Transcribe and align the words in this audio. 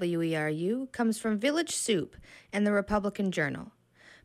WERU 0.00 0.90
comes 0.92 1.18
from 1.18 1.38
Village 1.38 1.74
Soup 1.74 2.16
and 2.52 2.64
the 2.66 2.72
Republican 2.72 3.30
Journal, 3.30 3.72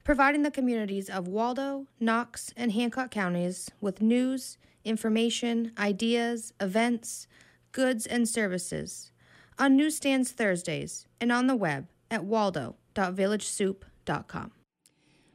providing 0.03 0.43
the 0.43 0.51
communities 0.51 1.09
of 1.09 1.27
Waldo, 1.27 1.87
Knox, 1.99 2.53
and 2.55 2.71
Hancock 2.71 3.11
counties 3.11 3.69
with 3.81 4.01
news, 4.01 4.57
information, 4.83 5.71
ideas, 5.77 6.53
events, 6.59 7.27
goods, 7.71 8.05
and 8.05 8.29
services 8.29 9.11
on 9.59 9.75
newsstands 9.75 10.31
Thursdays 10.31 11.05
and 11.21 11.31
on 11.31 11.45
the 11.47 11.55
web 11.55 11.87
at 12.09 12.23
waldo.villagesoup.com. 12.23 14.51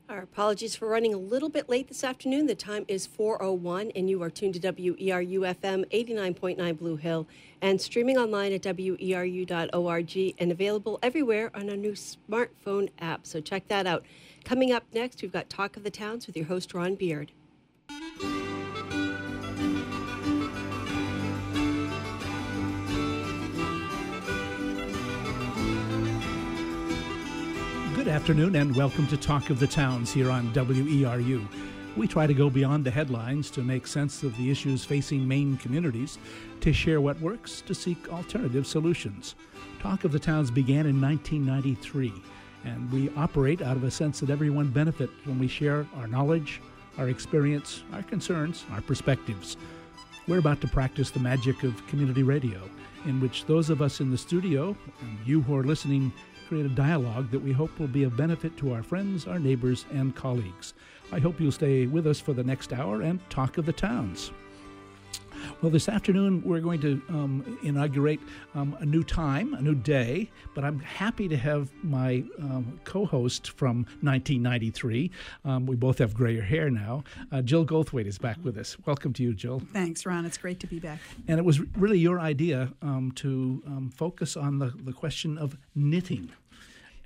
Our 0.08 0.20
apologies 0.20 0.74
for 0.74 0.88
running 0.88 1.12
a 1.12 1.18
little 1.18 1.50
bit 1.50 1.68
late 1.68 1.88
this 1.88 2.02
afternoon. 2.02 2.46
The 2.46 2.54
time 2.54 2.86
is 2.88 3.06
4:01 3.06 3.92
and 3.94 4.08
you 4.08 4.22
are 4.22 4.30
tuned 4.30 4.54
to 4.54 4.60
WERU 4.60 5.40
FM 5.44 5.84
89.9 5.90 6.78
Blue 6.78 6.96
Hill 6.96 7.26
and 7.60 7.78
streaming 7.78 8.16
online 8.16 8.54
at 8.54 8.62
weru.org 8.62 10.34
and 10.38 10.50
available 10.50 10.98
everywhere 11.02 11.50
on 11.54 11.68
our 11.68 11.76
new 11.76 11.92
smartphone 11.92 12.88
app. 12.98 13.26
So 13.26 13.42
check 13.42 13.68
that 13.68 13.86
out. 13.86 14.02
Coming 14.44 14.72
up 14.72 14.84
next, 14.94 15.20
we've 15.20 15.30
got 15.30 15.50
Talk 15.50 15.76
of 15.76 15.84
the 15.84 15.90
Towns 15.90 16.26
with 16.26 16.38
your 16.38 16.46
host 16.46 16.72
Ron 16.72 16.94
Beard. 16.94 17.32
Good 28.08 28.14
afternoon 28.14 28.56
and 28.56 28.74
welcome 28.74 29.06
to 29.08 29.18
Talk 29.18 29.50
of 29.50 29.58
the 29.58 29.66
Towns 29.66 30.10
here 30.10 30.30
on 30.30 30.50
WERU. 30.54 31.46
We 31.94 32.08
try 32.08 32.26
to 32.26 32.32
go 32.32 32.48
beyond 32.48 32.86
the 32.86 32.90
headlines 32.90 33.50
to 33.50 33.60
make 33.60 33.86
sense 33.86 34.22
of 34.22 34.34
the 34.38 34.50
issues 34.50 34.82
facing 34.82 35.28
Maine 35.28 35.58
communities, 35.58 36.16
to 36.62 36.72
share 36.72 37.02
what 37.02 37.20
works, 37.20 37.60
to 37.66 37.74
seek 37.74 38.10
alternative 38.10 38.66
solutions. 38.66 39.34
Talk 39.82 40.04
of 40.04 40.12
the 40.12 40.18
Towns 40.18 40.50
began 40.50 40.86
in 40.86 40.98
1993, 40.98 42.14
and 42.64 42.90
we 42.90 43.10
operate 43.10 43.60
out 43.60 43.76
of 43.76 43.84
a 43.84 43.90
sense 43.90 44.20
that 44.20 44.30
everyone 44.30 44.70
benefits 44.70 45.12
when 45.24 45.38
we 45.38 45.46
share 45.46 45.86
our 45.98 46.06
knowledge, 46.06 46.62
our 46.96 47.10
experience, 47.10 47.82
our 47.92 48.02
concerns, 48.02 48.64
our 48.72 48.80
perspectives. 48.80 49.58
We're 50.26 50.38
about 50.38 50.62
to 50.62 50.68
practice 50.68 51.10
the 51.10 51.20
magic 51.20 51.62
of 51.62 51.86
community 51.88 52.22
radio, 52.22 52.70
in 53.04 53.20
which 53.20 53.44
those 53.44 53.68
of 53.68 53.82
us 53.82 54.00
in 54.00 54.10
the 54.10 54.16
studio 54.16 54.74
and 55.02 55.18
you 55.26 55.42
who 55.42 55.54
are 55.54 55.62
listening 55.62 56.10
create 56.48 56.64
a 56.64 56.70
dialogue 56.70 57.30
that 57.30 57.38
we 57.38 57.52
hope 57.52 57.78
will 57.78 57.86
be 57.86 58.04
of 58.04 58.16
benefit 58.16 58.56
to 58.56 58.72
our 58.72 58.82
friends, 58.82 59.26
our 59.26 59.38
neighbors, 59.38 59.84
and 59.92 60.16
colleagues. 60.16 60.72
I 61.12 61.18
hope 61.18 61.38
you'll 61.38 61.52
stay 61.52 61.86
with 61.86 62.06
us 62.06 62.20
for 62.20 62.32
the 62.32 62.42
next 62.42 62.72
hour 62.72 63.02
and 63.02 63.20
talk 63.28 63.58
of 63.58 63.66
the 63.66 63.72
towns. 63.72 64.32
Well, 65.60 65.70
this 65.70 65.88
afternoon 65.88 66.42
we're 66.44 66.60
going 66.60 66.80
to 66.82 67.02
um, 67.08 67.58
inaugurate 67.62 68.20
um, 68.54 68.76
a 68.80 68.86
new 68.86 69.02
time, 69.02 69.54
a 69.54 69.62
new 69.62 69.74
day, 69.74 70.30
but 70.54 70.64
I'm 70.64 70.78
happy 70.78 71.28
to 71.28 71.36
have 71.36 71.70
my 71.82 72.24
um, 72.38 72.80
co 72.84 73.04
host 73.04 73.50
from 73.50 73.78
1993. 74.02 75.10
Um, 75.44 75.66
we 75.66 75.76
both 75.76 75.98
have 75.98 76.14
grayer 76.14 76.42
hair 76.42 76.70
now. 76.70 77.04
Uh, 77.32 77.42
Jill 77.42 77.66
Goldthwait 77.66 78.06
is 78.06 78.18
back 78.18 78.38
with 78.44 78.56
us. 78.56 78.76
Welcome 78.86 79.12
to 79.14 79.22
you, 79.22 79.34
Jill. 79.34 79.60
Thanks, 79.72 80.06
Ron. 80.06 80.24
It's 80.24 80.38
great 80.38 80.60
to 80.60 80.66
be 80.66 80.78
back. 80.78 81.00
And 81.26 81.38
it 81.38 81.44
was 81.44 81.60
really 81.76 81.98
your 81.98 82.20
idea 82.20 82.72
um, 82.82 83.12
to 83.16 83.62
um, 83.66 83.90
focus 83.94 84.36
on 84.36 84.58
the, 84.58 84.72
the 84.84 84.92
question 84.92 85.38
of 85.38 85.56
knitting. 85.74 86.30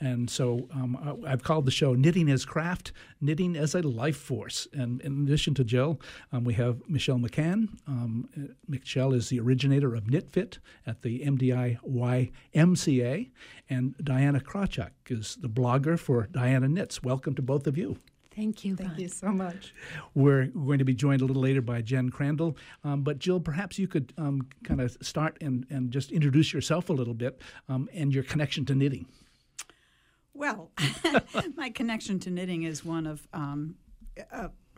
And 0.03 0.28
so 0.28 0.69
um, 0.75 1.22
I've 1.25 1.45
called 1.45 1.64
the 1.64 1.70
show 1.70 1.95
Knitting 1.95 2.28
as 2.28 2.45
Craft, 2.45 2.91
Knitting 3.20 3.55
as 3.55 3.77
a 3.77 3.83
Life 3.83 4.17
Force. 4.17 4.67
And 4.72 5.00
in 5.03 5.22
addition 5.22 5.55
to 5.55 5.64
Jill, 5.64 6.00
um, 6.33 6.42
we 6.42 6.55
have 6.55 6.83
Michelle 6.89 7.19
McCann. 7.19 7.69
Um, 7.86 8.28
Michelle 8.67 9.14
is 9.14 9.28
the 9.28 9.39
originator 9.39 9.94
of 9.94 10.06
KnitFit 10.06 10.59
at 10.89 11.03
the 11.03 11.20
MDI 11.20 11.78
YMCA. 11.89 13.31
And 13.70 13.94
Dayana 13.98 14.42
Krawchuk 14.42 14.91
is 15.06 15.36
the 15.41 15.48
blogger 15.48 15.97
for 15.97 16.27
Dayana 16.33 16.69
Knits. 16.69 17.05
Welcome 17.05 17.37
to 17.37 17.42
both 17.42 17.69
of 17.69 17.78
you. 17.78 17.97
Thank 18.34 18.64
you. 18.64 18.75
Thank 18.75 18.98
you 18.98 19.09
so 19.09 19.28
much. 19.28 19.72
We're 20.14 20.47
going 20.47 20.78
to 20.78 20.84
be 20.84 20.94
joined 20.94 21.22
a 21.22 21.27
little 21.27 21.43
later 21.43 21.62
by 21.62 21.81
Jen 21.81 22.10
Crandall. 22.10 22.56
Um, 22.82 23.03
but 23.03 23.21
Jill, 23.21 23.38
perhaps 23.38 23.78
you 23.78 23.87
could 23.87 24.12
um, 24.19 24.49
kind 24.65 24.81
of 24.81 24.97
start 25.00 25.38
and, 25.41 25.65
and 25.71 25.93
just 25.93 26.10
introduce 26.10 26.53
yourself 26.53 26.88
a 26.88 26.93
little 26.93 27.15
bit 27.15 27.41
um, 27.69 27.88
and 27.93 28.12
your 28.12 28.25
connection 28.25 28.65
to 28.65 28.75
knitting. 28.75 29.06
Well, 30.34 30.72
my 31.56 31.70
connection 31.70 32.19
to 32.20 32.31
knitting 32.31 32.62
is 32.62 32.84
one 32.84 33.06
of 33.06 33.26
um, 33.32 33.76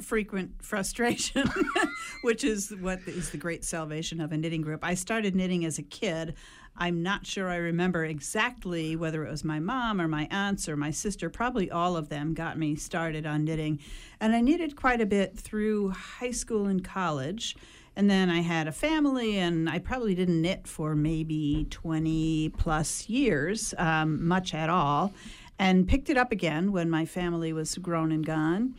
frequent 0.01 0.65
frustration, 0.65 1.49
which 2.23 2.45
is 2.45 2.75
what 2.81 3.01
is 3.07 3.31
the 3.31 3.37
great 3.37 3.65
salvation 3.65 4.21
of 4.21 4.33
a 4.33 4.37
knitting 4.37 4.63
group. 4.63 4.81
I 4.83 4.95
started 4.95 5.35
knitting 5.35 5.65
as 5.65 5.79
a 5.79 5.83
kid. 5.83 6.35
I'm 6.77 7.03
not 7.03 7.25
sure 7.25 7.49
I 7.49 7.57
remember 7.57 8.05
exactly 8.05 8.97
whether 8.97 9.25
it 9.25 9.31
was 9.31 9.45
my 9.45 9.61
mom 9.61 10.01
or 10.01 10.09
my 10.09 10.27
aunts 10.31 10.69
or 10.69 10.77
my 10.77 10.91
sister. 10.91 11.31
Probably 11.31 11.71
all 11.71 11.97
of 11.97 12.09
them 12.09 12.35
got 12.35 12.59
me 12.59 12.75
started 12.75 13.27
on 13.27 13.45
knitting. 13.45 13.79
And 14.21 14.35
I 14.35 14.41
knitted 14.41 14.75
quite 14.75 15.01
a 15.01 15.07
bit 15.07 15.39
through 15.39 15.91
high 15.91 16.33
school 16.33 16.67
and 16.67 16.83
college. 16.83 17.57
And 17.97 18.11
then 18.11 18.29
I 18.29 18.41
had 18.41 18.67
a 18.67 18.73
family, 18.73 19.39
and 19.39 19.71
I 19.71 19.79
probably 19.79 20.17
didn't 20.17 20.43
knit 20.43 20.67
for 20.67 20.97
maybe 20.97 21.69
20 21.71 22.49
plus 22.59 23.09
years, 23.09 23.73
um, 23.79 24.27
much 24.27 24.53
at 24.53 24.69
all 24.69 25.15
and 25.59 25.87
picked 25.87 26.11
it 26.11 26.17
up 26.17 26.33
again 26.33 26.73
when 26.73 26.91
my 26.91 27.05
family 27.05 27.53
was 27.53 27.77
grown 27.79 28.13
and 28.13 28.25
gone. 28.25 28.75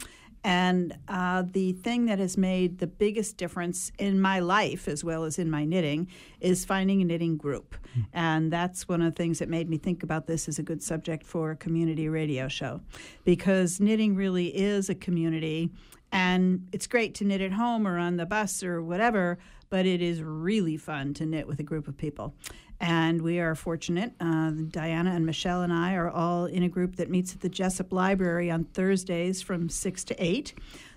And 0.46 0.96
uh, 1.08 1.44
the 1.52 1.72
thing 1.72 2.06
that 2.06 2.20
has 2.20 2.38
made 2.38 2.78
the 2.78 2.86
biggest 2.86 3.36
difference 3.36 3.92
in 3.98 4.22
my 4.22 4.38
life, 4.38 4.88
as 4.88 5.04
well 5.04 5.24
as 5.24 5.40
in 5.40 5.50
my 5.50 5.66
knitting, 5.66 6.08
is 6.40 6.66
finding 6.66 7.02
a 7.02 7.06
knitting 7.06 7.36
group. 7.36 7.76
Mm. 7.98 8.06
And 8.14 8.54
that's 8.54 8.88
one 8.88 9.02
of 9.02 9.12
the 9.12 9.18
things 9.18 9.40
that 9.40 9.50
made 9.50 9.68
me 9.68 9.80
think 9.80 10.04
about 10.04 10.28
this 10.28 10.48
as 10.48 10.60
a 10.60 10.64
good 10.64 10.84
subject 10.84 11.26
for 11.26 11.50
a 11.50 11.56
community 11.56 12.10
radio 12.10 12.48
show. 12.48 12.82
Because 13.24 13.80
knitting 13.80 14.16
really 14.16 14.56
is 14.56 14.88
a 14.88 14.94
community. 14.94 15.72
And 16.12 16.70
it's 16.72 16.86
great 16.86 17.16
to 17.16 17.24
knit 17.24 17.42
at 17.42 17.54
home 17.54 17.88
or 17.88 17.98
on 17.98 18.18
the 18.18 18.28
bus 18.28 18.62
or 18.62 18.84
whatever, 18.84 19.40
but 19.72 19.88
it 19.88 20.00
is 20.00 20.22
really 20.22 20.78
fun 20.78 21.16
to 21.16 21.26
knit 21.26 21.48
with 21.48 21.60
a 21.60 21.64
group 21.64 21.88
of 21.88 21.98
people. 21.98 22.36
And 22.80 23.22
we 23.22 23.40
are 23.40 23.56
fortunate. 23.56 24.14
Uh, 24.20 24.52
Dayana 24.52 25.16
and 25.16 25.26
Michelle 25.26 25.62
and 25.62 25.72
I 25.72 25.94
are 25.96 26.10
all 26.10 26.46
in 26.46 26.64
a 26.64 26.70
group 26.70 26.98
that 26.98 27.10
meets 27.10 27.34
at 27.34 27.42
the 27.42 27.50
Jesup 27.50 27.92
Library 27.92 28.52
on 28.52 28.66
Thursdays 28.66 29.42
from 29.42 29.70
6 29.70 30.04
to 30.06 30.24
8. 30.24 30.54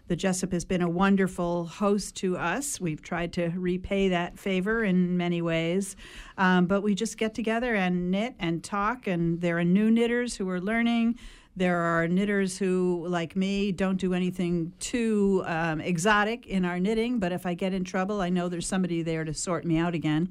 The 0.08 0.16
Jesup 0.16 0.52
has 0.52 0.64
been 0.64 0.80
a 0.80 0.88
wonderful 0.88 1.66
host 1.66 2.16
to 2.16 2.38
us. 2.38 2.80
We've 2.80 3.02
tried 3.02 3.34
to 3.34 3.52
repay 3.54 4.08
that 4.08 4.38
favor 4.38 4.82
in 4.82 5.18
many 5.18 5.42
ways. 5.42 5.96
Um, 6.38 6.64
but 6.64 6.80
we 6.80 6.94
just 6.94 7.18
get 7.18 7.34
together 7.34 7.74
and 7.74 8.10
knit 8.10 8.34
and 8.38 8.64
talk, 8.64 9.06
and 9.06 9.40
there 9.42 9.58
are 9.58 9.64
new 9.64 9.90
knitters 9.90 10.34
who 10.34 10.48
are 10.48 10.62
learning. 10.62 11.18
There 11.56 11.78
are 11.78 12.08
knitters 12.08 12.56
who, 12.56 13.04
like 13.06 13.36
me, 13.36 13.70
don't 13.70 13.96
do 13.96 14.14
anything 14.14 14.72
too 14.78 15.42
um, 15.44 15.80
exotic 15.80 16.46
in 16.46 16.64
our 16.64 16.80
knitting, 16.80 17.18
but 17.18 17.32
if 17.32 17.44
I 17.44 17.52
get 17.52 17.74
in 17.74 17.84
trouble, 17.84 18.22
I 18.22 18.30
know 18.30 18.48
there's 18.48 18.66
somebody 18.66 19.02
there 19.02 19.24
to 19.24 19.34
sort 19.34 19.66
me 19.66 19.76
out 19.76 19.94
again. 19.94 20.30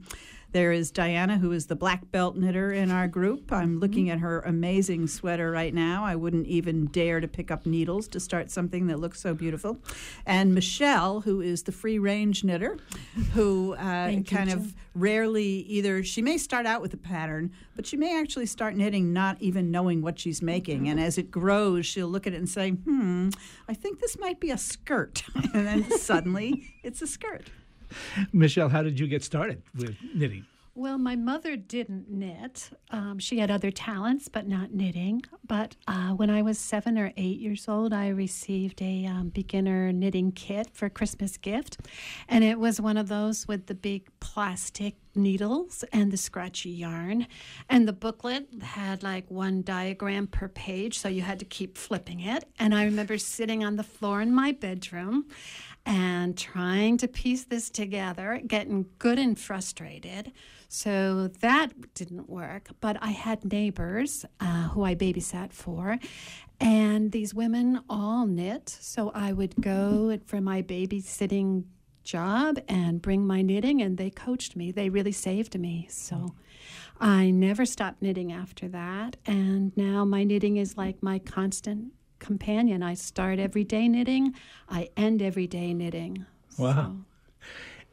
There 0.57 0.71
is 0.71 0.91
Dayana, 0.91 1.37
who 1.37 1.51
is 1.51 1.67
the 1.67 1.75
black 1.75 2.11
belt 2.11 2.35
knitter 2.35 2.71
in 2.71 2.89
our 2.89 3.07
group. 3.07 3.53
I'm 3.53 3.73
mm-hmm. 3.73 3.79
looking 3.79 4.09
at 4.09 4.17
her 4.17 4.39
amazing 4.39 5.05
sweater 5.05 5.51
right 5.51 5.71
now. 5.71 6.03
I 6.03 6.15
wouldn't 6.15 6.47
even 6.47 6.87
dare 6.87 7.19
to 7.19 7.27
pick 7.27 7.51
up 7.51 7.67
needles 7.67 8.07
to 8.07 8.19
start 8.19 8.49
something 8.49 8.87
that 8.87 8.99
looks 8.99 9.21
so 9.21 9.35
beautiful. 9.35 9.77
And 10.25 10.55
Michelle, 10.55 11.21
who 11.21 11.41
is 11.41 11.61
the 11.61 11.71
free 11.71 11.99
range 11.99 12.43
knitter, 12.43 12.79
who 13.35 13.73
uh, 13.73 14.23
kind 14.23 14.51
of 14.51 14.73
rarely 14.95 15.45
either, 15.45 16.03
she 16.03 16.23
may 16.23 16.39
start 16.39 16.65
out 16.65 16.81
with 16.81 16.91
a 16.95 16.97
pattern, 16.97 17.51
but 17.75 17.85
she 17.85 17.95
may 17.95 18.19
actually 18.19 18.47
start 18.47 18.75
knitting 18.75 19.13
not 19.13 19.39
even 19.39 19.69
knowing 19.69 20.01
what 20.01 20.17
she's 20.17 20.41
making. 20.41 20.89
And 20.89 20.99
as 20.99 21.19
it 21.19 21.29
grows, 21.29 21.85
she'll 21.85 22.07
look 22.07 22.25
at 22.25 22.33
it 22.33 22.37
and 22.37 22.49
say, 22.49 22.71
hmm, 22.71 23.29
I 23.69 23.75
think 23.75 23.99
this 23.99 24.17
might 24.17 24.39
be 24.39 24.49
a 24.49 24.57
skirt. 24.57 25.21
and 25.53 25.67
then 25.67 25.91
suddenly 25.99 26.73
it's 26.81 27.03
a 27.03 27.07
skirt. 27.07 27.51
Michelle, 28.33 28.69
how 28.69 28.83
did 28.83 28.99
you 28.99 29.07
get 29.07 29.23
started 29.23 29.61
with 29.75 29.95
knitting? 30.13 30.45
Well, 30.77 30.99
my 30.99 31.15
mother 31.15 31.55
didn't 31.55 32.07
knit. 32.07 32.69
Um, 32.91 33.17
she 33.17 33.39
had 33.39 33.49
other 33.49 33.71
talents, 33.71 34.27
but 34.27 34.47
not 34.47 34.71
knitting. 34.71 35.23
But 35.43 35.75
uh, 35.87 36.11
when 36.11 36.29
I 36.29 36.43
was 36.43 36.59
seven 36.59 36.99
or 36.99 37.11
eight 37.17 37.39
years 37.39 37.67
old, 37.67 37.93
I 37.93 38.09
received 38.09 38.79
a 38.83 39.07
um, 39.07 39.29
beginner 39.29 39.91
knitting 39.91 40.33
kit 40.33 40.69
for 40.73 40.87
Christmas 40.87 41.35
gift. 41.35 41.79
And 42.29 42.43
it 42.43 42.59
was 42.59 42.79
one 42.79 42.95
of 42.95 43.07
those 43.07 43.47
with 43.47 43.65
the 43.65 43.73
big 43.73 44.07
plastic 44.19 44.97
needles 45.15 45.83
and 45.91 46.11
the 46.11 46.17
scratchy 46.17 46.69
yarn. 46.69 47.25
And 47.69 47.87
the 47.87 47.93
booklet 47.93 48.47
had 48.61 49.01
like 49.01 49.31
one 49.31 49.63
diagram 49.63 50.27
per 50.27 50.47
page, 50.47 50.99
so 50.99 51.09
you 51.09 51.23
had 51.23 51.39
to 51.39 51.45
keep 51.45 51.75
flipping 51.75 52.19
it. 52.19 52.43
And 52.59 52.75
I 52.75 52.85
remember 52.85 53.17
sitting 53.17 53.65
on 53.65 53.77
the 53.77 53.83
floor 53.83 54.21
in 54.21 54.31
my 54.31 54.51
bedroom 54.51 55.25
and 55.87 56.37
trying 56.37 56.97
to 56.97 57.07
piece 57.07 57.45
this 57.45 57.69
together, 57.69 58.41
getting 58.45 58.85
good 58.99 59.17
and 59.17 59.39
frustrated. 59.39 60.33
So 60.67 61.29
that 61.39 61.93
didn't 61.93 62.29
work. 62.29 62.67
But 62.81 62.97
I 63.01 63.11
had 63.11 63.49
neighbors 63.49 64.25
uh, 64.41 64.67
who 64.67 64.83
I 64.83 64.95
babysat 64.95 65.53
for, 65.53 65.97
and 66.59 67.13
these 67.13 67.33
women 67.33 67.79
all 67.89 68.27
knit. 68.27 68.67
So 68.67 69.11
I 69.15 69.31
would 69.31 69.55
go 69.61 70.19
for 70.25 70.41
my 70.41 70.61
babysitting 70.61 71.63
job 72.03 72.59
and 72.67 73.01
bring 73.01 73.25
my 73.25 73.41
knitting, 73.41 73.81
and 73.81 73.97
they 73.97 74.09
coached 74.09 74.57
me. 74.57 74.73
They 74.73 74.89
really 74.89 75.13
saved 75.13 75.57
me. 75.57 75.87
So 75.89 76.35
I 76.99 77.31
never 77.31 77.65
stopped 77.65 78.01
knitting 78.01 78.33
after 78.33 78.67
that. 78.67 79.15
And 79.25 79.71
now 79.77 80.03
my 80.03 80.25
knitting 80.25 80.57
is 80.57 80.75
like 80.75 81.01
my 81.01 81.19
constant 81.19 81.93
companion. 82.19 82.83
I 82.83 82.93
start 82.95 83.39
every 83.39 83.63
day 83.63 83.87
knitting, 83.87 84.33
I 84.69 84.89
end 84.97 85.21
every 85.21 85.47
day 85.47 85.73
knitting. 85.73 86.25
Wow. 86.57 86.73
So- 86.73 86.97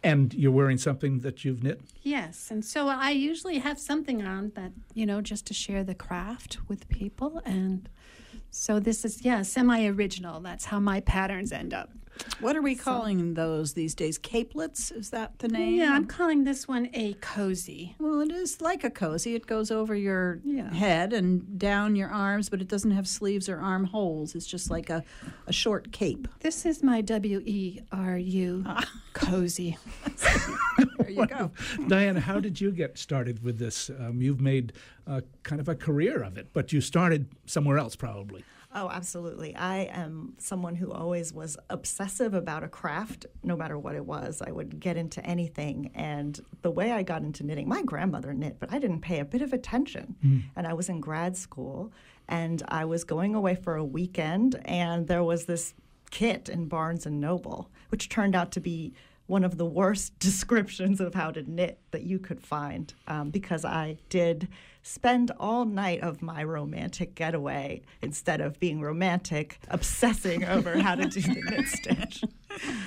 And 0.02 0.34
you're 0.34 0.52
wearing 0.52 0.76
something 0.76 1.20
that 1.20 1.44
you've 1.46 1.62
knit? 1.62 1.80
Yes, 2.02 2.50
and 2.50 2.62
so 2.62 2.88
I 2.88 3.10
usually 3.10 3.58
have 3.58 3.78
something 3.78 4.22
on 4.22 4.52
that, 4.54 4.72
you 4.92 5.06
know, 5.06 5.22
just 5.22 5.46
to 5.46 5.54
share 5.54 5.82
the 5.82 5.94
craft 5.94 6.58
with 6.68 6.86
people. 6.90 7.40
And 7.46 7.88
so 8.50 8.78
this 8.78 9.04
is, 9.06 9.24
yeah, 9.24 9.40
semi 9.42 9.86
original. 9.86 10.40
That's 10.40 10.66
how 10.66 10.78
my 10.78 11.00
patterns 11.00 11.52
end 11.52 11.72
up. 11.72 11.90
What 12.40 12.56
are 12.56 12.62
we 12.62 12.74
calling 12.74 13.34
those 13.34 13.72
these 13.74 13.94
days? 13.94 14.18
Capelets? 14.18 14.90
Is 14.90 15.10
that 15.10 15.38
the 15.38 15.48
name? 15.48 15.74
Yeah, 15.74 15.92
I'm 15.92 16.06
calling 16.06 16.44
this 16.44 16.66
one 16.68 16.88
a 16.94 17.14
cozy. 17.14 17.94
Well, 17.98 18.20
it 18.20 18.30
is 18.32 18.60
like 18.60 18.84
a 18.84 18.90
cozy. 18.90 19.34
It 19.34 19.46
goes 19.46 19.70
over 19.70 19.94
your 19.94 20.40
Yeah. 20.44 20.72
head 20.72 21.12
and 21.12 21.58
down 21.58 21.96
your 21.96 22.08
arms, 22.08 22.48
but 22.48 22.60
it 22.60 22.68
doesn't 22.68 22.90
have 22.92 23.08
sleeves 23.08 23.48
or 23.48 23.58
armholes. 23.58 24.34
It's 24.34 24.46
just 24.46 24.70
like 24.70 24.90
a, 24.90 25.02
a 25.46 25.52
short 25.52 25.92
cape. 25.92 26.28
This 26.40 26.64
is 26.66 26.82
my 26.82 27.00
W 27.00 27.42
E 27.44 27.80
R 27.92 28.16
U 28.18 28.64
cozy. 29.12 29.76
There 30.98 31.10
you 31.10 31.26
go. 31.26 31.50
Dayana, 31.88 32.18
how 32.20 32.40
did 32.40 32.60
you 32.60 32.70
get 32.72 32.98
started 32.98 33.42
with 33.44 33.58
this? 33.58 33.90
Um, 33.90 34.20
you've 34.22 34.40
made 34.40 34.72
uh, 35.06 35.20
kind 35.42 35.60
of 35.60 35.68
a 35.68 35.74
career 35.74 36.22
of 36.22 36.36
it, 36.38 36.48
but 36.52 36.72
you 36.72 36.80
started 36.80 37.28
somewhere 37.46 37.78
else 37.78 37.94
probably. 37.94 38.44
Oh, 38.76 38.90
absolutely. 38.90 39.54
I 39.54 39.84
am 39.92 40.34
someone 40.38 40.74
who 40.74 40.90
always 40.90 41.32
was 41.32 41.56
obsessive 41.70 42.34
about 42.34 42.64
a 42.64 42.68
craft, 42.68 43.24
no 43.44 43.56
matter 43.56 43.78
what 43.78 43.94
it 43.94 44.04
was. 44.04 44.42
I 44.44 44.50
would 44.50 44.80
get 44.80 44.96
into 44.96 45.24
anything. 45.24 45.92
And 45.94 46.40
the 46.62 46.72
way 46.72 46.90
I 46.90 47.04
got 47.04 47.22
into 47.22 47.44
knitting, 47.44 47.68
my 47.68 47.82
grandmother 47.82 48.34
knit, 48.34 48.56
but 48.58 48.72
I 48.72 48.80
didn't 48.80 49.02
pay 49.02 49.20
a 49.20 49.24
bit 49.24 49.42
of 49.42 49.52
attention. 49.52 50.16
And 50.56 50.66
I 50.66 50.74
was 50.74 50.88
in 50.88 51.00
grad 51.00 51.36
school 51.36 51.92
and 52.28 52.62
I 52.68 52.84
was 52.84 53.04
going 53.04 53.34
away 53.34 53.54
for 53.54 53.76
a 53.76 53.84
weekend, 53.84 54.58
and 54.64 55.06
there 55.06 55.22
was 55.22 55.44
this 55.44 55.74
kit 56.10 56.48
in 56.48 56.66
Barnes 56.66 57.04
and 57.04 57.20
Noble, 57.20 57.70
which 57.90 58.08
turned 58.08 58.34
out 58.34 58.50
to 58.52 58.60
be 58.60 58.94
one 59.26 59.44
of 59.44 59.56
the 59.58 59.66
worst 59.66 60.18
descriptions 60.18 61.00
of 61.00 61.14
how 61.14 61.30
to 61.30 61.42
knit 61.50 61.78
that 61.90 62.02
you 62.02 62.18
could 62.18 62.40
find 62.40 62.94
um, 63.06 63.30
because 63.30 63.64
I 63.64 63.98
did 64.08 64.48
spend 64.84 65.32
all 65.40 65.64
night 65.64 66.02
of 66.02 66.20
my 66.20 66.44
romantic 66.44 67.14
getaway 67.14 67.80
instead 68.02 68.42
of 68.42 68.60
being 68.60 68.82
romantic, 68.82 69.58
obsessing 69.68 70.44
over 70.44 70.78
how 70.78 70.94
to 70.94 71.08
do 71.08 71.20
the 71.22 71.42
knit 71.50 71.66
stitch. 71.66 72.22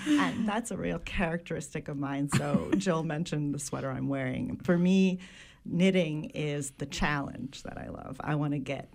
And 0.08 0.48
that's 0.48 0.70
a 0.70 0.78
real 0.78 1.00
characteristic 1.00 1.88
of 1.88 1.98
mine. 1.98 2.30
So, 2.30 2.70
Jill 2.78 3.04
mentioned 3.04 3.54
the 3.54 3.60
sweater 3.60 3.90
I'm 3.90 4.08
wearing. 4.08 4.58
For 4.58 4.78
me, 4.78 5.20
knitting 5.66 6.26
is 6.36 6.72
the 6.78 6.86
challenge 6.86 7.64
that 7.64 7.80
I 7.80 7.90
love. 7.90 8.22
I 8.22 8.36
want 8.36 8.54
to 8.54 8.60
get 8.60 8.90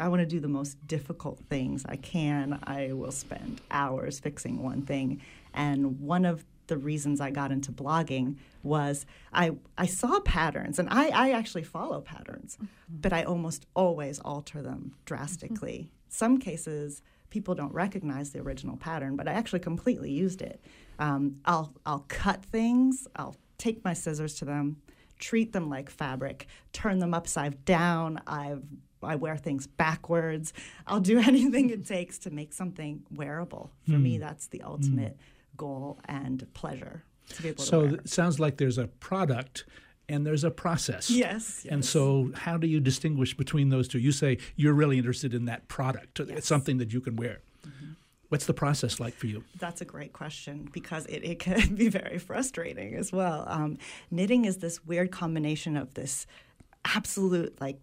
I 0.00 0.06
want 0.06 0.20
to 0.20 0.26
do 0.26 0.38
the 0.38 0.48
most 0.48 0.86
difficult 0.86 1.40
things 1.50 1.84
I 1.84 1.96
can. 1.96 2.60
I 2.62 2.92
will 2.92 3.10
spend 3.10 3.60
hours 3.72 4.20
fixing 4.20 4.62
one 4.62 4.82
thing. 4.82 5.20
And 5.52 5.98
one 6.00 6.24
of 6.24 6.44
the 6.70 6.78
reasons 6.78 7.20
I 7.20 7.30
got 7.30 7.52
into 7.52 7.72
blogging 7.72 8.36
was 8.62 9.04
I, 9.32 9.50
I 9.76 9.86
saw 9.86 10.20
patterns, 10.20 10.78
and 10.78 10.88
I, 10.88 11.08
I 11.08 11.32
actually 11.32 11.64
follow 11.64 12.00
patterns, 12.00 12.56
mm-hmm. 12.56 12.66
but 12.88 13.12
I 13.12 13.24
almost 13.24 13.66
always 13.74 14.20
alter 14.20 14.62
them 14.62 14.94
drastically. 15.04 15.78
Mm-hmm. 15.78 15.94
Some 16.08 16.38
cases, 16.38 17.02
people 17.28 17.54
don't 17.54 17.74
recognize 17.74 18.30
the 18.30 18.40
original 18.40 18.76
pattern, 18.76 19.16
but 19.16 19.28
I 19.28 19.32
actually 19.32 19.60
completely 19.60 20.12
used 20.12 20.40
it. 20.42 20.64
Um, 21.00 21.40
I'll, 21.44 21.74
I'll 21.84 22.06
cut 22.08 22.44
things, 22.44 23.08
I'll 23.16 23.36
take 23.58 23.84
my 23.84 23.92
scissors 23.92 24.36
to 24.36 24.44
them, 24.44 24.76
treat 25.18 25.52
them 25.52 25.68
like 25.68 25.90
fabric, 25.90 26.46
turn 26.72 27.00
them 27.00 27.12
upside 27.12 27.64
down. 27.64 28.20
I've 28.26 28.62
I 29.02 29.16
wear 29.16 29.38
things 29.38 29.66
backwards. 29.66 30.52
I'll 30.86 31.00
do 31.00 31.18
anything 31.26 31.70
it 31.70 31.86
takes 31.96 32.18
to 32.18 32.30
make 32.30 32.52
something 32.52 33.02
wearable. 33.10 33.70
For 33.86 33.92
me, 33.92 34.16
hmm. 34.16 34.20
that's 34.20 34.48
the 34.48 34.60
ultimate 34.60 35.16
hmm. 35.16 35.39
Goal 35.64 35.98
and 36.06 36.46
pleasure 36.54 36.96
to 37.34 37.42
be 37.42 37.48
able 37.50 37.58
to 37.64 37.68
So 37.70 37.78
wear. 37.80 37.94
it 37.96 38.08
sounds 38.08 38.36
like 38.44 38.56
there's 38.56 38.78
a 38.78 38.88
product 39.08 39.64
and 40.08 40.26
there's 40.26 40.42
a 40.44 40.50
process. 40.50 41.08
yes, 41.10 41.64
And 41.72 41.84
so, 41.84 42.02
how 42.44 42.56
do 42.62 42.66
you 42.66 42.80
distinguish 42.80 43.36
between 43.36 43.68
those 43.74 43.86
two? 43.88 43.98
You 44.00 44.12
say 44.12 44.38
you're 44.56 44.74
really 44.82 44.96
interested 44.98 45.32
in 45.34 45.44
that 45.44 45.68
product. 45.68 46.18
It's 46.18 46.48
something 46.48 46.78
that 46.78 46.92
you 46.94 47.00
can 47.00 47.14
wear. 47.16 47.36
What's 48.30 48.46
the 48.46 48.54
process 48.54 49.00
like 49.00 49.14
for 49.20 49.26
you? 49.26 49.42
That's 49.64 49.80
a 49.80 49.84
great 49.84 50.12
question 50.12 50.68
because 50.72 51.04
it, 51.06 51.20
it 51.32 51.38
can 51.40 51.74
be 51.82 51.88
very 51.88 52.18
frustrating 52.18 52.94
as 52.94 53.12
well. 53.12 53.44
Um, 53.48 53.76
knitting 54.10 54.44
is 54.50 54.56
this 54.58 54.76
weird 54.90 55.10
combination 55.10 55.76
of 55.76 55.94
this 55.94 56.26
absolute, 56.84 57.60
like, 57.60 57.78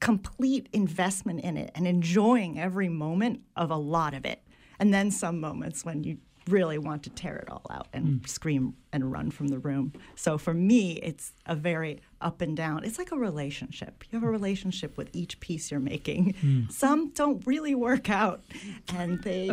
complete 0.00 0.68
investment 0.72 1.40
in 1.48 1.56
it 1.58 1.70
and 1.74 1.86
enjoying 1.86 2.58
every 2.58 2.88
moment 2.88 3.40
of 3.56 3.70
a 3.70 3.76
lot 3.76 4.14
of 4.14 4.24
it. 4.24 4.40
And 4.78 4.92
then 4.94 5.10
some 5.10 5.38
moments 5.40 5.84
when 5.84 6.02
you 6.04 6.16
really 6.48 6.78
want 6.78 7.02
to 7.04 7.10
tear 7.10 7.36
it 7.36 7.50
all 7.50 7.64
out 7.70 7.88
and 7.92 8.06
mm. 8.06 8.28
scream 8.28 8.74
and 8.92 9.12
run 9.12 9.30
from 9.30 9.48
the 9.48 9.58
room. 9.58 9.92
So 10.14 10.38
for 10.38 10.54
me, 10.54 10.92
it's 10.94 11.32
a 11.46 11.54
very 11.54 12.00
up 12.20 12.40
and 12.40 12.56
down. 12.56 12.84
It's 12.84 12.98
like 12.98 13.12
a 13.12 13.16
relationship. 13.16 14.04
You 14.10 14.18
have 14.18 14.26
a 14.26 14.30
relationship 14.30 14.96
with 14.96 15.10
each 15.12 15.38
piece 15.40 15.70
you're 15.70 15.80
making. 15.80 16.34
Mm. 16.42 16.72
Some 16.72 17.10
don't 17.10 17.46
really 17.46 17.74
work 17.74 18.10
out, 18.10 18.42
and 18.94 19.22
they 19.22 19.50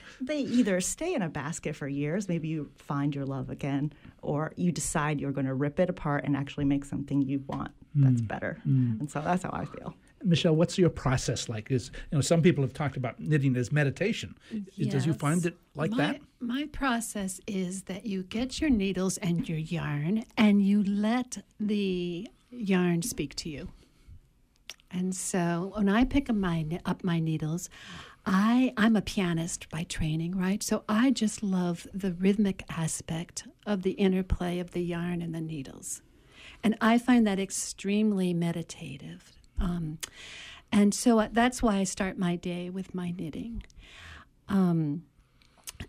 they 0.20 0.38
either 0.38 0.80
stay 0.80 1.14
in 1.14 1.22
a 1.22 1.28
basket 1.28 1.76
for 1.76 1.88
years. 1.88 2.28
Maybe 2.28 2.48
you 2.48 2.70
find 2.76 3.14
your 3.14 3.24
love 3.24 3.50
again, 3.50 3.92
or 4.20 4.52
you 4.56 4.72
decide 4.72 5.20
you're 5.20 5.32
going 5.32 5.46
to 5.46 5.54
rip 5.54 5.78
it 5.78 5.90
apart 5.90 6.24
and 6.24 6.36
actually 6.36 6.64
make 6.64 6.84
something 6.84 7.22
you 7.22 7.44
want 7.46 7.72
that's 7.94 8.20
mm. 8.20 8.28
better. 8.28 8.58
And 9.00 9.10
so 9.10 9.20
that's 9.20 9.42
how 9.42 9.50
I 9.52 9.64
feel. 9.64 9.94
Michelle, 10.24 10.54
what's 10.54 10.78
your 10.78 10.90
process 10.90 11.48
like? 11.48 11.70
Is 11.70 11.90
you 12.10 12.18
know 12.18 12.20
some 12.20 12.42
people 12.42 12.62
have 12.62 12.72
talked 12.72 12.96
about 12.96 13.18
knitting 13.20 13.56
as 13.56 13.72
meditation. 13.72 14.36
Does 14.78 15.06
you 15.06 15.14
find 15.14 15.44
it 15.46 15.56
like 15.74 15.90
my, 15.92 15.96
that? 15.98 16.20
My 16.40 16.68
process 16.72 17.40
is 17.46 17.82
that 17.84 18.06
you 18.06 18.22
get 18.22 18.60
your 18.60 18.70
needles 18.70 19.18
and 19.18 19.48
your 19.48 19.58
yarn 19.58 20.24
and 20.36 20.62
you 20.62 20.82
let 20.82 21.38
the 21.58 22.28
yarn 22.50 23.02
speak 23.02 23.34
to 23.36 23.48
you. 23.48 23.68
And 24.90 25.14
so 25.14 25.72
when 25.74 25.88
I 25.88 26.04
pick 26.04 26.28
up 26.28 26.36
my, 26.36 26.66
up 26.84 27.02
my 27.02 27.18
needles, 27.18 27.70
I, 28.26 28.72
I'm 28.76 28.94
a 28.94 29.02
pianist 29.02 29.68
by 29.70 29.84
training, 29.84 30.36
right? 30.36 30.62
So 30.62 30.84
I 30.88 31.10
just 31.10 31.42
love 31.42 31.86
the 31.92 32.12
rhythmic 32.12 32.64
aspect 32.68 33.48
of 33.66 33.82
the 33.82 33.92
interplay 33.92 34.58
of 34.58 34.72
the 34.72 34.82
yarn 34.82 35.22
and 35.22 35.34
the 35.34 35.40
needles. 35.40 36.02
And 36.62 36.76
I 36.80 36.98
find 36.98 37.26
that 37.26 37.40
extremely 37.40 38.32
meditative. 38.32 39.32
Um, 39.62 39.98
and 40.72 40.92
so 40.92 41.20
uh, 41.20 41.28
that's 41.30 41.62
why 41.62 41.76
I 41.76 41.84
start 41.84 42.18
my 42.18 42.36
day 42.36 42.68
with 42.68 42.94
my 42.94 43.12
knitting. 43.12 43.62
Um, 44.48 45.04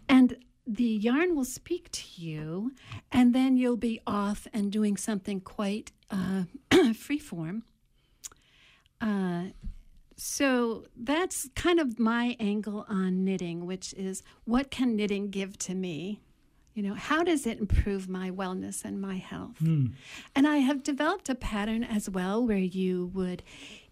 and 0.08 0.38
the 0.66 0.84
yarn 0.84 1.36
will 1.36 1.46
speak 1.46 1.92
to 1.92 2.04
you, 2.22 2.72
and 3.12 3.34
then 3.34 3.58
you'll 3.58 3.78
be 3.78 4.00
off 4.06 4.48
and 4.54 4.72
doing 4.72 4.96
something 4.96 5.42
quite 5.42 5.92
uh, 6.10 6.44
freeform. 6.72 7.64
Uh, 9.02 9.46
so 10.16 10.86
that's 10.96 11.50
kind 11.56 11.80
of 11.80 12.00
my 12.00 12.38
angle 12.40 12.86
on 12.88 13.26
knitting, 13.26 13.66
which 13.66 13.94
is 13.94 14.22
what 14.46 14.72
can 14.72 14.96
knitting 14.96 15.30
give 15.30 15.58
to 15.60 15.74
me? 15.74 16.22
You 16.74 16.84
know, 16.84 16.96
how 16.96 17.24
does 17.24 17.46
it 17.46 17.60
improve 17.60 18.10
my 18.10 18.32
wellness 18.32 18.84
and 18.84 19.00
my 19.00 19.18
health? 19.18 19.58
Hmm. 19.60 19.88
And 20.36 20.48
I 20.48 20.58
have 20.58 20.82
developed 20.82 21.30
a 21.30 21.36
pattern 21.36 21.84
as 21.84 22.10
well 22.10 22.46
where 22.46 22.58
you 22.58 23.12
would 23.14 23.44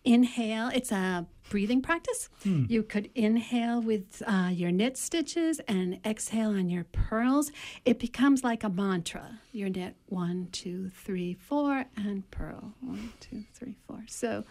inhale. 0.03 0.69
It's 0.73 0.91
a 0.91 1.27
breathing 1.49 1.81
practice. 1.81 2.29
Hmm. 2.43 2.65
You 2.69 2.81
could 2.81 3.09
inhale 3.13 3.81
with 3.81 4.23
uh, 4.25 4.49
your 4.51 4.71
knit 4.71 4.97
stitches 4.97 5.59
and 5.67 5.99
exhale 6.05 6.49
on 6.49 6.69
your 6.69 6.85
purls. 6.85 7.51
It 7.85 7.99
becomes 7.99 8.43
like 8.43 8.63
a 8.63 8.69
mantra. 8.69 9.41
Your 9.51 9.69
knit 9.69 9.95
one, 10.07 10.47
two, 10.51 10.89
three, 10.89 11.35
four, 11.35 11.85
and 11.95 12.29
purl 12.31 12.73
one, 12.79 13.13
two, 13.19 13.43
three, 13.53 13.75
four. 13.85 14.05
So 14.07 14.43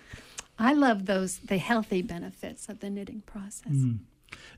I 0.58 0.74
love 0.74 1.06
those, 1.06 1.38
the 1.38 1.58
healthy 1.58 2.02
benefits 2.02 2.68
of 2.68 2.80
the 2.80 2.90
knitting 2.90 3.22
process. 3.26 3.72
Hmm. 3.72 3.92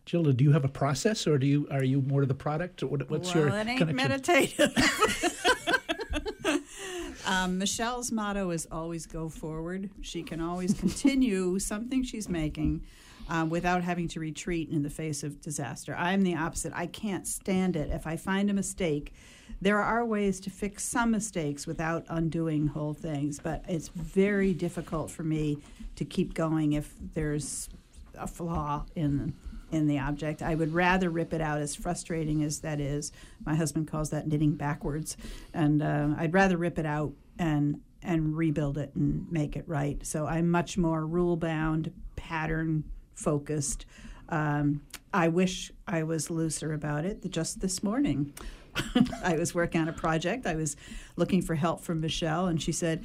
Gilda, 0.04 0.32
do 0.32 0.44
you 0.44 0.52
have 0.52 0.64
a 0.64 0.68
process, 0.68 1.26
or 1.26 1.38
do 1.38 1.46
you 1.46 1.68
are 1.70 1.84
you 1.84 2.00
more 2.02 2.20
to 2.20 2.26
the 2.26 2.34
product, 2.34 2.82
or 2.82 2.88
what, 2.88 3.08
what's 3.10 3.34
well, 3.34 3.46
your 3.46 3.56
it 3.56 3.66
ain't 3.66 3.78
connection? 3.78 3.96
meditative. 3.96 4.72
um, 7.26 7.58
Michelle's 7.58 8.10
motto 8.10 8.50
is 8.50 8.66
always 8.70 9.06
go 9.06 9.28
forward. 9.28 9.90
She 10.00 10.22
can 10.22 10.40
always 10.40 10.74
continue 10.74 11.58
something 11.58 12.02
she's 12.02 12.28
making 12.28 12.82
um, 13.28 13.50
without 13.50 13.82
having 13.82 14.08
to 14.08 14.20
retreat 14.20 14.68
in 14.70 14.82
the 14.82 14.90
face 14.90 15.22
of 15.22 15.40
disaster. 15.40 15.94
I'm 15.96 16.22
the 16.22 16.36
opposite. 16.36 16.72
I 16.74 16.86
can't 16.86 17.26
stand 17.26 17.76
it. 17.76 17.90
If 17.90 18.06
I 18.06 18.16
find 18.16 18.50
a 18.50 18.54
mistake, 18.54 19.14
there 19.60 19.80
are 19.80 20.04
ways 20.04 20.40
to 20.40 20.50
fix 20.50 20.84
some 20.84 21.10
mistakes 21.10 21.66
without 21.66 22.04
undoing 22.08 22.68
whole 22.68 22.94
things, 22.94 23.38
but 23.38 23.64
it's 23.68 23.88
very 23.88 24.52
difficult 24.52 25.10
for 25.10 25.22
me 25.22 25.58
to 25.96 26.04
keep 26.04 26.34
going 26.34 26.72
if 26.72 26.94
there's 27.14 27.68
a 28.18 28.26
flaw 28.26 28.84
in 28.94 29.34
in 29.72 29.86
the 29.86 29.98
object. 29.98 30.42
I 30.42 30.54
would 30.54 30.72
rather 30.72 31.10
rip 31.10 31.32
it 31.32 31.40
out, 31.40 31.60
as 31.60 31.74
frustrating 31.74 32.44
as 32.44 32.60
that 32.60 32.78
is. 32.78 33.10
My 33.44 33.54
husband 33.54 33.88
calls 33.88 34.10
that 34.10 34.28
knitting 34.28 34.54
backwards, 34.54 35.16
and 35.52 35.82
uh, 35.82 36.10
I'd 36.16 36.34
rather 36.34 36.56
rip 36.56 36.78
it 36.78 36.86
out 36.86 37.12
and 37.38 37.80
and 38.04 38.36
rebuild 38.36 38.78
it 38.78 38.92
and 38.94 39.30
make 39.30 39.56
it 39.56 39.64
right. 39.66 40.04
So 40.04 40.26
I'm 40.26 40.50
much 40.50 40.76
more 40.76 41.06
rule 41.06 41.36
bound, 41.36 41.92
pattern 42.16 42.84
focused. 43.14 43.86
Um, 44.28 44.82
I 45.14 45.28
wish 45.28 45.70
I 45.86 46.02
was 46.02 46.30
looser 46.30 46.72
about 46.72 47.04
it. 47.04 47.30
Just 47.30 47.60
this 47.60 47.82
morning, 47.82 48.32
I 49.24 49.36
was 49.36 49.54
working 49.54 49.80
on 49.80 49.88
a 49.88 49.92
project. 49.92 50.46
I 50.46 50.56
was 50.56 50.76
looking 51.16 51.42
for 51.42 51.54
help 51.54 51.80
from 51.80 52.00
Michelle, 52.00 52.46
and 52.46 52.60
she 52.60 52.72
said, 52.72 53.04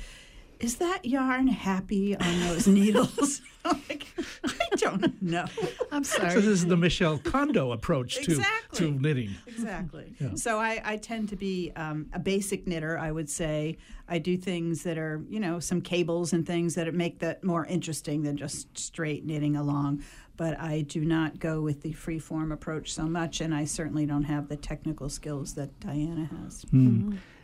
is 0.60 0.78
that 0.78 1.06
yarn 1.06 1.48
happy 1.48 2.16
on 2.16 2.40
those 2.42 2.68
needles? 2.80 3.42
like, 3.66 4.08
I 4.46 4.76
don't 4.78 5.22
know. 5.22 5.46
I'm 5.92 6.04
sorry. 6.04 6.32
So 6.32 6.38
this 6.40 6.46
is 6.48 6.66
the 6.66 6.78
Michelle 6.78 7.18
Kondo 7.18 7.72
approach 7.74 8.16
to, 8.16 8.32
Exactly. 8.32 8.78
to 8.80 8.92
knitting. 8.92 9.36
Exactly. 9.46 10.14
Yeah. 10.20 10.30
So 10.36 10.58
I, 10.58 10.82
I 10.84 10.98
tend 10.98 11.30
to 11.30 11.36
be 11.36 11.72
um, 11.76 12.08
a 12.14 12.20
basic 12.20 12.66
knitter, 12.66 12.98
I 12.98 13.12
would 13.12 13.30
say. 13.30 13.78
I 14.08 14.18
do 14.20 14.38
things 14.38 14.84
that 14.84 14.98
are, 14.98 15.22
you 15.30 15.40
know, 15.40 15.60
some 15.60 15.82
cables 15.82 16.34
and 16.34 16.46
things 16.46 16.76
that 16.76 16.92
make 16.94 17.20
that 17.20 17.44
more 17.44 17.66
interesting 17.66 18.24
than 18.24 18.38
just 18.38 18.78
straight 18.78 19.26
knitting 19.26 19.56
along. 19.58 20.04
But 20.38 20.60
I 20.60 20.82
do 20.82 21.04
not 21.04 21.40
go 21.40 21.62
with 21.62 21.82
the 21.82 21.92
free 21.92 22.20
form 22.20 22.52
approach 22.52 22.94
so 22.94 23.04
much, 23.04 23.42
and 23.42 23.54
I 23.54 23.66
certainly 23.66 24.06
don't 24.06 24.24
have 24.24 24.48
the 24.50 24.56
technical 24.56 25.10
skills 25.10 25.56
that 25.56 25.78
Dayana 25.80 26.30
has. 26.44 26.66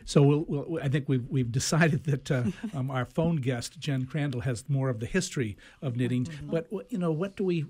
So 0.04 0.22
we'll, 0.22 0.44
we'll, 0.46 0.80
I 0.82 0.88
think 0.88 1.08
we've, 1.08 1.26
we've 1.28 1.50
decided 1.52 2.04
that 2.10 2.30
uh, 2.30 2.44
um, 2.74 2.90
our 2.90 3.04
phone 3.04 3.36
guest 3.36 3.78
Jen 3.78 4.04
Crandall 4.06 4.40
has 4.42 4.64
more 4.68 4.88
of 4.88 5.00
the 5.00 5.06
history 5.06 5.56
of 5.82 5.96
knitting. 5.96 6.26
But 6.42 6.68
you 6.88 6.98
know, 6.98 7.12
what 7.12 7.36
do 7.36 7.44
we? 7.44 7.64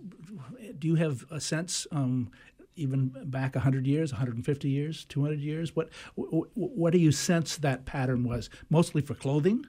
Do 0.79 0.89
you 0.89 0.95
have 0.97 1.25
a 1.31 1.41
sense? 1.41 1.87
Um, 1.93 2.31
even 2.77 3.13
back 3.27 3.55
100 3.55 3.87
years, 3.87 4.13
150 4.13 4.69
years, 4.69 5.05
200 5.05 5.39
years, 5.39 5.77
what 5.77 5.91
wh- 6.19 6.23
wh- 6.35 6.57
what 6.57 6.93
do 6.93 6.99
you 6.99 7.13
sense 7.13 7.57
that 7.59 7.85
pattern 7.85 8.25
was? 8.25 8.51
Mostly 8.69 9.01
for 9.01 9.15
clothing, 9.15 9.65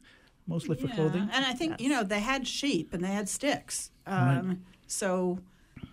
mostly 0.48 0.76
for 0.76 0.88
clothing. 0.88 1.30
And 1.32 1.46
I 1.46 1.54
think, 1.54 1.80
you 1.80 1.90
know, 1.90 2.02
they 2.04 2.20
had 2.20 2.48
sheep 2.48 2.96
and 2.96 3.04
they 3.04 3.10
had 3.12 3.30
sticks. 3.30 3.92
Right. 4.08 4.38
Um, 4.40 4.64
So, 4.88 5.38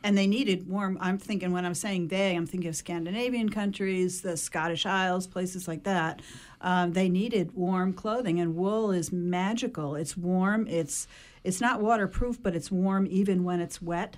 and 0.04 0.18
they 0.18 0.26
needed 0.26 0.68
warm. 0.68 0.98
I'm 1.00 1.18
thinking, 1.18 1.52
when 1.52 1.64
I'm 1.64 1.74
saying 1.74 2.08
they, 2.08 2.34
I'm 2.34 2.46
thinking 2.46 2.68
of 2.68 2.76
Scandinavian 2.76 3.48
countries, 3.48 4.22
the 4.22 4.36
Scottish 4.36 4.86
Isles, 4.86 5.26
places 5.26 5.68
like 5.68 5.84
that. 5.84 6.20
Um, 6.60 6.92
they 6.92 7.08
needed 7.08 7.54
warm 7.54 7.92
clothing, 7.92 8.40
and 8.40 8.56
wool 8.56 8.90
is 8.90 9.12
magical. 9.12 9.94
It's 9.96 10.16
warm. 10.16 10.66
It's 10.66 11.06
it's 11.44 11.60
not 11.60 11.80
waterproof, 11.80 12.42
but 12.42 12.54
it's 12.54 12.70
warm 12.70 13.06
even 13.10 13.42
when 13.42 13.60
it's 13.60 13.82
wet, 13.82 14.16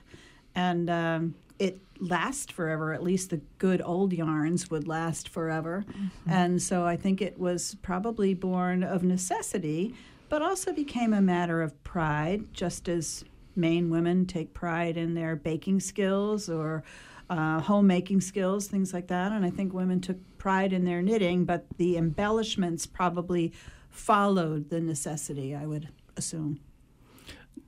and 0.55 0.91
um, 0.91 1.35
it 1.59 1.79
lasts 1.99 2.53
forever. 2.53 2.93
At 2.93 3.03
least 3.03 3.31
the 3.31 3.41
good 3.59 3.81
old 3.85 4.13
yarns 4.13 4.71
would 4.71 4.87
last 4.87 5.29
forever, 5.29 5.85
and 6.27 6.61
so 6.61 6.85
I 6.85 6.97
think 6.97 7.23
it 7.23 7.39
was 7.39 7.77
probably 7.83 8.35
born 8.35 8.83
of 8.83 9.03
necessity, 9.03 9.95
but 10.29 10.43
also 10.43 10.73
became 10.73 11.15
a 11.15 11.23
matter 11.23 11.63
of 11.63 11.83
pride, 11.83 12.53
just 12.53 12.89
as 12.89 13.25
Maine 13.57 13.91
women 13.91 14.27
take 14.27 14.55
pride 14.55 14.97
in 14.97 15.15
their 15.15 15.37
baking 15.37 15.81
skills 15.81 16.49
or 16.49 16.85
uh, 17.31 17.61
homemaking 17.61 18.21
skills, 18.21 18.67
things 18.67 18.93
like 18.93 19.09
that. 19.09 19.33
And 19.33 19.45
I 19.45 19.51
think 19.51 19.73
women 19.73 20.01
took 20.01 20.19
pride 20.39 20.73
in 20.73 20.85
their 20.85 21.03
knitting, 21.03 21.45
but 21.45 21.67
the 21.79 21.97
embellishments 21.97 22.87
probably 22.87 23.53
followed 23.91 24.71
the 24.71 24.81
necessity, 24.81 25.55
I 25.55 25.67
would 25.67 25.89
assume. 26.17 26.61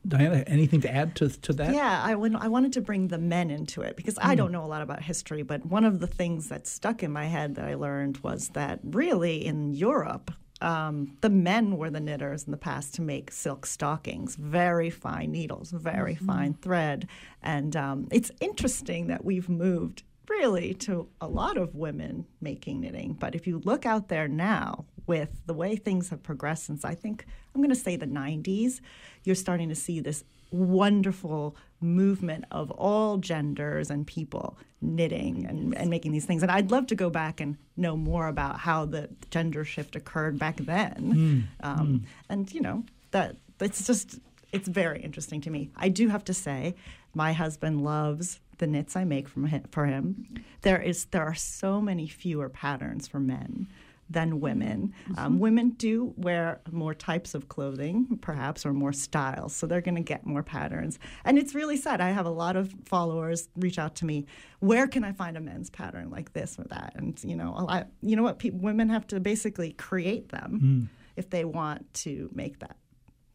Dayana, 0.06 0.44
anything 0.46 0.80
to 0.82 0.92
add 0.94 1.16
to 1.16 1.28
to 1.28 1.52
that? 1.54 1.74
Yeah, 1.74 2.00
I, 2.04 2.14
went- 2.14 2.36
I 2.36 2.48
wanted 2.48 2.72
to 2.74 2.80
bring 2.80 3.08
the 3.08 3.18
men 3.18 3.50
into 3.50 3.82
it 3.82 3.96
because 3.96 4.18
I 4.22 4.34
don't 4.36 4.52
know 4.52 4.64
a 4.64 4.66
lot 4.66 4.82
about 4.82 5.02
history, 5.02 5.42
but 5.42 5.66
one 5.66 5.84
of 5.84 5.98
the 5.98 6.06
things 6.06 6.48
that 6.48 6.66
stuck 6.66 7.02
in 7.02 7.10
my 7.10 7.24
head 7.26 7.56
that 7.56 7.64
I 7.64 7.74
learned 7.74 8.18
was 8.18 8.50
that 8.50 8.78
really 8.84 9.44
in 9.44 9.72
Europe, 9.72 10.30
um, 10.60 11.16
the 11.20 11.30
men 11.30 11.76
were 11.76 11.90
the 11.90 12.00
knitters 12.00 12.44
in 12.44 12.50
the 12.50 12.56
past 12.56 12.94
to 12.94 13.02
make 13.02 13.30
silk 13.30 13.66
stockings, 13.66 14.36
very 14.36 14.90
fine 14.90 15.32
needles, 15.32 15.70
very 15.70 16.14
fine 16.14 16.54
thread. 16.54 17.08
And 17.42 17.76
um, 17.76 18.08
it's 18.10 18.30
interesting 18.40 19.08
that 19.08 19.24
we've 19.24 19.48
moved 19.48 20.02
really 20.28 20.74
to 20.74 21.08
a 21.20 21.28
lot 21.28 21.56
of 21.56 21.74
women 21.74 22.26
making 22.40 22.80
knitting. 22.80 23.14
But 23.14 23.34
if 23.34 23.46
you 23.46 23.60
look 23.64 23.86
out 23.86 24.08
there 24.08 24.28
now 24.28 24.86
with 25.06 25.42
the 25.46 25.54
way 25.54 25.76
things 25.76 26.10
have 26.10 26.22
progressed 26.22 26.64
since 26.64 26.84
I 26.84 26.94
think 26.94 27.26
I'm 27.54 27.60
going 27.60 27.70
to 27.70 27.76
say 27.76 27.96
the 27.96 28.06
90s, 28.06 28.80
you're 29.24 29.34
starting 29.34 29.68
to 29.68 29.74
see 29.74 30.00
this 30.00 30.24
wonderful 30.50 31.56
movement 31.80 32.44
of 32.50 32.70
all 32.70 33.18
genders 33.18 33.90
and 33.90 34.06
people 34.06 34.56
knitting 34.80 35.46
and, 35.46 35.76
and 35.76 35.90
making 35.90 36.12
these 36.12 36.24
things. 36.24 36.42
And 36.42 36.50
I'd 36.50 36.70
love 36.70 36.86
to 36.88 36.94
go 36.94 37.10
back 37.10 37.40
and 37.40 37.56
know 37.76 37.96
more 37.96 38.28
about 38.28 38.60
how 38.60 38.84
the 38.84 39.08
gender 39.30 39.64
shift 39.64 39.96
occurred 39.96 40.38
back 40.38 40.56
then. 40.56 41.48
Um, 41.60 42.04
And, 42.28 42.52
you 42.52 42.60
know, 42.60 42.84
that 43.10 43.36
it's 43.60 43.86
just, 43.86 44.18
it's 44.52 44.68
very 44.68 45.00
interesting 45.02 45.40
to 45.42 45.50
me. 45.50 45.70
I 45.76 45.88
do 45.88 46.08
have 46.08 46.24
to 46.24 46.34
say, 46.34 46.74
my 47.14 47.32
husband 47.32 47.84
loves 47.84 48.40
the 48.58 48.66
knits 48.66 48.96
I 48.96 49.04
make 49.04 49.28
from 49.28 49.46
him, 49.46 49.64
for 49.70 49.86
him. 49.86 50.26
There 50.62 50.80
is 50.80 51.06
there 51.06 51.24
are 51.24 51.34
so 51.34 51.80
many 51.80 52.06
fewer 52.08 52.48
patterns 52.48 53.06
for 53.06 53.20
men 53.20 53.66
than 54.08 54.40
women. 54.40 54.94
Um, 55.16 55.38
women 55.38 55.70
do 55.70 56.14
wear 56.16 56.60
more 56.70 56.94
types 56.94 57.34
of 57.34 57.48
clothing, 57.48 58.18
perhaps, 58.20 58.64
or 58.64 58.72
more 58.72 58.92
styles, 58.92 59.54
so 59.54 59.66
they're 59.66 59.80
going 59.80 59.96
to 59.96 60.00
get 60.00 60.24
more 60.26 60.42
patterns. 60.42 60.98
And 61.24 61.38
it's 61.38 61.54
really 61.54 61.76
sad. 61.76 62.00
I 62.00 62.10
have 62.10 62.26
a 62.26 62.30
lot 62.30 62.56
of 62.56 62.74
followers 62.84 63.48
reach 63.56 63.78
out 63.78 63.96
to 63.96 64.06
me. 64.06 64.26
Where 64.60 64.86
can 64.86 65.04
I 65.04 65.12
find 65.12 65.36
a 65.36 65.40
men's 65.40 65.70
pattern 65.70 66.10
like 66.10 66.32
this 66.32 66.58
or 66.58 66.64
that? 66.64 66.94
And 66.96 67.22
you 67.24 67.36
know, 67.36 67.54
a 67.56 67.62
lot. 67.62 67.88
You 68.00 68.16
know 68.16 68.22
what? 68.22 68.38
Pe- 68.38 68.50
women 68.50 68.88
have 68.88 69.06
to 69.08 69.20
basically 69.20 69.72
create 69.72 70.28
them 70.30 70.88
if 71.16 71.30
they 71.30 71.44
want 71.44 71.92
to 71.94 72.30
make 72.32 72.60
that 72.60 72.76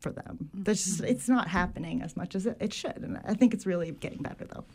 for 0.01 0.12
them. 0.12 0.50
There's 0.53 0.84
just, 0.84 1.01
it's 1.01 1.29
not 1.29 1.48
happening 1.48 2.01
as 2.01 2.17
much 2.17 2.36
as 2.36 2.46
it, 2.46 2.58
it 2.60 2.74
should, 2.74 2.98
and 2.98 3.20
I 3.24 3.34
think 3.34 3.53
it's 3.53 3.65
really 3.65 3.91
getting 3.91 4.22
better 4.22 4.46
though. 4.46 4.65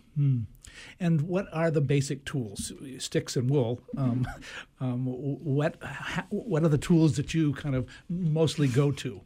And 1.01 1.23
what 1.23 1.47
are 1.53 1.71
the 1.71 1.81
basic 1.81 2.25
tools? 2.25 2.73
Sticks 2.99 3.37
and 3.37 3.51
wool. 3.51 3.81
Um, 3.97 4.27
um, 4.81 5.07
what 5.07 5.77
ha- 5.83 6.27
what 6.31 6.63
are 6.63 6.69
the 6.69 6.79
tools 6.79 7.17
that 7.17 7.35
you 7.35 7.53
kind 7.55 7.75
of 7.75 7.87
mostly 8.09 8.69
go 8.69 8.93
to? 8.93 9.21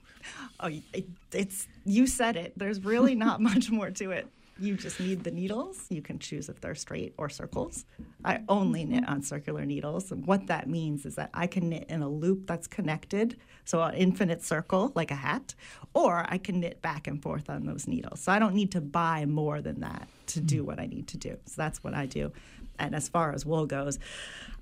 Oh, 0.59 0.69
it, 0.93 1.07
it's 1.33 1.67
you 1.85 2.07
said 2.07 2.37
it. 2.37 2.53
There's 2.57 2.85
really 2.85 3.15
not 3.15 3.41
much 3.51 3.71
more 3.71 3.91
to 3.91 4.11
it. 4.11 4.27
You 4.61 4.77
just 4.77 5.01
need 5.01 5.25
the 5.25 5.31
needles. 5.31 5.87
You 5.89 6.03
can 6.03 6.19
choose 6.19 6.51
if 6.51 6.61
they're 6.61 6.75
straight 6.75 7.15
or 7.17 7.31
circles. 7.31 7.87
I 8.27 8.43
only 8.47 8.85
knit 8.85 9.09
on 9.09 9.23
circular 9.23 9.65
needles. 9.65 10.13
And 10.13 10.27
what 10.27 10.49
that 10.49 10.69
means 10.69 11.07
is 11.07 11.15
that 11.15 11.31
I 11.33 11.47
can 11.47 11.71
knit 11.71 11.87
in 11.89 12.03
a 12.03 12.09
loop 12.09 12.47
that's 12.47 12.67
connected, 12.67 13.39
so 13.65 13.83
an 13.83 13.95
infinite 13.95 14.45
circle 14.45 14.93
like 14.95 15.11
a 15.11 15.15
hat, 15.15 15.55
or 15.95 16.27
I 16.29 16.37
can 16.37 16.61
knit 16.61 16.83
back 16.83 17.07
and 17.07 17.23
forth 17.23 17.49
on 17.49 17.65
those 17.65 17.89
needles. 17.89 18.21
So 18.21 18.33
I 18.33 18.39
don't 18.39 18.55
need 18.55 18.73
to 18.73 18.83
buy 18.83 19.25
more 19.25 19.63
than 19.63 19.81
that 19.81 20.09
to 20.27 20.41
do 20.41 20.63
what 20.63 20.79
I 20.79 20.85
need 20.85 21.09
to 21.09 21.17
do. 21.17 21.39
So 21.47 21.55
that's 21.57 21.83
what 21.83 21.95
I 21.95 22.05
do. 22.05 22.31
And 22.79 22.95
as 22.95 23.09
far 23.09 23.33
as 23.33 23.47
wool 23.47 23.65
goes, 23.65 23.99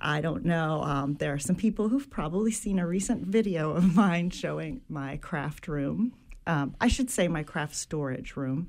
I 0.00 0.20
don't 0.20 0.44
know. 0.44 0.82
Um, 0.82 1.14
there 1.14 1.32
are 1.32 1.38
some 1.40 1.56
people 1.56 1.88
who've 1.88 2.08
probably 2.08 2.52
seen 2.52 2.78
a 2.78 2.86
recent 2.86 3.26
video 3.26 3.72
of 3.72 3.94
mine 3.96 4.30
showing 4.30 4.80
my 4.88 5.16
craft 5.16 5.66
room. 5.66 6.12
Um, 6.46 6.76
I 6.80 6.86
should 6.86 7.10
say 7.10 7.26
my 7.26 7.42
craft 7.42 7.74
storage 7.74 8.36
room 8.36 8.68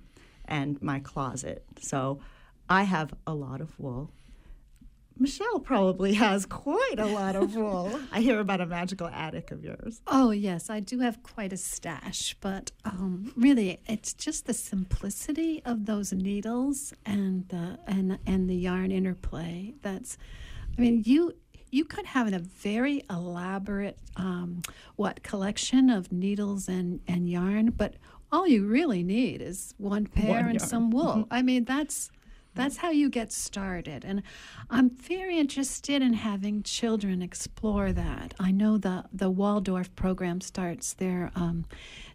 and 0.49 0.81
my 0.81 0.99
closet. 0.99 1.63
So 1.79 2.19
I 2.67 2.83
have 2.83 3.13
a 3.25 3.33
lot 3.33 3.61
of 3.61 3.79
wool. 3.79 4.11
Michelle 5.21 5.59
probably 5.59 6.13
has 6.13 6.45
quite 6.45 6.95
a 6.97 7.05
lot 7.05 7.35
of 7.35 7.53
wool. 7.53 7.99
I 8.11 8.21
hear 8.21 8.39
about 8.39 8.61
a 8.61 8.65
magical 8.65 9.07
attic 9.07 9.51
of 9.51 9.63
yours. 9.63 10.01
Oh, 10.07 10.31
yes, 10.31 10.69
I 10.69 10.79
do 10.79 10.99
have 10.99 11.21
quite 11.23 11.51
a 11.51 11.57
stash, 11.57 12.37
but 12.39 12.71
um, 12.85 13.33
really, 13.35 13.81
it's 13.85 14.13
just 14.13 14.45
the 14.45 14.53
simplicity 14.53 15.61
of 15.65 15.85
those 15.85 16.13
needles 16.13 16.93
and 17.05 17.47
the 17.49 17.79
and 17.85 18.17
and 18.25 18.49
the 18.49 18.55
yarn 18.55 18.91
interplay. 18.91 19.73
That's, 19.81 20.17
I 20.77 20.81
mean, 20.81 21.03
you 21.05 21.33
you 21.69 21.83
could 21.83 22.05
have 22.05 22.31
a 22.31 22.39
very 22.39 23.03
elaborate 23.09 23.99
um, 24.15 24.61
what 24.95 25.21
collection 25.21 25.89
of 25.89 26.13
needles 26.13 26.69
and 26.69 27.01
and 27.09 27.29
yarn, 27.29 27.71
but 27.71 27.95
all 28.31 28.47
you 28.47 28.65
really 28.65 29.03
need 29.03 29.41
is 29.41 29.73
one 29.77 30.05
pair 30.05 30.41
One 30.41 30.49
and 30.49 30.61
some 30.61 30.91
wool. 30.91 31.27
I 31.31 31.41
mean, 31.41 31.65
that's 31.65 32.11
that's 32.55 32.77
how 32.77 32.89
you 32.89 33.09
get 33.09 33.31
started. 33.31 34.03
And 34.03 34.23
I'm 34.69 34.89
very 34.89 35.37
interested 35.37 36.01
in 36.01 36.13
having 36.13 36.63
children 36.63 37.21
explore 37.21 37.93
that. 37.93 38.33
I 38.39 38.51
know 38.51 38.77
the, 38.77 39.05
the 39.13 39.29
Waldorf 39.29 39.95
program 39.95 40.41
starts 40.41 40.93
their 40.93 41.31
um, 41.35 41.65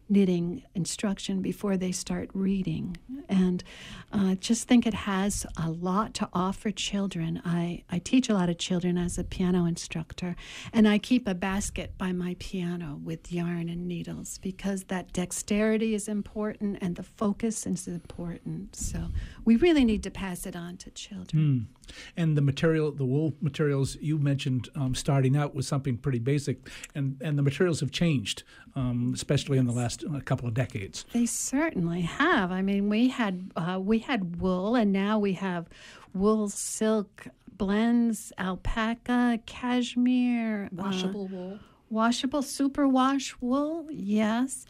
knitting 0.08 0.62
instruction 0.74 1.40
before 1.40 1.76
they 1.76 1.92
start 1.92 2.30
reading. 2.34 2.96
And 3.28 3.64
uh, 4.12 4.34
just 4.36 4.68
think 4.68 4.86
it 4.86 4.94
has 4.94 5.46
a 5.56 5.70
lot 5.70 6.14
to 6.14 6.28
offer 6.32 6.70
children. 6.70 7.40
I, 7.44 7.84
I 7.90 7.98
teach 7.98 8.28
a 8.28 8.34
lot 8.34 8.48
of 8.48 8.58
children 8.58 8.98
as 8.98 9.18
a 9.18 9.24
piano 9.24 9.64
instructor, 9.64 10.36
and 10.72 10.86
I 10.86 10.98
keep 10.98 11.26
a 11.26 11.34
basket 11.34 11.96
by 11.98 12.12
my 12.12 12.36
piano 12.38 13.00
with 13.02 13.32
yarn 13.32 13.68
and 13.68 13.88
needles 13.88 14.38
because 14.38 14.84
that 14.84 15.12
dexterity 15.12 15.94
is 15.94 16.08
important 16.08 16.78
and 16.80 16.96
the 16.96 17.02
focus 17.02 17.66
is 17.66 17.88
important. 17.88 18.76
So 18.76 19.06
we 19.44 19.56
really 19.56 19.84
need 19.84 20.02
to 20.04 20.10
pass 20.10 20.46
it 20.46 20.54
on 20.54 20.76
to 20.78 20.90
children. 20.90 21.68
And 22.16 22.36
the 22.36 22.42
material, 22.42 22.90
the 22.92 23.04
wool 23.04 23.34
materials 23.40 23.96
you 24.00 24.18
mentioned 24.18 24.68
um, 24.74 24.94
starting 24.94 25.36
out 25.36 25.54
was 25.54 25.66
something 25.66 25.96
pretty 25.96 26.18
basic, 26.18 26.58
and, 26.94 27.16
and 27.20 27.38
the 27.38 27.42
materials 27.42 27.80
have 27.80 27.90
changed, 27.90 28.42
um, 28.74 29.12
especially 29.14 29.58
in 29.58 29.66
the 29.66 29.72
last 29.72 30.04
uh, 30.04 30.20
couple 30.20 30.48
of 30.48 30.54
decades. 30.54 31.04
They 31.12 31.26
certainly 31.26 32.02
have. 32.02 32.50
I 32.52 32.62
mean, 32.62 32.88
we 32.88 33.08
had 33.08 33.50
uh, 33.56 33.78
we 33.80 33.98
had 34.00 34.40
wool, 34.40 34.74
and 34.74 34.92
now 34.92 35.18
we 35.18 35.34
have 35.34 35.68
wool 36.12 36.48
silk 36.48 37.26
blends, 37.56 38.32
alpaca, 38.38 39.38
cashmere, 39.46 40.64
uh, 40.66 40.82
Washable 40.82 41.28
wool. 41.28 41.58
washable 41.90 42.42
superwash 42.42 43.34
wool. 43.40 43.86
Yes. 43.90 44.66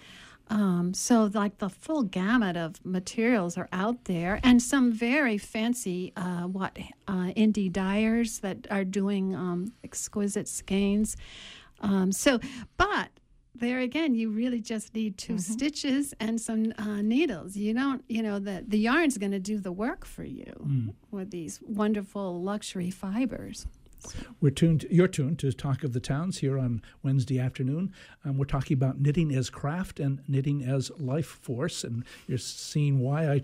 Um, 0.50 0.92
so, 0.92 1.30
like 1.32 1.58
the 1.58 1.70
full 1.70 2.02
gamut 2.02 2.56
of 2.56 2.84
materials 2.84 3.56
are 3.56 3.68
out 3.72 4.04
there, 4.04 4.40
and 4.42 4.60
some 4.62 4.92
very 4.92 5.38
fancy 5.38 6.12
uh, 6.16 6.42
what 6.42 6.76
uh, 7.08 7.32
indie 7.36 7.72
dyers 7.72 8.40
that 8.40 8.66
are 8.70 8.84
doing 8.84 9.34
um, 9.34 9.72
exquisite 9.82 10.46
skeins. 10.46 11.16
Um, 11.80 12.12
so, 12.12 12.40
but 12.76 13.08
there 13.54 13.80
again, 13.80 14.14
you 14.14 14.30
really 14.30 14.60
just 14.60 14.94
need 14.94 15.16
2 15.16 15.38
stitches 15.38 16.12
and 16.20 16.40
some 16.40 16.72
uh, 16.76 17.00
needles. 17.02 17.56
You 17.56 17.72
don't, 17.72 18.04
you 18.08 18.22
know, 18.22 18.38
the 18.38 18.64
the 18.66 18.78
yarn's 18.78 19.16
going 19.16 19.32
to 19.32 19.38
do 19.38 19.58
the 19.58 19.72
work 19.72 20.04
for 20.04 20.24
you 20.24 20.52
with 21.10 21.30
these 21.30 21.60
wonderful 21.62 22.42
luxury 22.42 22.90
fibers. 22.90 23.66
We're 24.40 24.50
tuned. 24.50 24.87
You're 24.90 25.08
tuned 25.08 25.38
to 25.40 25.52
Talk 25.52 25.84
of 25.84 25.92
the 25.92 26.00
Towns 26.00 26.38
here 26.38 26.58
on 26.58 26.82
Wednesday 27.02 27.38
afternoon. 27.38 27.92
Um, 28.25 28.38
we're 28.38 28.44
talking 28.44 28.76
about 28.76 29.00
knitting 29.00 29.34
as 29.34 29.50
craft 29.50 30.00
and 30.00 30.20
knitting 30.28 30.62
as 30.62 30.90
life 30.99 31.26
force, 31.26 31.84
and 31.84 32.04
you're 32.26 32.38
seeing 32.38 32.99
why 32.99 33.30
I 33.30 33.42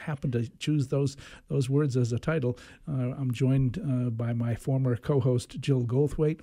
happened 0.00 0.32
to 0.32 0.48
choose 0.58 0.88
those 0.88 1.16
those 1.48 1.70
words 1.70 1.96
as 1.96 2.12
a 2.12 2.18
title. 2.18 2.58
Uh, 2.88 3.14
I'm 3.18 3.32
joined 3.32 3.78
uh, 3.78 4.10
by 4.10 4.32
my 4.32 4.54
former 4.54 4.96
co-host 4.96 5.60
Jill 5.60 5.84
Goldthwait. 5.84 6.40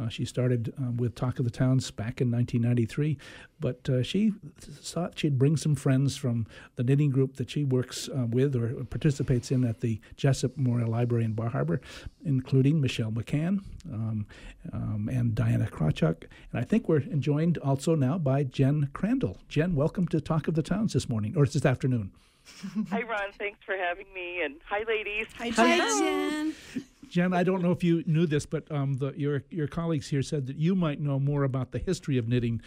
Uh, 0.00 0.08
she 0.08 0.24
started 0.24 0.72
um, 0.78 0.96
with 0.96 1.14
Talk 1.14 1.38
of 1.38 1.44
the 1.44 1.50
Towns 1.50 1.90
back 1.90 2.20
in 2.20 2.30
1993, 2.30 3.18
but 3.58 3.88
uh, 3.88 4.02
she 4.02 4.32
thought 4.58 5.18
she'd 5.18 5.38
bring 5.38 5.56
some 5.56 5.74
friends 5.74 6.16
from 6.16 6.46
the 6.76 6.84
knitting 6.84 7.10
group 7.10 7.36
that 7.36 7.50
she 7.50 7.64
works 7.64 8.08
uh, 8.08 8.26
with 8.26 8.56
or 8.56 8.84
participates 8.84 9.50
in 9.50 9.64
at 9.64 9.80
the 9.80 10.00
Jesup 10.16 10.56
Memorial 10.56 10.90
Library 10.90 11.24
in 11.24 11.32
Bar 11.34 11.50
Harbor, 11.50 11.80
including 12.24 12.80
Michelle 12.80 13.10
McCann 13.10 13.62
um, 13.92 14.26
um, 14.72 15.08
and 15.12 15.34
Dayana 15.34 15.68
Krawchuk. 15.68 16.24
And 16.52 16.60
I 16.60 16.64
think 16.64 16.88
we're 16.88 17.00
joined 17.00 17.58
also 17.58 17.94
now 17.94 18.16
by 18.16 18.44
Jen 18.44 18.88
Crandall. 18.92 19.38
Jen, 19.48 19.74
welcome 19.74 20.08
to 20.08 20.20
Talk 20.20 20.48
of 20.48 20.54
the 20.54 20.62
Towns 20.62 20.94
this 20.94 21.08
morning, 21.08 21.34
or 21.36 21.44
this 21.44 21.66
afternoon. 21.66 22.12
Hi, 22.90 23.02
Ron. 23.02 23.32
Thanks 23.38 23.60
for 23.64 23.76
having 23.76 24.06
me. 24.14 24.42
And 24.42 24.56
hi, 24.64 24.82
ladies. 24.88 25.26
Hi, 25.36 25.48
Hi, 25.50 25.78
Jen. 25.78 26.84
Jen. 27.10 27.34
I 27.34 27.42
don't 27.42 27.62
know 27.62 27.72
if 27.72 27.84
you 27.84 28.02
knew 28.06 28.26
this, 28.26 28.46
but 28.46 28.70
um, 28.70 28.94
the, 28.94 29.12
your 29.16 29.42
your 29.50 29.66
colleagues 29.66 30.08
here 30.08 30.22
said 30.22 30.46
that 30.46 30.56
you 30.56 30.74
might 30.74 31.00
know 31.00 31.18
more 31.18 31.44
about 31.44 31.72
the 31.72 31.78
history 31.78 32.16
of 32.16 32.28
knitting 32.28 32.62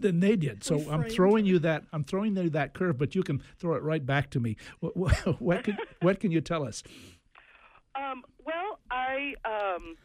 than 0.00 0.20
they 0.20 0.36
did. 0.36 0.64
So 0.64 0.80
I'm 0.90 1.04
throwing 1.04 1.44
you 1.44 1.58
that 1.60 1.84
I'm 1.92 2.04
throwing 2.04 2.36
you 2.36 2.48
that 2.50 2.74
curve, 2.74 2.96
but 2.96 3.14
you 3.14 3.22
can 3.22 3.42
throw 3.58 3.74
it 3.74 3.82
right 3.82 4.04
back 4.04 4.30
to 4.30 4.40
me. 4.40 4.56
What 4.80 4.96
what, 4.96 5.12
what 5.40 5.64
can 5.64 5.76
what 6.00 6.20
can 6.20 6.30
you 6.30 6.40
tell 6.40 6.64
us? 6.64 6.82
Um, 7.94 8.22
well, 8.46 8.78
I 8.90 9.34
um, 9.44 9.96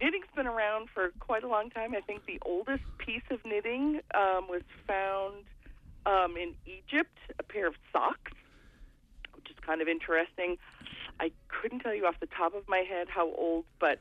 knitting's 0.00 0.26
been 0.34 0.46
around 0.46 0.88
for 0.92 1.10
quite 1.20 1.44
a 1.44 1.48
long 1.48 1.70
time. 1.70 1.94
I 1.94 2.00
think 2.00 2.26
the 2.26 2.38
oldest 2.44 2.84
piece 2.98 3.22
of 3.30 3.38
knitting 3.44 4.00
um, 4.14 4.48
was 4.48 4.62
found 4.86 5.44
um, 6.06 6.36
in 6.36 6.54
Egypt, 6.66 7.16
a 7.38 7.42
pair 7.42 7.66
of 7.66 7.74
socks, 7.92 8.32
which 9.34 9.50
is 9.50 9.56
kind 9.64 9.80
of 9.80 9.88
interesting. 9.88 10.56
I 11.20 11.30
couldn't 11.48 11.80
tell 11.80 11.94
you 11.94 12.06
off 12.06 12.18
the 12.20 12.26
top 12.26 12.54
of 12.54 12.68
my 12.68 12.78
head 12.78 13.08
how 13.08 13.32
old, 13.32 13.64
but 13.78 13.98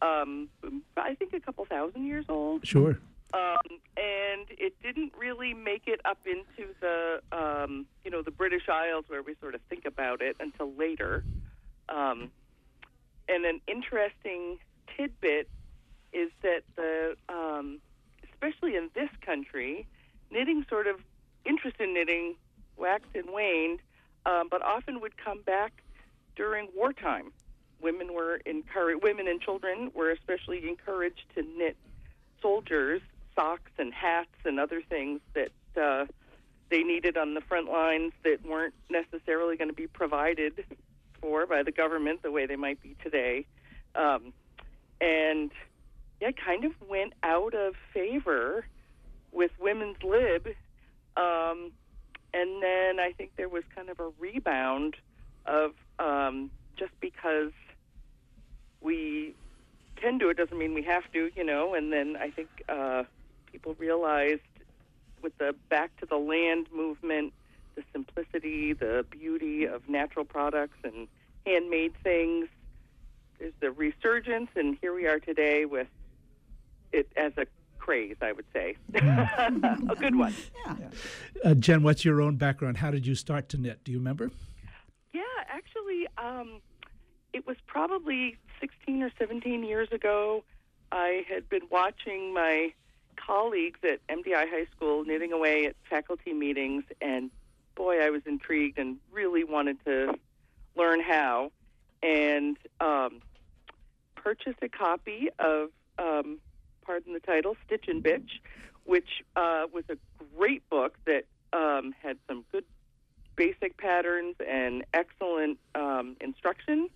um, 0.00 0.48
I 0.96 1.14
think 1.14 1.32
a 1.32 1.40
couple 1.40 1.64
thousand 1.64 2.06
years 2.06 2.26
old. 2.28 2.66
Sure. 2.66 2.98
um, 3.34 3.80
and 3.96 4.46
it 4.50 4.74
didn't 4.82 5.12
really 5.16 5.54
make 5.54 5.84
it 5.86 6.00
up 6.04 6.18
into 6.26 6.72
the 6.80 7.20
um, 7.32 7.86
you 8.04 8.10
know 8.10 8.22
the 8.22 8.30
British 8.30 8.68
Isles 8.68 9.04
where 9.08 9.22
we 9.22 9.34
sort 9.40 9.54
of 9.54 9.60
think 9.68 9.84
about 9.86 10.20
it 10.20 10.36
until 10.40 10.72
later. 10.72 11.24
Um, 11.88 12.30
and 13.28 13.44
an 13.44 13.60
interesting 13.66 14.58
tidbit 14.96 15.48
is 16.12 16.30
that 16.42 16.62
the 16.76 17.16
um, 17.28 17.80
especially 18.32 18.76
in 18.76 18.90
this 18.94 19.10
country, 19.24 19.86
knitting 20.30 20.66
sort 20.68 20.86
of 20.86 20.96
interest 21.44 21.76
in 21.80 21.94
knitting 21.94 22.34
waxed 22.76 23.14
and 23.14 23.30
waned, 23.30 23.80
um, 24.26 24.48
but 24.50 24.62
often 24.62 25.00
would 25.00 25.16
come 25.16 25.42
back 25.42 25.72
during 26.36 26.68
wartime. 26.74 27.32
Women 27.80 28.14
were 28.14 28.36
encouraged. 28.46 29.02
Women 29.02 29.26
and 29.28 29.40
children 29.40 29.90
were 29.94 30.10
especially 30.10 30.68
encouraged 30.68 31.24
to 31.34 31.42
knit 31.42 31.76
soldiers 32.40 33.02
socks 33.34 33.70
and 33.78 33.92
hats 33.92 34.34
and 34.44 34.58
other 34.58 34.82
things 34.82 35.20
that 35.34 35.52
uh, 35.80 36.06
they 36.70 36.82
needed 36.82 37.16
on 37.16 37.34
the 37.34 37.40
front 37.40 37.70
lines 37.70 38.12
that 38.24 38.44
weren't 38.46 38.74
necessarily 38.90 39.56
going 39.56 39.68
to 39.68 39.74
be 39.74 39.86
provided 39.86 40.64
for 41.20 41.46
by 41.46 41.62
the 41.62 41.72
government 41.72 42.22
the 42.22 42.30
way 42.30 42.46
they 42.46 42.56
might 42.56 42.82
be 42.82 42.96
today. 43.02 43.46
Um, 43.94 44.32
and 45.00 45.50
yeah, 46.20 46.30
kind 46.32 46.64
of 46.64 46.72
went 46.88 47.12
out 47.22 47.54
of 47.54 47.74
favor 47.92 48.64
with 49.32 49.50
women's 49.60 50.02
lib. 50.02 50.48
Um, 51.16 51.72
and 52.34 52.62
then 52.62 53.00
I 53.00 53.12
think 53.16 53.32
there 53.36 53.48
was 53.48 53.64
kind 53.74 53.90
of 53.90 54.00
a 54.00 54.10
rebound 54.18 54.96
of 55.46 55.72
um, 55.98 56.50
just 56.76 56.92
because 57.00 57.52
we 58.80 59.34
can 59.96 60.18
do 60.18 60.28
it 60.30 60.36
doesn't 60.36 60.58
mean 60.58 60.74
we 60.74 60.82
have 60.82 61.04
to, 61.12 61.30
you 61.36 61.44
know. 61.44 61.74
And 61.74 61.92
then 61.92 62.16
I 62.16 62.30
think 62.30 62.48
uh, 62.68 63.04
people 63.50 63.74
realized 63.78 64.40
with 65.22 65.36
the 65.38 65.54
back 65.68 65.96
to 66.00 66.06
the 66.06 66.16
land 66.16 66.66
movement, 66.74 67.32
the 67.76 67.82
simplicity, 67.92 68.72
the 68.72 69.06
beauty 69.10 69.64
of 69.64 69.88
natural 69.88 70.24
products 70.24 70.78
and 70.82 71.06
handmade 71.46 71.94
things. 72.02 72.48
There's 73.38 73.52
the 73.60 73.70
resurgence, 73.70 74.50
and 74.56 74.76
here 74.80 74.94
we 74.94 75.06
are 75.06 75.18
today 75.18 75.64
with 75.64 75.88
it 76.92 77.08
as 77.16 77.32
a 77.36 77.46
craze, 77.78 78.16
I 78.20 78.32
would 78.32 78.44
say. 78.52 78.76
a 78.94 79.96
good 79.98 80.16
one. 80.16 80.34
Uh, 81.44 81.54
Jen, 81.54 81.82
what's 81.82 82.04
your 82.04 82.20
own 82.20 82.36
background? 82.36 82.76
How 82.78 82.90
did 82.90 83.06
you 83.06 83.14
start 83.14 83.48
to 83.50 83.56
knit? 83.56 83.82
Do 83.84 83.90
you 83.90 83.98
remember? 83.98 84.30
Yeah, 85.12 85.22
actually, 85.48 86.06
um, 86.16 86.60
it 87.32 87.46
was 87.46 87.56
probably 87.66 88.38
16 88.60 89.02
or 89.02 89.10
17 89.18 89.64
years 89.64 89.88
ago. 89.92 90.44
I 90.90 91.24
had 91.28 91.48
been 91.48 91.62
watching 91.70 92.32
my 92.34 92.72
colleagues 93.16 93.80
at 93.82 94.06
MDI 94.08 94.48
High 94.48 94.66
School 94.74 95.04
knitting 95.04 95.32
away 95.32 95.66
at 95.66 95.76
faculty 95.88 96.32
meetings, 96.32 96.84
and 97.00 97.30
boy, 97.74 98.00
I 98.00 98.10
was 98.10 98.22
intrigued 98.26 98.78
and 98.78 98.98
really 99.10 99.44
wanted 99.44 99.82
to 99.84 100.14
learn 100.76 101.00
how. 101.00 101.52
And 102.02 102.56
um, 102.80 103.20
purchased 104.16 104.58
a 104.62 104.68
copy 104.68 105.28
of, 105.38 105.70
um, 105.98 106.38
pardon 106.84 107.12
the 107.12 107.20
title, 107.20 107.56
Stitch 107.66 107.84
and 107.86 108.02
Bitch, 108.02 108.28
which 108.84 109.08
uh, 109.36 109.66
was 109.72 109.84
a 109.88 109.96
great 110.36 110.68
book 110.68 110.96
that 111.06 111.24
um, 111.52 111.94
had 112.02 112.16
some 112.26 112.44
good 112.50 112.64
basic 113.36 113.76
patterns 113.76 114.36
and 114.46 114.84
excellent 114.92 115.58
um, 115.74 116.16
instruction. 116.20 116.88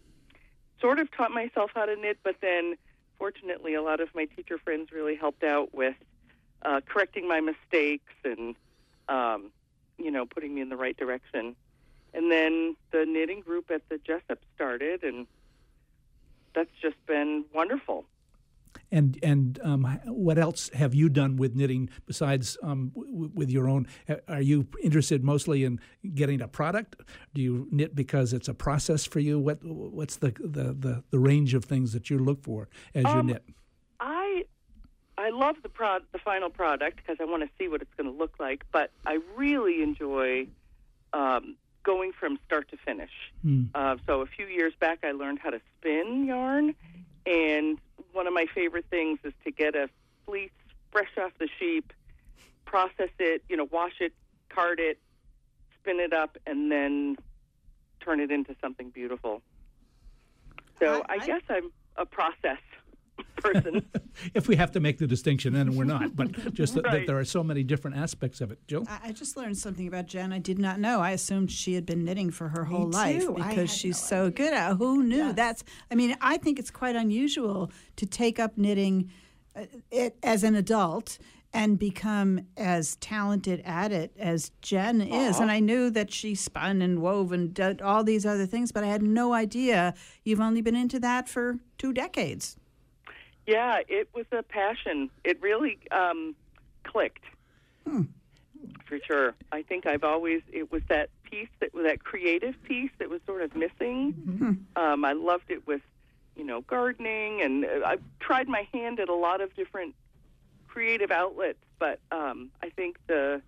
Sort 0.81 0.99
of 0.99 1.11
taught 1.11 1.31
myself 1.31 1.71
how 1.75 1.87
to 1.87 1.97
knit, 1.97 2.19
but 2.23 2.37
then 2.41 2.77
fortunately, 3.19 3.75
a 3.75 3.83
lot 3.83 4.01
of 4.01 4.15
my 4.15 4.27
teacher 4.27 4.59
friends 4.59 4.93
really 4.93 5.17
helped 5.17 5.43
out 5.43 5.75
with 5.75 5.97
uh, 6.63 6.81
correcting 6.87 7.27
my 7.27 7.41
mistakes 7.41 8.13
and, 8.25 8.55
um, 9.09 9.51
you 9.99 10.11
know, 10.11 10.27
putting 10.27 10.55
me 10.55 10.61
in 10.61 10.69
the 10.69 10.77
right 10.77 10.97
direction. 10.97 11.57
And 12.13 12.31
then 12.31 12.77
the 12.93 13.05
knitting 13.07 13.41
group 13.41 13.71
at 13.71 13.89
the 13.89 13.97
Jesup 13.97 14.39
started, 14.55 15.03
and 15.03 15.27
that's 16.55 16.71
just 16.81 16.97
been 17.07 17.45
wonderful. 17.55 18.05
And 18.91 19.19
and 19.23 19.59
um, 19.63 19.85
what 20.07 20.39
else 20.39 20.71
have 20.75 20.95
you 20.95 21.09
done 21.09 21.37
with 21.37 21.55
knitting 21.55 21.89
besides 22.07 22.57
um, 22.63 22.93
w- 22.95 23.31
with 23.35 23.51
your 23.51 23.69
own? 23.69 23.87
Are 24.29 24.41
you 24.41 24.67
interested 24.83 25.25
mostly 25.25 25.65
in 25.65 25.81
getting 26.15 26.41
a 26.41 26.49
product? 26.49 26.97
Do 27.35 27.43
you 27.43 27.69
knit 27.71 27.95
because 27.95 28.33
it's 28.33 28.49
a 28.49 28.55
process 28.55 29.05
for 29.05 29.21
you? 29.21 29.39
What 29.39 29.59
what's 29.65 30.17
the 30.17 30.33
the, 30.41 30.73
the, 30.73 31.05
the 31.11 31.19
range 31.19 31.55
of 31.55 31.65
things 31.65 31.93
that 31.93 32.11
you 32.11 32.19
look 32.19 32.43
for 32.43 32.69
as 32.95 33.05
you 33.05 33.11
Um, 33.11 33.27
knit? 33.27 33.45
I 34.01 34.45
I 35.19 35.31
love 35.31 35.57
the 35.63 35.69
prod 35.69 36.03
the 36.13 36.19
final 36.19 36.51
product 36.51 36.97
because 36.99 37.17
I 37.21 37.25
want 37.25 37.43
to 37.43 37.49
see 37.59 37.69
what 37.69 37.83
it's 37.83 37.95
going 37.97 38.11
to 38.11 38.17
look 38.17 38.39
like. 38.39 38.65
But 38.73 38.91
I 39.07 39.21
really 39.37 39.83
enjoy 39.83 40.49
um, 41.13 41.57
going 41.83 42.13
from 42.13 42.39
start 42.45 42.69
to 42.71 42.77
finish. 42.77 43.11
Uh, 43.75 43.97
so 44.07 44.21
a 44.21 44.27
few 44.27 44.47
years 44.47 44.75
back, 44.81 44.99
I 45.05 45.13
learned 45.13 45.39
how 45.39 45.51
to 45.51 45.61
spin 45.79 46.27
yarn, 46.27 46.75
and 47.25 47.79
one 48.17 48.27
of 48.27 48.33
my 48.33 48.47
favorite 48.55 48.87
things 48.91 49.19
is 49.23 49.35
to 49.45 49.51
get 49.53 49.77
a 49.77 49.89
fleece 50.25 50.51
fresh 50.91 51.11
off 51.23 51.33
the 51.39 51.49
sheep, 51.59 51.93
process 52.65 53.11
it, 53.19 53.45
you 53.49 53.57
know, 53.57 53.69
wash 53.71 54.01
it, 54.01 54.13
card 54.49 54.81
it, 54.81 54.99
spin 55.79 56.01
it 56.01 56.15
up, 56.15 56.39
and 56.47 56.73
then 56.73 57.17
turn 58.01 58.19
it 58.19 58.31
into 58.31 58.57
something 58.61 58.89
beautiful. 58.91 59.43
So 60.81 61.05
I- 61.09 61.15
I, 61.15 61.17
I- 61.21 61.27
guess 61.27 61.43
I'm 61.51 61.71
a 61.97 62.07
process 62.07 62.59
person. 63.37 63.87
if 64.35 64.49
we 64.49 64.57
have 64.57 64.73
to 64.73 64.81
make 64.81 64.99
the 64.99 65.07
distinction, 65.07 65.55
and 65.55 65.77
we're 65.77 65.85
not, 65.85 66.17
but 66.17 66.55
just 66.55 66.75
that, 66.75 66.85
that 66.85 67.07
there 67.07 67.19
are 67.19 67.25
so 67.25 67.43
many 67.43 67.63
different 67.63 67.97
aspects 67.97 68.41
of 68.41 68.51
it. 68.51 68.59
Jill? 68.67 68.85
I 68.89 69.09
I 69.09 69.13
just 69.13 69.37
learned 69.37 69.57
something 69.59 69.87
about 69.87 70.07
Jen 70.07 70.33
I 70.33 70.39
did 70.39 70.59
not 70.59 70.81
know. 70.81 71.01
I 71.01 71.11
assumed 71.11 71.51
she 71.51 71.75
had 71.75 71.87
been 71.87 72.05
knitting 72.05 72.31
for 72.31 72.49
her 72.49 72.65
whole 72.65 72.89
life 72.89 73.27
because 73.35 73.73
she's 73.73 74.01
no 74.11 74.27
so 74.27 74.31
good 74.31 74.53
at 74.53 74.73
it. 74.73 74.77
Who 74.79 75.03
knew? 75.03 75.17
Yes. 75.17 75.37
That's 75.37 75.65
I 75.91 75.95
mean, 75.95 76.17
I 76.21 76.37
think 76.37 76.59
it's 76.59 76.71
quite 76.71 76.97
unusual 76.97 77.71
to 77.97 78.07
take 78.07 78.39
up 78.39 78.59
knitting 78.59 79.11
uh, 79.55 79.67
it 79.91 80.17
as 80.23 80.43
an 80.43 80.55
adult 80.55 81.19
and 81.53 81.79
become 81.79 82.41
as 82.59 82.97
talented 82.97 83.63
at 83.65 83.91
it 83.91 84.13
as 84.19 84.51
Jen 84.61 85.01
is. 85.01 85.41
And 85.41 85.51
I 85.51 85.61
knew 85.61 85.89
that 85.91 86.13
she 86.13 86.35
spun 86.35 86.83
and 86.83 87.01
wove 87.01 87.33
and 87.33 87.55
did 87.55 87.81
all 87.81 88.05
these 88.05 88.27
other 88.27 88.45
things, 88.45 88.73
but 88.73 88.85
I 88.85 88.89
had 88.89 89.03
no 89.03 89.33
idea 89.33 89.95
you've 90.23 90.41
only 90.41 90.61
been 90.61 90.77
into 90.77 91.01
that 91.01 91.31
for 91.31 91.59
two 91.79 91.95
decades. 91.95 92.59
Yeah, 93.47 93.81
it 93.89 94.09
was 94.15 94.27
a 94.33 94.43
passion. 94.43 95.11
It 95.25 95.41
really 95.41 95.79
um, 95.91 96.35
clicked. 96.85 97.25
For 98.87 98.99
sure. 99.07 99.35
I 99.53 99.63
think 99.63 99.87
I've 99.87 100.05
always, 100.05 100.43
it 100.53 100.73
was 100.73 100.83
that 100.89 101.11
piece, 101.23 101.49
that 101.61 101.71
that 101.75 102.03
creative 102.03 102.61
piece 102.65 102.91
that 102.99 103.09
was 103.09 103.21
sort 103.27 103.43
of 103.43 103.55
missing. 103.55 104.15
Um, 104.77 105.05
I 105.05 105.13
loved 105.13 105.51
it 105.51 105.67
with, 105.67 105.83
you 106.37 106.45
know, 106.45 106.61
gardening, 106.63 107.43
and 107.43 107.65
uh, 107.65 107.87
I've 107.87 108.03
tried 108.21 108.49
my 108.49 108.67
hand 108.73 109.01
at 109.01 109.09
a 109.09 109.15
lot 109.15 109.41
of 109.41 109.55
different 109.55 109.95
creative 110.69 111.11
outlets, 111.11 111.59
but 111.79 111.99
um, 112.13 112.51
I 112.63 112.71
think 112.71 112.99
the 113.07 113.41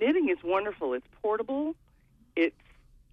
knitting 0.00 0.28
is 0.28 0.38
wonderful. 0.42 0.94
It's 0.94 1.06
portable, 1.22 1.74
it's 2.36 2.54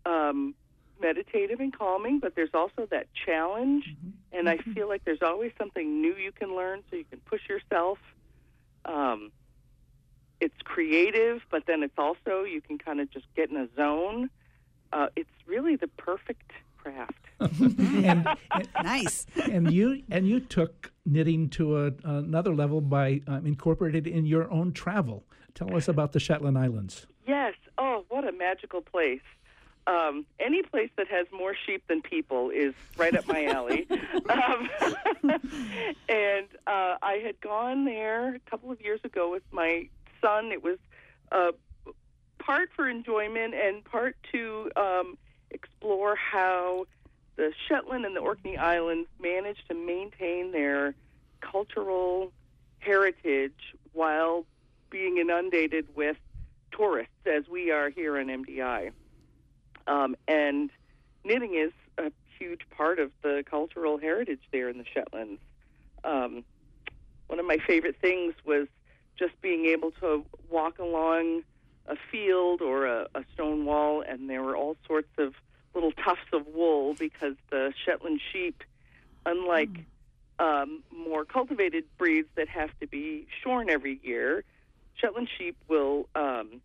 um, 0.05 0.55
meditative 0.99 1.59
and 1.59 1.75
calming, 1.77 2.19
but 2.19 2.35
there's 2.35 2.53
also 2.53 2.87
that 2.91 3.07
challenge, 3.25 3.95
and 4.31 4.49
I 4.49 4.57
feel 4.57 4.87
like 4.87 5.05
there's 5.05 5.21
always 5.21 5.51
something 5.57 6.01
new 6.01 6.15
you 6.15 6.31
can 6.31 6.55
learn, 6.55 6.83
so 6.89 6.95
you 6.95 7.05
can 7.05 7.19
push 7.19 7.41
yourself. 7.47 7.97
Um, 8.85 9.31
it's 10.39 10.55
creative, 10.63 11.41
but 11.51 11.65
then 11.67 11.83
it's 11.83 11.97
also 11.97 12.43
you 12.43 12.61
can 12.61 12.77
kind 12.77 12.99
of 12.99 13.09
just 13.11 13.25
get 13.35 13.49
in 13.49 13.57
a 13.57 13.67
zone. 13.75 14.29
Uh, 14.91 15.07
it's 15.15 15.29
really 15.45 15.75
the 15.75 15.87
perfect 15.87 16.51
craft. 16.77 17.25
and, 17.39 18.27
Nice. 18.83 19.25
and 19.49 19.71
you 19.71 20.03
and 20.09 20.27
you 20.27 20.39
took 20.39 20.91
knitting 21.05 21.49
to 21.49 21.85
a, 21.85 21.91
another 22.03 22.55
level 22.55 22.81
by 22.81 23.21
um, 23.27 23.45
incorporated 23.45 24.07
in 24.07 24.25
your 24.25 24.49
own 24.51 24.71
travel. 24.71 25.25
Tell 25.55 25.75
us 25.75 25.87
about 25.87 26.13
the 26.13 26.19
Shetland 26.19 26.57
Islands. 26.57 27.05
Yes. 27.27 27.53
Oh, 27.77 28.05
what 28.09 28.27
a 28.27 28.31
magical 28.31 28.81
place. 28.81 29.21
Um, 29.89 30.27
any 30.39 30.61
place 30.61 30.91
that 30.97 31.07
has 31.07 31.25
more 31.31 31.55
sheep 31.65 31.81
than 31.87 32.03
people 32.03 32.51
is 32.51 32.75
right 32.95 33.15
up 33.15 33.25
my 33.27 33.45
alley. 33.45 33.87
um, 34.29 34.69
and 36.07 36.47
uh, 36.67 36.97
I 37.01 37.21
had 37.25 37.41
gone 37.41 37.85
there 37.85 38.35
a 38.35 38.39
couple 38.51 38.71
of 38.71 38.79
years 38.81 38.99
ago 39.03 39.31
with 39.31 39.41
my 39.51 39.89
son. 40.21 40.51
It 40.51 40.63
was 40.63 40.77
uh, 41.31 41.53
part 42.37 42.69
for 42.75 42.87
enjoyment 42.87 43.55
and 43.55 43.83
part 43.83 44.15
to 44.31 44.69
um, 44.75 45.17
explore 45.49 46.15
how 46.15 46.85
the 47.37 47.51
Shetland 47.67 48.05
and 48.05 48.15
the 48.15 48.21
Orkney 48.21 48.57
Islands 48.57 49.09
managed 49.19 49.67
to 49.69 49.73
maintain 49.73 50.51
their 50.51 50.93
cultural 51.41 52.31
heritage 52.77 53.73
while 53.93 54.45
being 54.91 55.17
inundated 55.17 55.87
with 55.95 56.17
tourists, 56.71 57.25
as 57.25 57.47
we 57.47 57.71
are 57.71 57.89
here 57.89 58.17
in 58.17 58.27
MDI. 58.27 58.91
Um, 59.89 60.15
and 60.27 60.69
knitting 61.25 61.55
is 61.55 61.73
a 61.97 62.11
huge 62.37 62.61
part 62.69 62.99
of 62.99 63.11
the 63.23 63.43
cultural 63.49 63.97
heritage 63.97 64.39
there 64.51 64.69
in 64.69 64.77
the 64.77 64.85
Shetlands. 64.93 65.41
Um, 66.03 66.45
one 67.27 67.39
of 67.39 67.45
my 67.45 67.57
favorite 67.57 67.97
things 67.99 68.33
was 68.45 68.67
just 69.17 69.39
being 69.41 69.65
able 69.65 69.91
to 69.99 70.23
walk 70.49 70.79
along 70.79 71.43
a 71.87 71.95
field 72.11 72.61
or 72.61 72.85
a, 72.85 73.07
a 73.15 73.23
stone 73.33 73.65
wall, 73.65 74.01
and 74.07 74.29
there 74.29 74.43
were 74.43 74.55
all 74.55 74.77
sorts 74.87 75.09
of 75.17 75.33
little 75.73 75.91
tufts 75.91 76.29
of 76.33 76.47
wool 76.47 76.93
because 76.93 77.35
the 77.49 77.73
Shetland 77.85 78.21
sheep, 78.31 78.63
unlike 79.25 79.85
um, 80.37 80.83
more 80.95 81.25
cultivated 81.25 81.83
breeds 81.97 82.29
that 82.35 82.47
have 82.47 82.69
to 82.79 82.87
be 82.87 83.27
shorn 83.43 83.69
every 83.69 83.99
year, 84.03 84.43
Shetland 84.95 85.29
sheep 85.37 85.57
will 85.67 86.07
um, 86.15 86.61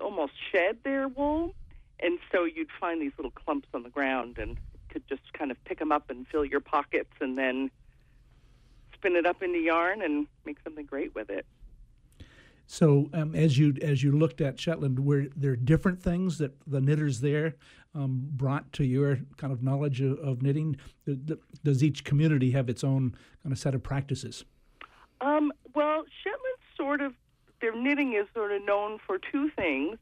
almost 0.00 0.32
shed 0.52 0.78
their 0.84 1.08
wool, 1.08 1.54
and 2.00 2.18
so 2.32 2.44
you'd 2.44 2.70
find 2.80 3.00
these 3.00 3.12
little 3.16 3.30
clumps 3.30 3.68
on 3.74 3.82
the 3.82 3.90
ground 3.90 4.38
and 4.38 4.56
could 4.88 5.06
just 5.08 5.32
kind 5.32 5.50
of 5.50 5.62
pick 5.64 5.78
them 5.78 5.92
up 5.92 6.10
and 6.10 6.26
fill 6.28 6.44
your 6.44 6.60
pockets, 6.60 7.10
and 7.20 7.36
then 7.36 7.70
spin 8.94 9.16
it 9.16 9.26
up 9.26 9.42
into 9.42 9.58
yarn 9.58 10.02
and 10.02 10.26
make 10.44 10.58
something 10.64 10.86
great 10.86 11.14
with 11.14 11.30
it. 11.30 11.46
So 12.66 13.10
um, 13.12 13.34
as 13.34 13.58
you 13.58 13.74
as 13.82 14.02
you 14.02 14.12
looked 14.12 14.40
at 14.40 14.58
Shetland, 14.58 15.04
were 15.04 15.26
there 15.36 15.56
different 15.56 16.02
things 16.02 16.38
that 16.38 16.52
the 16.66 16.80
knitters 16.80 17.20
there 17.20 17.56
um, 17.94 18.26
brought 18.30 18.72
to 18.74 18.84
your 18.84 19.18
kind 19.36 19.52
of 19.52 19.62
knowledge 19.62 20.00
of, 20.00 20.18
of 20.18 20.42
knitting? 20.42 20.76
Does 21.62 21.84
each 21.84 22.04
community 22.04 22.52
have 22.52 22.70
its 22.70 22.82
own 22.82 23.14
kind 23.42 23.52
of 23.52 23.58
set 23.58 23.74
of 23.74 23.82
practices? 23.82 24.44
Um, 25.20 25.52
well, 25.74 26.04
Shetland 26.22 26.58
sort 26.76 27.00
of 27.00 27.12
their 27.60 27.76
knitting 27.76 28.14
is 28.14 28.26
sort 28.34 28.52
of 28.52 28.64
known 28.64 28.98
for 29.06 29.18
two 29.18 29.50
things. 29.50 29.98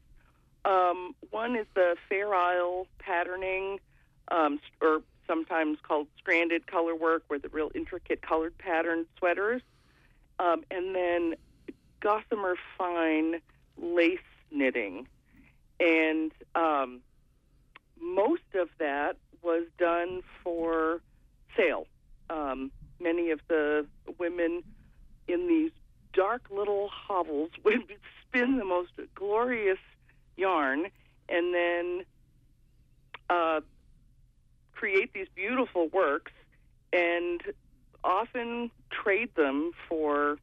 Um, 0.65 1.15
one 1.31 1.55
is 1.55 1.67
the 1.73 1.95
Fair 2.07 2.33
Isle 2.33 2.87
patterning, 2.99 3.79
um, 4.29 4.59
or 4.81 5.01
sometimes 5.27 5.77
called 5.83 6.07
stranded 6.17 6.67
color 6.67 6.95
work, 6.95 7.23
where 7.27 7.39
the 7.39 7.49
real 7.49 7.71
intricate 7.75 8.21
colored 8.21 8.57
pattern 8.57 9.05
sweaters, 9.17 9.61
um, 10.39 10.63
and 10.71 10.95
then 10.95 11.35
gossamer 11.99 12.55
fine 12.77 13.41
lace 13.81 14.19
knitting, 14.51 15.07
and 15.79 16.31
um, 16.55 17.01
most 17.99 18.43
of 18.55 18.69
that 18.79 19.17
was 19.41 19.63
done 19.77 20.21
for 20.43 21.01
sale. 21.57 21.87
Um, 22.29 22.71
many 22.99 23.31
of 23.31 23.41
the 23.47 23.85
women 24.17 24.63
in 25.27 25.47
these 25.47 25.71
dark 26.13 26.43
little 26.49 26.89
hovels 26.89 27.51
would 27.63 27.83
spin 28.21 28.57
the 28.57 28.65
most 28.65 28.91
glorious 29.15 29.79
yarn 30.37 30.87
and 31.29 31.53
then 31.53 32.05
uh, 33.29 33.61
create 34.73 35.13
these 35.13 35.27
beautiful 35.35 35.87
works 35.87 36.31
and 36.91 37.41
often 38.03 38.69
trade 38.91 39.33
them 39.35 39.71
for, 39.87 40.37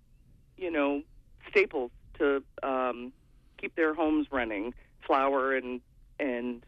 you 0.56 0.70
know, 0.70 1.02
staples 1.48 1.90
to 2.18 2.42
um, 2.62 3.12
keep 3.58 3.74
their 3.76 3.94
homes 3.94 4.26
running, 4.30 4.74
flour 5.06 5.54
and 5.54 5.80
and 6.18 6.62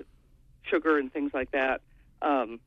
sugar 0.63 0.99
and 0.99 1.13
things 1.13 1.33
like 1.35 1.51
that. 1.51 1.81
Um, 2.23 2.61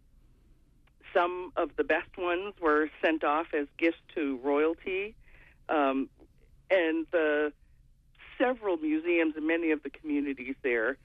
some 1.13 1.51
of 1.55 1.71
the 1.77 1.83
best 1.83 2.17
ones 2.17 2.53
were 2.61 2.89
sent 3.01 3.23
off 3.23 3.47
as 3.53 3.67
gifts 3.77 4.01
to 4.15 4.39
royalty, 4.43 5.15
um, 5.69 6.09
and 6.69 7.05
the 7.11 7.53
several 8.38 8.78
museums 8.78 9.36
and 9.36 9.48
many 9.48 9.71
of 9.71 9.84
the 9.84 9.89
communities 9.89 10.56
there 10.62 10.98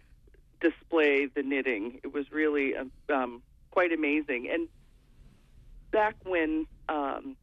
display 0.60 1.26
the 1.26 1.42
knitting. 1.42 2.00
It 2.02 2.12
was 2.12 2.30
really 2.30 2.74
um, 3.08 3.42
quite 3.70 3.92
amazing. 3.92 4.48
And 4.52 4.68
back 5.90 6.16
when 6.24 6.66
um, 6.88 7.36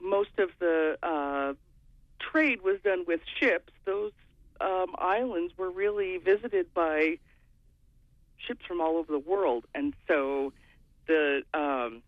most 0.00 0.38
of 0.38 0.50
the 0.58 0.98
uh, 1.02 1.54
trade 2.18 2.62
was 2.62 2.78
done 2.82 3.04
with 3.06 3.20
ships, 3.38 3.72
those 3.84 4.12
um, 4.60 4.94
islands 4.98 5.52
were 5.56 5.70
really 5.70 6.18
visited 6.18 6.72
by 6.74 7.18
ships 8.38 8.64
from 8.66 8.80
all 8.80 8.96
over 8.96 9.12
the 9.12 9.18
world, 9.18 9.64
and 9.74 9.94
so 10.06 10.52
the 11.06 11.42
um, 11.54 12.02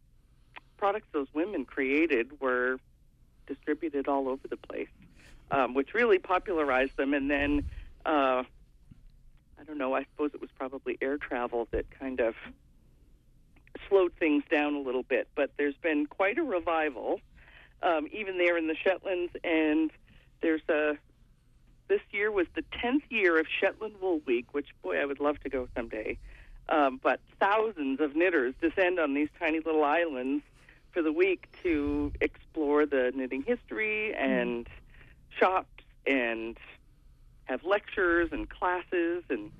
products 0.76 1.06
those 1.12 1.26
women 1.34 1.64
created 1.64 2.40
were 2.40 2.78
distributed 3.46 4.08
all 4.08 4.28
over 4.28 4.46
the 4.48 4.56
place, 4.56 4.88
um, 5.50 5.74
which 5.74 5.94
really 5.94 6.18
popularized 6.18 6.96
them. 6.96 7.14
And 7.14 7.30
then, 7.30 7.70
uh, 8.04 8.42
I 9.58 9.64
don't 9.66 9.78
know, 9.78 9.94
I 9.94 10.04
suppose 10.04 10.30
it 10.34 10.40
was 10.40 10.50
probably 10.58 10.98
air 11.00 11.18
travel 11.18 11.68
that 11.70 11.86
kind 11.98 12.20
of 12.20 12.34
slowed 13.88 14.12
things 14.18 14.44
down 14.50 14.74
a 14.74 14.80
little 14.80 15.02
bit. 15.02 15.28
But 15.34 15.50
there's 15.56 15.76
been 15.76 16.06
quite 16.06 16.38
a 16.38 16.42
revival, 16.42 17.20
um, 17.82 18.08
even 18.12 18.38
there 18.38 18.56
in 18.56 18.66
the 18.66 18.76
Shetlands. 18.76 19.32
And 19.44 19.90
there's 20.40 20.62
a 20.68 20.96
this 21.88 22.00
year 22.12 22.30
was 22.30 22.46
the 22.54 22.62
10th 22.62 23.02
year 23.10 23.38
of 23.38 23.46
Shetland 23.60 23.94
Wool 24.00 24.20
Week, 24.24 24.46
which, 24.52 24.68
boy, 24.80 25.00
I 25.00 25.04
would 25.04 25.18
love 25.18 25.40
to 25.40 25.48
go 25.48 25.68
someday. 25.74 26.18
Um, 26.68 27.00
but 27.02 27.18
thousands 27.40 28.00
of 28.00 28.14
knitters 28.14 28.54
descend 28.62 29.00
on 29.00 29.12
these 29.12 29.28
tiny 29.40 29.58
little 29.58 29.82
islands 29.82 30.44
for 30.92 31.02
the 31.02 31.12
week 31.12 31.48
to 31.64 32.12
explore 32.20 32.86
the 32.86 33.12
knitting 33.14 33.42
history 33.42 34.14
and 34.14 34.68
shops 35.38 35.84
and 36.06 36.56
have 37.44 37.64
lectures 37.64 38.30
and 38.32 38.48
classes 38.48 39.24
and 39.28 39.50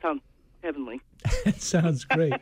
sounds 0.00 0.22
heavenly. 0.62 1.00
That 1.44 1.60
sounds 1.60 2.04
great. 2.04 2.32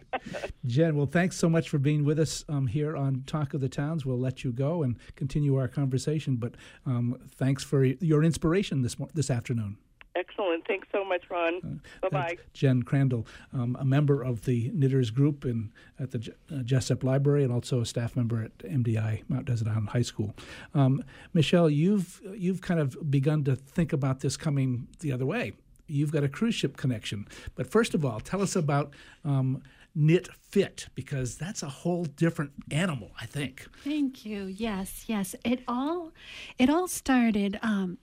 Jen, 0.65 0.97
well, 0.97 1.07
thanks 1.07 1.37
so 1.37 1.49
much 1.49 1.69
for 1.69 1.79
being 1.79 2.05
with 2.05 2.21
us 2.21 2.45
um, 2.49 2.69
here 2.69 2.97
on 2.97 3.25
Talk 3.27 3.53
of 3.53 3.61
the 3.61 3.69
Towns. 3.69 4.07
We'll 4.07 4.19
let 4.19 4.45
you 4.45 4.53
go 4.53 4.85
and 4.85 4.97
continue 5.17 5.57
our 5.57 5.67
conversation, 5.67 6.37
but 6.37 6.55
um, 6.87 7.19
thanks 7.35 7.65
for 7.65 7.85
your 7.85 8.23
inspiration 8.23 8.83
this, 8.83 8.97
this 9.13 9.29
afternoon. 9.29 9.77
Excellent. 10.15 10.67
Thanks 10.67 10.89
so 10.93 11.05
much, 11.05 11.23
Ron. 11.31 11.55
Uh, 11.65 12.09
bye 12.09 12.09
bye. 12.09 12.37
Jen 12.53 12.83
Crandall, 12.83 13.27
um, 13.53 13.77
a 13.81 13.85
member 13.85 14.23
of 14.23 14.45
the 14.45 14.71
Knitters 14.75 15.11
Group 15.11 15.45
in, 15.45 15.73
at 15.99 16.11
the 16.11 16.33
uh, 16.51 16.57
Jesup 16.57 17.03
Library 17.03 17.45
and 17.45 17.53
also 17.53 17.81
a 17.81 17.87
staff 17.87 18.15
member 18.15 18.43
at 18.43 18.59
MDI, 18.59 19.23
Mount 19.29 19.47
Desert 19.47 19.69
Island 19.69 19.89
High 19.89 20.03
School. 20.03 20.35
Um, 20.75 21.03
Michelle, 21.33 21.71
you've, 21.71 22.21
you've 22.37 22.61
kind 22.61 22.81
of 22.81 23.11
begun 23.11 23.45
to 23.45 23.57
think 23.57 23.93
about 23.93 24.21
this 24.21 24.37
coming 24.37 24.89
the 25.01 25.13
other 25.13 25.27
way. 25.27 25.53
You've 25.87 26.13
got 26.13 26.25
a 26.25 26.29
cruise 26.29 26.55
ship 26.55 26.77
connection. 26.77 27.27
But 27.55 27.71
first 27.71 27.95
of 27.95 28.05
all, 28.05 28.21
tell 28.21 28.43
us 28.43 28.57
about. 28.57 28.93
Um, 29.25 29.63
knit 29.95 30.27
fit 30.41 30.87
because 30.95 31.37
that's 31.37 31.63
a 31.63 31.69
whole 31.69 32.05
different 32.05 32.51
animal 32.71 33.11
i 33.21 33.27
think 33.27 33.67
thank 33.85 34.25
you 34.25 34.45
yes 34.45 35.05
yes 35.07 35.37
it 35.45 35.61
all 35.69 36.13
it 36.59 36.71
all 36.71 36.89
started 36.89 37.59
um, 37.61 37.99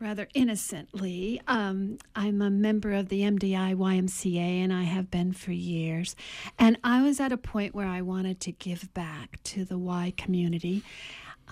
rather 0.00 0.28
innocently. 0.34 1.40
Um, 1.46 1.98
I'm 2.16 2.40
a 2.40 2.50
member 2.50 2.92
of 2.92 3.08
the 3.08 3.20
MDI 3.20 3.74
YMCA 3.74 4.36
and 4.36 4.72
I 4.72 4.84
have 4.84 5.10
been 5.10 5.32
for 5.32 5.52
years. 5.52 6.16
And 6.58 6.78
I 6.82 7.02
was 7.02 7.20
at 7.20 7.32
a 7.32 7.36
point 7.36 7.74
where 7.74 7.86
I 7.86 8.00
wanted 8.00 8.40
to 8.40 8.52
give 8.52 8.92
back 8.94 9.42
to 9.44 9.64
the 9.64 9.78
Y 9.78 10.14
community. 10.16 10.82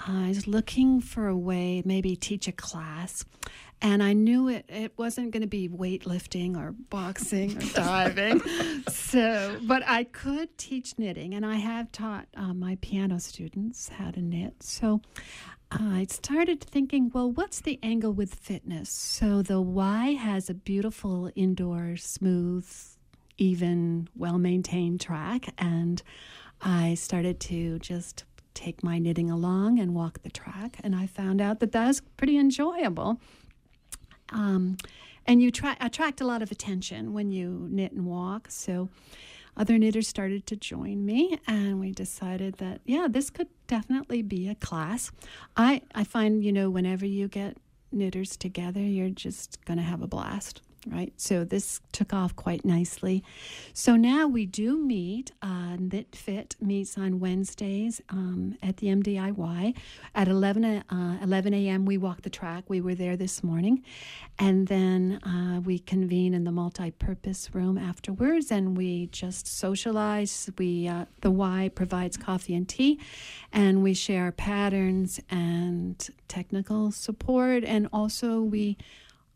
I 0.07 0.29
was 0.29 0.47
looking 0.47 1.01
for 1.01 1.27
a 1.27 1.37
way, 1.37 1.83
maybe 1.85 2.17
teach 2.17 2.49
a 2.49 2.53
class. 2.53 3.25
And 3.81 4.03
I 4.03 4.13
knew 4.13 4.49
it, 4.49 4.65
it 4.69 4.93
wasn't 4.97 5.31
going 5.31 5.43
to 5.43 5.49
be 5.49 5.69
weightlifting 5.69 6.57
or 6.57 6.73
boxing 6.73 7.57
or 7.57 7.67
diving. 7.75 8.43
so, 8.89 9.57
but 9.63 9.83
I 9.87 10.03
could 10.05 10.57
teach 10.59 10.99
knitting, 10.99 11.35
and 11.35 11.47
I 11.47 11.57
have 11.57 11.93
taught 11.93 12.27
uh, 12.37 12.55
my 12.55 12.77
piano 12.81 13.21
students 13.21 13.89
how 13.89 14.11
to 14.11 14.21
knit. 14.21 14.65
So 14.65 15.01
I 15.71 16.07
started 16.09 16.63
thinking, 16.63 17.11
well, 17.13 17.31
what's 17.31 17.61
the 17.61 17.79
angle 17.83 18.13
with 18.13 18.35
fitness? 18.35 18.89
So 18.89 19.43
the 19.43 19.61
Y 19.61 20.13
has 20.15 20.49
a 20.49 20.55
beautiful 20.55 21.31
indoor, 21.35 21.97
smooth, 21.97 22.67
even, 23.37 24.09
well 24.17 24.39
maintained 24.39 25.01
track. 25.01 25.53
And 25.59 26.03
I 26.63 26.95
started 26.95 27.39
to 27.41 27.79
just 27.81 28.25
take 28.55 28.83
my 28.83 28.99
knitting 28.99 29.31
along 29.31 29.79
and 29.79 29.95
walk 29.95 30.23
the 30.23 30.31
track. 30.31 30.79
And 30.83 30.97
I 30.97 31.07
found 31.07 31.41
out 31.41 31.61
that 31.61 31.73
that's 31.73 32.01
pretty 32.17 32.39
enjoyable. 32.39 33.21
Um, 34.31 34.79
and 35.27 35.43
you 35.43 35.51
tra- 35.51 35.77
attract 35.81 36.23
a 36.23 36.25
lot 36.25 36.41
of 36.41 36.51
attention 36.51 37.13
when 37.13 37.31
you 37.31 37.69
knit 37.71 37.93
and 37.93 38.07
walk. 38.07 38.51
So 38.51 38.89
other 39.59 39.77
knitters 39.77 40.07
started 40.09 40.47
to 40.47 40.57
join 40.57 41.05
me, 41.05 41.39
and 41.47 41.81
we 41.81 41.91
decided 41.91 42.55
that, 42.59 42.81
yeah, 42.87 43.09
this 43.11 43.29
could 43.29 43.49
definitely 43.67 44.23
be 44.23 44.49
a 44.49 44.55
class. 44.55 45.11
I, 45.57 45.83
I 45.95 46.05
find, 46.05 46.45
you 46.45 46.53
know, 46.53 46.71
whenever 46.71 47.05
you 47.05 47.29
get 47.29 47.57
knitters 47.91 48.37
together, 48.37 48.81
you're 48.81 49.11
just 49.11 49.65
going 49.65 49.79
to 49.79 49.83
have 49.83 50.01
a 50.01 50.07
blast 50.07 50.63
right? 50.87 51.13
So 51.17 51.45
this 51.45 51.81
took 51.93 52.13
off 52.13 52.37
quite 52.37 52.65
nicely. 52.65 53.25
So 53.73 53.97
now 53.97 54.27
we 54.27 54.47
do 54.47 54.79
meet. 54.79 55.33
Uh, 55.43 55.77
Knit 55.79 56.15
Fit 56.15 56.57
meets 56.61 56.97
on 56.97 57.21
Wednesdays 57.21 58.01
um, 58.11 58.57
at 58.63 58.79
the 58.79 58.89
MDIY 58.89 59.75
at 60.15 60.29
11, 60.29 60.65
uh, 60.65 61.19
11 61.23 61.55
a.m. 61.55 61.85
We 61.85 61.99
walk 61.99 62.23
the 62.23 62.31
track. 62.31 62.65
We 62.69 62.81
were 62.81 62.95
there 62.95 63.17
this 63.17 63.43
morning. 63.43 63.83
And 64.39 64.69
then 64.69 65.21
uh, 65.25 65.61
we 65.61 65.79
convene 65.81 66.35
in 66.35 66.45
the 66.45 66.53
multi-purpose 66.53 67.55
room 67.55 67.77
afterwards 67.77 68.51
and 68.51 68.77
we 68.77 69.07
just 69.07 69.47
socialize. 69.47 70.51
We 70.59 70.89
uh, 70.89 71.07
The 71.21 71.31
Y 71.31 71.71
provides 71.75 72.17
coffee 72.17 72.55
and 72.55 72.69
tea 72.69 73.01
and 73.53 73.83
we 73.83 73.95
share 73.95 74.31
patterns 74.33 75.21
and 75.31 76.09
technical 76.29 76.93
support 76.93 77.65
and 77.65 77.89
also 77.93 78.41
we 78.41 78.77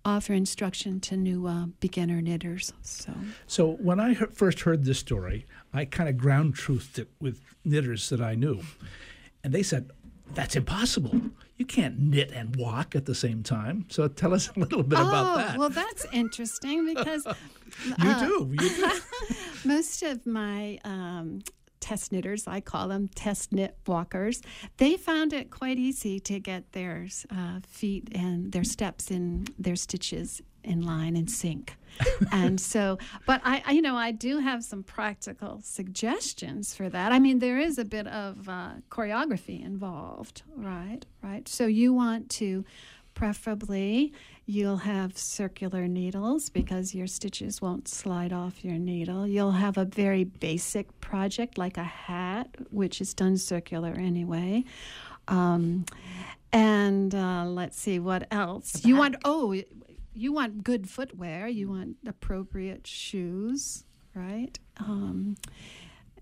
offer 0.05 0.33
instruction 0.33 1.01
to 1.01 1.17
new 1.17 1.47
uh, 1.47 1.67
beginner 1.81 2.21
knitters. 2.21 2.73
So, 2.83 3.13
so 3.47 3.73
when 3.73 4.01
I 4.01 4.15
he- 4.15 4.27
first 4.27 4.61
heard 4.61 4.85
this 4.85 4.99
story, 4.99 5.47
I 5.73 5.85
kind 5.85 6.09
of 6.09 6.17
ground 6.17 6.55
truthed 6.57 6.99
it 6.99 7.09
with 7.21 7.41
knitters 7.65 8.09
that 8.11 8.21
I 8.21 8.35
knew, 8.35 8.61
and 9.45 9.53
they 9.53 9.63
said, 9.63 9.91
"That's 10.35 10.57
impossible. 10.57 11.21
You 11.57 11.67
can't 11.67 11.99
knit 11.99 12.33
and 12.33 12.57
walk 12.57 12.97
at 12.97 13.07
the 13.07 13.15
same 13.15 13.43
time." 13.43 13.87
So, 13.89 14.09
tell 14.09 14.35
us 14.35 14.51
a 14.57 14.59
little 14.59 14.83
bit 14.83 14.99
oh, 14.99 15.09
about 15.09 15.37
that. 15.37 15.59
Well, 15.59 15.71
that's 15.71 16.07
interesting 16.13 16.87
because 16.87 17.27
you 17.87 17.95
uh, 18.11 18.21
do. 18.21 18.49
You 18.51 18.69
do. 18.69 18.91
most 19.65 20.03
of 20.03 20.27
my 20.27 20.79
um, 20.85 21.41
test 21.83 22.13
knitters, 22.13 22.47
I 22.47 22.61
call 22.61 22.89
them 22.89 23.09
test 23.15 23.53
knit 23.53 23.77
walkers, 23.87 24.41
they 24.79 24.97
found 24.97 25.35
it 25.35 25.51
quite 25.51 25.79
easy 25.79 26.19
to 26.21 26.41
get 26.41 26.73
their 26.73 27.09
uh, 27.31 27.61
feet 27.69 28.09
and 28.15 28.53
their 28.53 28.65
steps 28.65 29.11
in 29.11 29.47
their 29.59 29.77
stitches 29.77 30.41
in 30.65 30.81
line 30.81 31.17
and 31.17 31.31
sync. 31.31 31.77
and 32.33 32.61
so, 32.61 32.99
but 33.27 33.43
I, 33.45 33.63
I, 33.67 33.73
you 33.73 33.83
know, 33.83 33.97
I 33.97 34.13
do 34.13 34.39
have 34.39 34.65
some 34.65 34.83
practical 34.83 35.61
suggestions 35.63 36.75
for 36.75 36.89
that. 36.89 37.13
I 37.13 37.19
mean, 37.19 37.41
there 37.41 37.59
is 37.59 37.79
a 37.79 37.85
bit 37.85 38.07
of 38.07 38.49
uh, 38.49 38.75
choreography 38.89 39.63
involved, 39.63 40.43
right? 40.57 41.05
Right. 41.23 41.47
So 41.49 41.67
you 41.67 41.93
want 41.93 42.31
to 42.31 42.65
preferably 43.15 44.13
You'll 44.45 44.79
have 44.79 45.17
circular 45.17 45.87
needles 45.87 46.51
because 46.51 46.95
your 46.95 47.07
stitches 47.07 47.63
won't 47.63 47.87
slide 47.87 48.33
off 48.33 48.65
your 48.65 48.77
needle. 48.79 49.27
You'll 49.27 49.53
have 49.53 49.79
a 49.79 49.85
very 49.85 50.25
basic 50.25 51.01
project 51.01 51.59
like 51.59 51.77
a 51.77 51.85
hat, 51.85 52.49
which 52.71 53.01
is 53.01 53.15
done 53.15 53.37
circular 53.37 53.93
anyway. 53.93 54.65
Um, 55.29 55.85
and 56.53 57.15
uh, 57.15 57.45
let's 57.47 57.79
see 57.79 58.01
what 58.01 58.27
else. 58.33 58.85
You 58.85 58.97
want, 58.97 59.17
oh, 59.25 59.55
you 60.13 60.33
want 60.33 60.65
good 60.65 60.89
footwear. 60.89 61.47
You 61.47 61.69
want 61.71 61.97
appropriate 62.07 62.87
shoes, 62.87 63.85
right? 64.15 64.59
Um, 64.79 65.37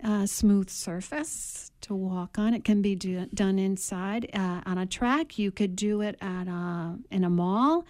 a 0.02 0.26
smooth 0.26 0.70
surface 0.70 1.70
to 1.82 1.94
walk 1.94 2.38
on. 2.38 2.54
It 2.54 2.64
can 2.64 2.82
be 2.82 2.94
do, 2.94 3.26
done 3.32 3.58
inside 3.58 4.30
uh, 4.34 4.60
on 4.66 4.78
a 4.78 4.86
track. 4.86 5.38
You 5.38 5.50
could 5.50 5.76
do 5.76 6.00
it 6.00 6.16
at 6.20 6.48
a, 6.48 6.96
in 7.10 7.24
a 7.24 7.30
mall. 7.30 7.86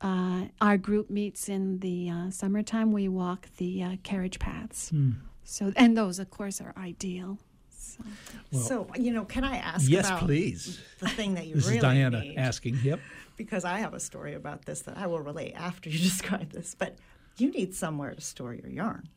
Uh, 0.00 0.46
our 0.60 0.76
group 0.76 1.10
meets 1.10 1.48
in 1.48 1.78
the 1.78 2.10
uh, 2.10 2.30
summertime. 2.30 2.92
We 2.92 3.08
walk 3.08 3.48
the 3.56 3.82
uh, 3.82 3.96
carriage 4.02 4.38
paths. 4.38 4.90
Mm. 4.92 5.16
So, 5.44 5.72
and 5.76 5.96
those, 5.96 6.18
of 6.18 6.30
course, 6.30 6.60
are 6.60 6.74
ideal. 6.76 7.38
So, 7.70 8.04
well, 8.52 8.62
so 8.62 8.86
you 8.96 9.12
know, 9.12 9.24
can 9.24 9.44
I 9.44 9.56
ask? 9.56 9.88
Yes, 9.88 10.10
please. 10.18 10.80
The 10.98 11.08
thing 11.08 11.34
that 11.34 11.46
you 11.46 11.54
this 11.54 11.66
really 11.66 11.78
is 11.78 11.84
Dayana 11.84 12.20
need, 12.22 12.36
asking. 12.36 12.78
Yep. 12.82 13.00
Because 13.36 13.64
I 13.64 13.78
have 13.78 13.94
a 13.94 14.00
story 14.00 14.34
about 14.34 14.64
this 14.64 14.82
that 14.82 14.98
I 14.98 15.06
will 15.06 15.20
relate 15.20 15.52
after 15.54 15.88
you 15.88 15.98
describe 16.10 16.50
this. 16.50 16.74
But 16.74 16.96
you 17.38 17.50
need 17.50 17.74
somewhere 17.74 18.14
to 18.14 18.20
store 18.20 18.54
your 18.54 18.68
yarn. 18.68 19.08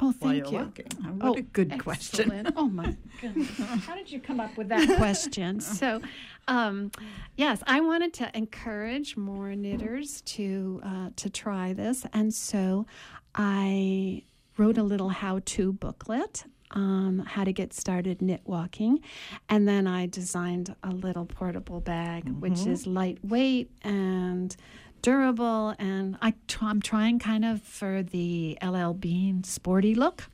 Oh, 0.00 0.12
thank 0.12 0.50
you. 0.50 0.72
Oh, 1.04 1.08
what 1.08 1.28
oh, 1.28 1.34
a 1.34 1.42
good 1.42 1.72
excellent. 1.72 1.82
question. 1.82 2.52
oh, 2.56 2.68
my 2.68 2.96
goodness. 3.20 3.48
How 3.86 3.94
did 3.94 4.10
you 4.10 4.20
come 4.20 4.40
up 4.40 4.56
with 4.56 4.68
that 4.68 4.88
question? 4.96 5.60
So, 5.60 6.00
um, 6.48 6.90
yes, 7.36 7.62
I 7.66 7.80
wanted 7.80 8.12
to 8.14 8.36
encourage 8.36 9.16
more 9.16 9.54
knitters 9.54 10.20
to, 10.22 10.80
uh, 10.84 11.10
to 11.16 11.30
try 11.30 11.72
this. 11.72 12.06
And 12.12 12.34
so 12.34 12.86
I 13.34 14.24
wrote 14.56 14.78
a 14.78 14.82
little 14.82 15.10
how 15.10 15.40
to 15.44 15.72
booklet 15.72 16.44
um, 16.74 17.22
how 17.26 17.44
to 17.44 17.52
get 17.52 17.72
started 17.72 18.20
knit 18.20 18.42
walking. 18.44 19.00
And 19.48 19.66
then 19.66 19.86
I 19.86 20.06
designed 20.06 20.74
a 20.82 20.90
little 20.90 21.24
portable 21.24 21.80
bag, 21.80 22.24
mm-hmm. 22.24 22.40
which 22.40 22.66
is 22.66 22.86
lightweight 22.86 23.70
and 23.82 24.54
durable, 25.04 25.74
and 25.78 26.16
I 26.22 26.32
am 26.62 26.80
trying 26.80 27.18
kind 27.18 27.44
of 27.44 27.60
for 27.60 28.02
the 28.02 28.58
LL 28.62 28.92
Bean 28.92 29.44
sporty 29.44 29.94
look. 29.94 30.24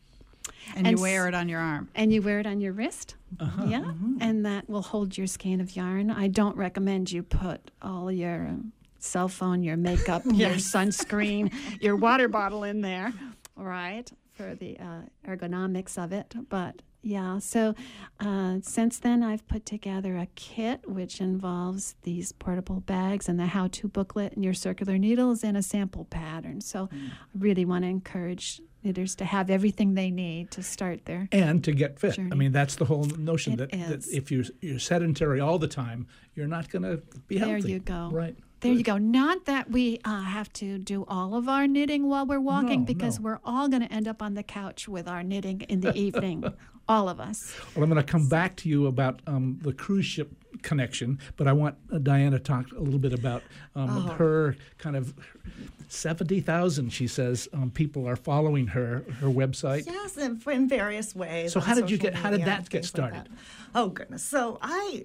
And, 0.77 0.87
and 0.87 0.97
you 0.97 1.03
wear 1.03 1.27
it 1.27 1.35
on 1.35 1.49
your 1.49 1.59
arm. 1.59 1.89
And 1.95 2.13
you 2.13 2.23
wear 2.23 2.39
it 2.39 2.47
on 2.47 2.61
your 2.61 2.73
wrist. 2.73 3.17
Uh-huh. 3.41 3.65
Yeah. 3.67 3.81
Mm-hmm. 3.81 4.19
And 4.21 4.47
that 4.47 4.71
will 4.71 4.83
hold 4.83 5.19
your 5.19 5.27
skein 5.27 5.61
of 5.61 5.75
yarn. 5.75 6.11
I 6.11 6.29
don't 6.29 6.57
recommend 6.57 7.11
you 7.11 7.25
put 7.25 7.73
all 7.83 8.13
your 8.13 8.57
cell 9.01 9.29
phone, 9.29 9.65
your 9.65 9.77
makeup, 9.77 10.23
your 10.33 10.51
sunscreen, 10.51 11.53
your 11.81 11.97
water 11.97 12.29
bottle 12.39 12.63
in 12.63 12.81
there, 12.81 13.13
right, 13.57 14.09
for 14.35 14.55
the 14.55 14.79
uh, 14.79 15.03
ergonomics 15.27 16.03
of 16.03 16.13
it. 16.13 16.33
But 16.49 16.83
yeah, 17.03 17.39
so 17.39 17.75
uh, 18.21 18.57
since 18.63 18.99
then 18.99 19.23
I've 19.23 19.47
put 19.49 19.65
together 19.65 20.17
a 20.17 20.27
kit 20.35 20.89
which 20.89 21.21
involves 21.21 21.95
these 22.03 22.33
portable 22.33 22.81
bags 22.81 23.29
and 23.29 23.39
the 23.39 23.47
how 23.47 23.69
to 23.69 23.89
booklet 23.89 24.35
and 24.35 24.45
your 24.45 24.55
circular 24.55 24.99
needles 24.99 25.43
and 25.43 25.57
a 25.57 25.63
sample 25.63 26.05
pattern. 26.05 26.61
So 26.61 26.89
mm. 26.89 27.11
I 27.11 27.39
really 27.39 27.65
want 27.65 27.85
to 27.85 27.89
encourage 27.89 28.61
knitters 28.83 29.15
to 29.17 29.25
have 29.25 29.51
everything 29.51 29.95
they 29.95 30.11
need 30.11 30.51
to 30.51 30.63
start 30.63 31.05
their 31.05 31.29
and 31.33 31.63
to 31.65 31.73
get 31.73 31.99
fit. 31.99 32.15
Journey. 32.15 32.33
I 32.33 32.35
mean, 32.35 32.53
that's 32.53 32.77
the 32.77 32.85
whole 32.85 33.05
notion 33.05 33.57
that, 33.57 33.71
that, 33.71 34.07
if 34.09 34.31
you're 34.31 34.45
you're 34.61 34.79
sedentary 34.79 35.41
all 35.41 35.59
the 35.59 35.69
time, 35.69 36.07
you're 36.35 36.47
not 36.47 36.69
going 36.71 36.83
to 36.83 37.03
be 37.29 37.39
healthy. 37.39 37.61
There 37.61 37.71
you 37.71 37.79
go. 37.79 38.11
Right. 38.13 38.37
There 38.61 38.73
you 38.73 38.83
go. 38.83 38.99
Not 38.99 39.47
that 39.47 39.71
we 39.71 40.01
uh, 40.05 40.21
have 40.21 40.53
to 40.55 40.77
do 40.77 41.07
all 41.09 41.35
of 41.35 41.49
our 41.49 41.67
knitting 41.67 42.09
while 42.09 42.27
we're 42.27 42.41
walking, 42.41 42.81
No, 42.81 42.87
because 42.87 43.19
no. 43.19 43.25
we're 43.25 43.41
all 43.43 43.69
going 43.69 43.83
to 43.83 43.91
end 43.93 44.07
up 44.07 44.21
on 44.21 44.35
the 44.35 44.43
couch 44.43 44.87
with 44.87 45.09
our 45.09 45.23
knitting 45.23 45.63
in 45.63 45.81
the 45.81 45.95
evening. 45.97 46.45
All 46.91 47.09
of 47.09 47.21
us. 47.21 47.55
Well, 47.77 47.85
I'm 47.85 47.89
going 47.91 48.05
to 48.05 48.13
come 48.13 48.29
back 48.29 48.57
to 48.57 48.69
you 48.69 48.89
about 48.89 49.23
um, 49.29 49.61
the 49.63 49.73
cruise 49.73 50.05
ship 50.07 50.33
connection, 50.63 51.21
but 51.37 51.47
I 51.47 51.53
want 51.53 51.77
uh, 51.93 51.99
Dayana 51.99 52.33
to 52.33 52.39
talk 52.41 52.73
a 52.73 52.81
little 52.81 52.99
bit 52.99 53.13
about 53.13 53.45
um, 53.77 54.09
her 54.09 54.57
kind 54.79 54.97
of 54.97 55.15
70,000, 55.87 56.91
she 56.91 57.07
says, 57.07 57.49
um, 57.53 57.71
people 57.71 58.09
are 58.09 58.17
following 58.17 58.67
her, 58.69 59.05
her 59.21 59.29
website. 59.29 59.87
Yes, 59.87 60.17
in, 60.17 60.41
in 60.51 60.69
various 60.69 61.15
ways. 61.15 61.53
So 61.53 61.61
how 61.61 61.77
did 61.77 61.91
you 61.91 61.97
get- 61.97 62.15
how 62.15 62.31
did 62.31 62.41
that 62.45 62.69
get 62.69 62.83
things 62.85 62.99
like 62.99 63.11
started? 63.13 63.31
that. 63.33 63.39
oh 63.77 63.89
goodness! 63.89 64.23
So 64.25 64.59
I 64.61 65.05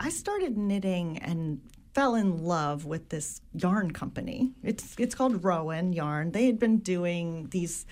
I 0.00 0.08
started 0.08 0.56
knitting 0.56 1.18
and 1.18 1.60
fell 1.94 2.14
in 2.14 2.42
love 2.42 2.86
with 2.86 3.10
this 3.10 3.42
yarn 3.52 3.90
company. 3.90 4.52
It's 4.62 4.94
it's 4.98 5.14
called 5.14 5.44
Rowan 5.44 5.92
Yarn. 5.92 6.32
They 6.32 6.46
had 6.46 6.58
been 6.58 6.78
doing 6.78 7.48
these. 7.50 7.84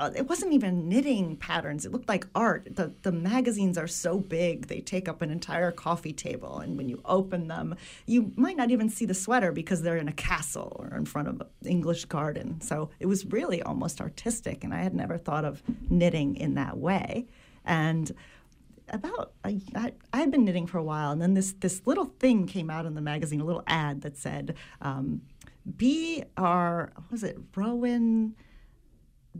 Uh, 0.00 0.10
it 0.16 0.26
wasn't 0.26 0.50
even 0.54 0.88
knitting 0.88 1.36
patterns. 1.36 1.84
It 1.84 1.92
looked 1.92 2.08
like 2.08 2.26
art. 2.34 2.74
The 2.74 2.94
the 3.02 3.12
magazines 3.12 3.76
are 3.76 3.86
so 3.86 4.18
big; 4.18 4.68
they 4.68 4.80
take 4.80 5.08
up 5.08 5.20
an 5.20 5.30
entire 5.30 5.70
coffee 5.70 6.14
table. 6.14 6.58
And 6.58 6.78
when 6.78 6.88
you 6.88 7.02
open 7.04 7.48
them, 7.48 7.76
you 8.06 8.32
might 8.34 8.56
not 8.56 8.70
even 8.70 8.88
see 8.88 9.04
the 9.04 9.12
sweater 9.12 9.52
because 9.52 9.82
they're 9.82 9.98
in 9.98 10.08
a 10.08 10.12
castle 10.12 10.74
or 10.78 10.96
in 10.96 11.04
front 11.04 11.28
of 11.28 11.42
an 11.42 11.48
English 11.66 12.06
garden. 12.06 12.62
So 12.62 12.88
it 12.98 13.06
was 13.06 13.26
really 13.26 13.62
almost 13.62 14.00
artistic, 14.00 14.64
and 14.64 14.72
I 14.72 14.82
had 14.82 14.94
never 14.94 15.18
thought 15.18 15.44
of 15.44 15.62
knitting 15.90 16.36
in 16.36 16.54
that 16.54 16.78
way. 16.78 17.26
And 17.66 18.10
about 18.88 19.34
I, 19.44 19.60
I, 19.74 20.16
had 20.16 20.30
been 20.30 20.46
knitting 20.46 20.66
for 20.66 20.78
a 20.78 20.82
while, 20.82 21.12
and 21.12 21.20
then 21.20 21.34
this 21.34 21.52
this 21.60 21.82
little 21.84 22.06
thing 22.06 22.46
came 22.46 22.70
out 22.70 22.86
in 22.86 22.94
the 22.94 23.02
magazine, 23.02 23.42
a 23.42 23.44
little 23.44 23.64
ad 23.66 24.00
that 24.00 24.16
said, 24.16 24.56
um, 24.80 25.20
"Be 25.76 26.24
what 26.38 27.10
was 27.10 27.22
it 27.22 27.38
Rowan." 27.54 28.34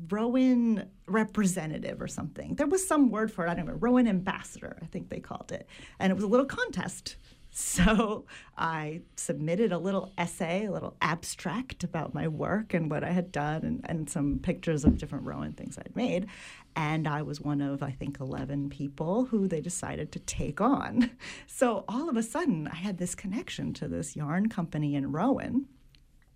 Rowan 0.09 0.88
representative 1.07 2.00
or 2.00 2.07
something. 2.07 2.55
There 2.55 2.66
was 2.66 2.87
some 2.87 3.11
word 3.11 3.33
for 3.33 3.46
it. 3.46 3.50
I 3.50 3.55
don't 3.55 3.66
know. 3.66 3.74
Rowan 3.74 4.07
ambassador, 4.07 4.79
I 4.83 4.87
think 4.87 5.09
they 5.09 5.20
called 5.20 5.53
it. 5.53 5.66
And 5.98 6.11
it 6.11 6.14
was 6.14 6.24
a 6.24 6.29
little 6.29 6.46
contest. 6.46 7.16
So 7.53 8.26
I 8.57 9.00
submitted 9.16 9.72
a 9.72 9.79
little 9.79 10.12
essay, 10.16 10.66
a 10.66 10.70
little 10.70 10.96
abstract 11.03 11.83
about 11.83 12.14
my 12.14 12.29
work 12.29 12.74
and 12.74 12.88
what 12.88 13.03
I 13.03 13.11
had 13.11 13.33
done, 13.33 13.64
and, 13.64 13.81
and 13.88 14.09
some 14.09 14.38
pictures 14.38 14.85
of 14.85 14.98
different 14.98 15.24
Rowan 15.24 15.55
things 15.55 15.76
I'd 15.76 15.96
made. 15.96 16.29
And 16.76 17.09
I 17.09 17.22
was 17.22 17.40
one 17.40 17.61
of, 17.61 17.83
I 17.83 17.90
think, 17.90 18.20
11 18.20 18.70
people 18.70 19.24
who 19.24 19.48
they 19.48 19.61
decided 19.61 20.12
to 20.12 20.20
take 20.20 20.61
on. 20.61 21.11
So 21.48 21.85
all 21.88 22.09
of 22.09 22.16
a 22.16 22.22
sudden, 22.22 22.68
I 22.68 22.76
had 22.76 22.98
this 22.98 23.16
connection 23.16 23.74
to 23.74 23.88
this 23.88 24.14
yarn 24.14 24.48
company 24.48 24.94
in 24.94 25.11
Rowan 25.11 25.66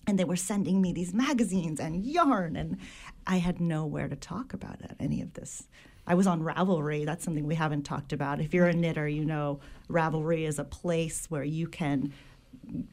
and 0.06 0.18
they 0.18 0.24
were 0.24 0.36
sending 0.36 0.80
me 0.80 0.92
these 0.92 1.14
magazines 1.14 1.80
and 1.80 2.04
yarn 2.04 2.56
and 2.56 2.78
i 3.26 3.36
had 3.36 3.60
nowhere 3.60 4.08
to 4.08 4.16
talk 4.16 4.52
about 4.52 4.80
it, 4.80 4.96
any 5.00 5.20
of 5.22 5.34
this. 5.34 5.68
I 6.06 6.14
was 6.14 6.26
on 6.26 6.42
ravelry 6.42 7.06
that's 7.06 7.24
something 7.24 7.46
we 7.46 7.54
haven't 7.54 7.84
talked 7.84 8.12
about. 8.12 8.40
If 8.40 8.52
you're 8.52 8.66
a 8.66 8.74
knitter 8.74 9.08
you 9.08 9.24
know 9.24 9.60
ravelry 9.88 10.46
is 10.46 10.58
a 10.58 10.64
place 10.64 11.26
where 11.30 11.44
you 11.44 11.66
can 11.66 12.12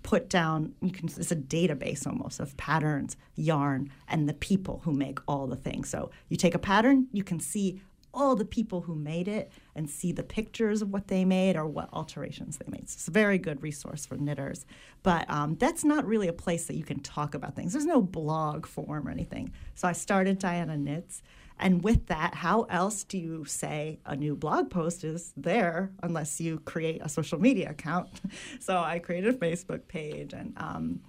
put 0.03 0.29
down 0.29 0.73
you 0.81 0.91
can 0.91 1.07
it's 1.07 1.31
a 1.31 1.35
database 1.35 2.05
almost 2.05 2.39
of 2.39 2.55
patterns 2.57 3.15
yarn 3.35 3.89
and 4.07 4.27
the 4.27 4.33
people 4.33 4.81
who 4.83 4.91
make 4.91 5.19
all 5.27 5.47
the 5.47 5.55
things. 5.55 5.89
So 5.89 6.11
you 6.29 6.37
take 6.37 6.55
a 6.55 6.59
pattern 6.59 7.07
you 7.11 7.23
can 7.23 7.39
see 7.39 7.81
all 8.13 8.35
the 8.35 8.45
people 8.45 8.81
who 8.81 8.95
made 8.95 9.27
it 9.27 9.51
and 9.75 9.89
see 9.89 10.11
the 10.11 10.23
pictures 10.23 10.81
of 10.81 10.91
what 10.91 11.07
they 11.07 11.25
made 11.25 11.55
or 11.55 11.65
what 11.65 11.89
alterations 11.93 12.57
they 12.57 12.69
made. 12.69 12.89
So 12.89 12.95
it's 12.95 13.07
a 13.07 13.11
very 13.11 13.37
good 13.37 13.63
resource 13.63 14.05
for 14.05 14.17
knitters. 14.17 14.65
But 15.03 15.29
um, 15.29 15.55
that's 15.55 15.83
not 15.83 16.05
really 16.05 16.27
a 16.27 16.33
place 16.33 16.65
that 16.65 16.75
you 16.75 16.83
can 16.83 16.99
talk 16.99 17.33
about 17.33 17.55
things. 17.55 17.73
There's 17.73 17.85
no 17.85 18.01
blog 18.01 18.65
form 18.65 19.07
or 19.07 19.11
anything. 19.11 19.53
So 19.75 19.87
I 19.87 19.93
started 19.93 20.39
Dayana 20.39 20.77
Knits. 20.77 21.21
And 21.59 21.83
with 21.83 22.07
that, 22.07 22.33
how 22.33 22.63
else 22.63 23.03
do 23.03 23.19
you 23.19 23.45
say 23.45 23.99
a 24.05 24.15
new 24.15 24.35
blog 24.35 24.71
post 24.71 25.03
is 25.03 25.31
there 25.37 25.91
unless 26.01 26.41
you 26.41 26.59
create 26.59 27.01
a 27.03 27.09
social 27.09 27.39
media 27.39 27.69
account? 27.69 28.09
So 28.59 28.77
I 28.77 28.99
created 28.99 29.35
a 29.35 29.37
Facebook 29.37 29.87
page 29.87 30.33
and 30.33 30.53
um, 30.57 31.01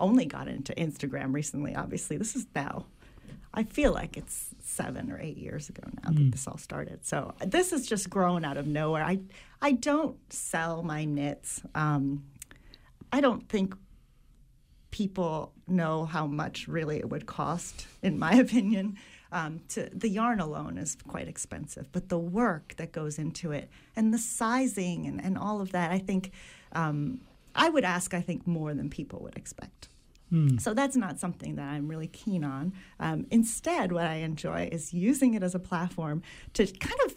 only 0.00 0.24
got 0.24 0.48
into 0.48 0.72
Instagram 0.74 1.34
recently, 1.34 1.74
obviously. 1.74 2.16
This 2.16 2.36
is 2.36 2.46
now 2.54 2.86
I 3.58 3.64
feel 3.64 3.92
like 3.92 4.16
it's 4.16 4.50
seven 4.62 5.10
or 5.10 5.18
eight 5.20 5.36
years 5.36 5.68
ago 5.68 5.82
now 6.04 6.10
that 6.12 6.30
this 6.30 6.46
all 6.46 6.58
started. 6.58 7.04
So 7.04 7.34
this 7.44 7.72
has 7.72 7.88
just 7.88 8.08
grown 8.08 8.44
out 8.44 8.56
of 8.56 8.68
nowhere. 8.68 9.02
I 9.02 9.18
I 9.60 9.72
don't 9.72 10.16
sell 10.32 10.84
my 10.84 11.04
knits. 11.04 11.60
Um, 11.74 12.22
I 13.12 13.20
don't 13.20 13.48
think 13.48 13.74
people 14.92 15.52
know 15.66 16.04
how 16.04 16.28
much 16.28 16.68
really 16.68 16.98
it 16.98 17.10
would 17.10 17.26
cost, 17.26 17.88
in 18.00 18.16
my 18.16 18.34
opinion. 18.46 18.96
Um, 19.32 19.60
to 19.70 19.90
the 19.92 20.08
yarn 20.08 20.38
alone 20.38 20.78
is 20.78 20.96
quite 21.08 21.26
expensive, 21.26 21.90
but 21.90 22.10
the 22.10 22.18
work 22.18 22.76
that 22.76 22.92
goes 22.92 23.18
into 23.18 23.50
it 23.50 23.68
and 23.96 24.14
the 24.14 24.18
sizing 24.18 25.04
and, 25.08 25.20
and 25.20 25.36
all 25.36 25.60
of 25.60 25.72
that, 25.72 25.90
I 25.90 25.98
think 25.98 26.30
um, 26.70 27.22
I 27.56 27.68
would 27.70 27.84
ask. 27.84 28.14
I 28.14 28.20
think 28.20 28.46
more 28.46 28.72
than 28.72 28.88
people 28.88 29.18
would 29.24 29.36
expect. 29.36 29.88
So 30.58 30.74
that's 30.74 30.96
not 30.96 31.18
something 31.18 31.56
that 31.56 31.68
I'm 31.68 31.88
really 31.88 32.08
keen 32.08 32.44
on. 32.44 32.74
Um, 33.00 33.26
instead, 33.30 33.92
what 33.92 34.06
I 34.06 34.16
enjoy 34.16 34.68
is 34.70 34.92
using 34.92 35.34
it 35.34 35.42
as 35.42 35.54
a 35.54 35.58
platform 35.58 36.22
to 36.54 36.66
kind 36.66 37.00
of 37.06 37.16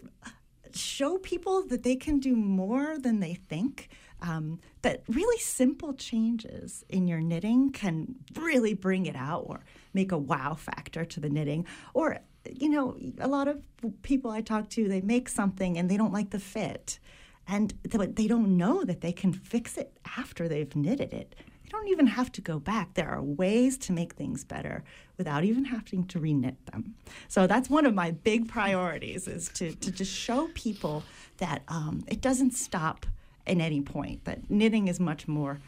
show 0.74 1.18
people 1.18 1.66
that 1.66 1.82
they 1.82 1.96
can 1.96 2.18
do 2.18 2.34
more 2.34 2.98
than 2.98 3.20
they 3.20 3.34
think. 3.34 3.88
Um, 4.22 4.60
that 4.82 5.02
really 5.08 5.38
simple 5.40 5.94
changes 5.94 6.84
in 6.88 7.08
your 7.08 7.20
knitting 7.20 7.72
can 7.72 8.14
really 8.36 8.72
bring 8.72 9.06
it 9.06 9.16
out 9.16 9.44
or 9.48 9.64
make 9.94 10.12
a 10.12 10.18
wow 10.18 10.54
factor 10.54 11.04
to 11.04 11.20
the 11.20 11.28
knitting. 11.28 11.66
Or, 11.92 12.20
you 12.48 12.68
know, 12.68 12.96
a 13.18 13.26
lot 13.26 13.48
of 13.48 13.62
people 14.02 14.30
I 14.30 14.40
talk 14.40 14.68
to, 14.70 14.88
they 14.88 15.00
make 15.00 15.28
something 15.28 15.76
and 15.76 15.90
they 15.90 15.96
don't 15.96 16.12
like 16.12 16.30
the 16.30 16.38
fit. 16.38 17.00
And 17.48 17.74
they 17.82 18.28
don't 18.28 18.56
know 18.56 18.84
that 18.84 19.00
they 19.00 19.12
can 19.12 19.32
fix 19.32 19.76
it 19.76 19.98
after 20.16 20.48
they've 20.48 20.74
knitted 20.76 21.12
it. 21.12 21.34
They 21.72 21.78
don't 21.78 21.88
even 21.88 22.06
have 22.08 22.30
to 22.32 22.42
go 22.42 22.58
back. 22.58 22.94
There 22.94 23.08
are 23.08 23.22
ways 23.22 23.78
to 23.78 23.92
make 23.92 24.12
things 24.12 24.44
better 24.44 24.84
without 25.16 25.42
even 25.42 25.64
having 25.64 26.04
to 26.08 26.20
reknit 26.20 26.56
them. 26.70 26.94
So 27.28 27.46
that's 27.46 27.70
one 27.70 27.86
of 27.86 27.94
my 27.94 28.10
big 28.10 28.46
priorities 28.46 29.26
is 29.26 29.48
to, 29.54 29.72
to 29.76 29.90
just 29.90 30.12
show 30.12 30.48
people 30.54 31.02
that 31.38 31.62
um, 31.68 32.04
it 32.08 32.20
doesn't 32.20 32.52
stop 32.52 33.06
at 33.46 33.58
any 33.58 33.80
point, 33.80 34.24
that 34.26 34.50
knitting 34.50 34.86
is 34.88 35.00
much 35.00 35.26
more 35.26 35.60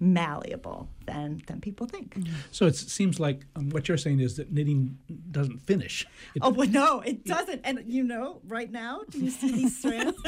malleable 0.00 0.88
than, 1.04 1.42
than 1.46 1.60
people 1.60 1.86
think. 1.86 2.16
So 2.50 2.64
it 2.66 2.74
seems 2.74 3.20
like 3.20 3.44
um, 3.54 3.68
what 3.68 3.86
you're 3.86 3.98
saying 3.98 4.20
is 4.20 4.36
that 4.36 4.50
knitting 4.50 4.96
doesn't 5.30 5.58
finish. 5.58 6.06
It, 6.34 6.40
Oh, 6.42 6.48
well, 6.48 6.68
no, 6.68 7.00
it 7.00 7.24
doesn't. 7.26 7.60
And 7.64 7.84
you 7.86 8.02
know, 8.02 8.40
right 8.48 8.70
now, 8.72 9.02
do 9.10 9.18
you 9.18 9.30
see 9.30 9.52
these 9.52 9.78
strands? 9.78 10.16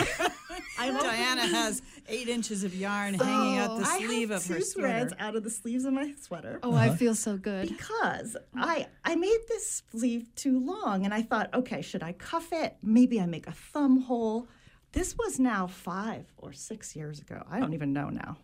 I'm 0.79 0.95
Dayana 0.97 1.51
has 1.51 1.81
eight 2.13 2.29
inches 2.29 2.63
of 2.63 2.75
yarn 2.75 3.17
oh, 3.19 3.25
hanging 3.25 3.59
out 3.59 3.79
the 3.79 3.85
I 3.85 3.99
sleeve 3.99 4.31
have 4.31 4.41
of 4.41 4.47
two 4.47 4.55
her 4.55 4.61
threads 4.61 5.13
out 5.19 5.35
of 5.35 5.43
the 5.43 5.51
sleeves 5.51 5.85
of 5.85 5.93
my 5.95 6.13
sweater. 6.21 6.61
Oh, 6.63 6.75
I 6.75 6.95
feel 6.95 7.15
so 7.15 7.37
good. 7.37 7.69
because 7.69 8.37
I 8.55 8.87
I 9.05 9.17
made 9.17 9.41
this 9.49 9.83
sleeve 9.91 10.33
too 10.37 10.61
long 10.61 11.05
and 11.05 11.13
I 11.13 11.23
thought, 11.23 11.53
okay, 11.55 11.83
should 11.83 12.03
I 12.03 12.13
cuff 12.13 12.53
it? 12.53 12.77
Maybe 12.83 13.21
I 13.21 13.27
make 13.27 13.47
a 13.47 13.53
thumb 13.53 14.03
hole. 14.03 14.47
This 14.93 15.17
was 15.17 15.41
now 15.41 15.67
five 15.67 16.27
or 16.37 16.53
six 16.53 16.95
years 16.95 17.19
ago. 17.19 17.43
I 17.51 17.61
don't 17.61 17.73
even 17.73 17.95
know 17.95 18.11
now. 18.11 18.37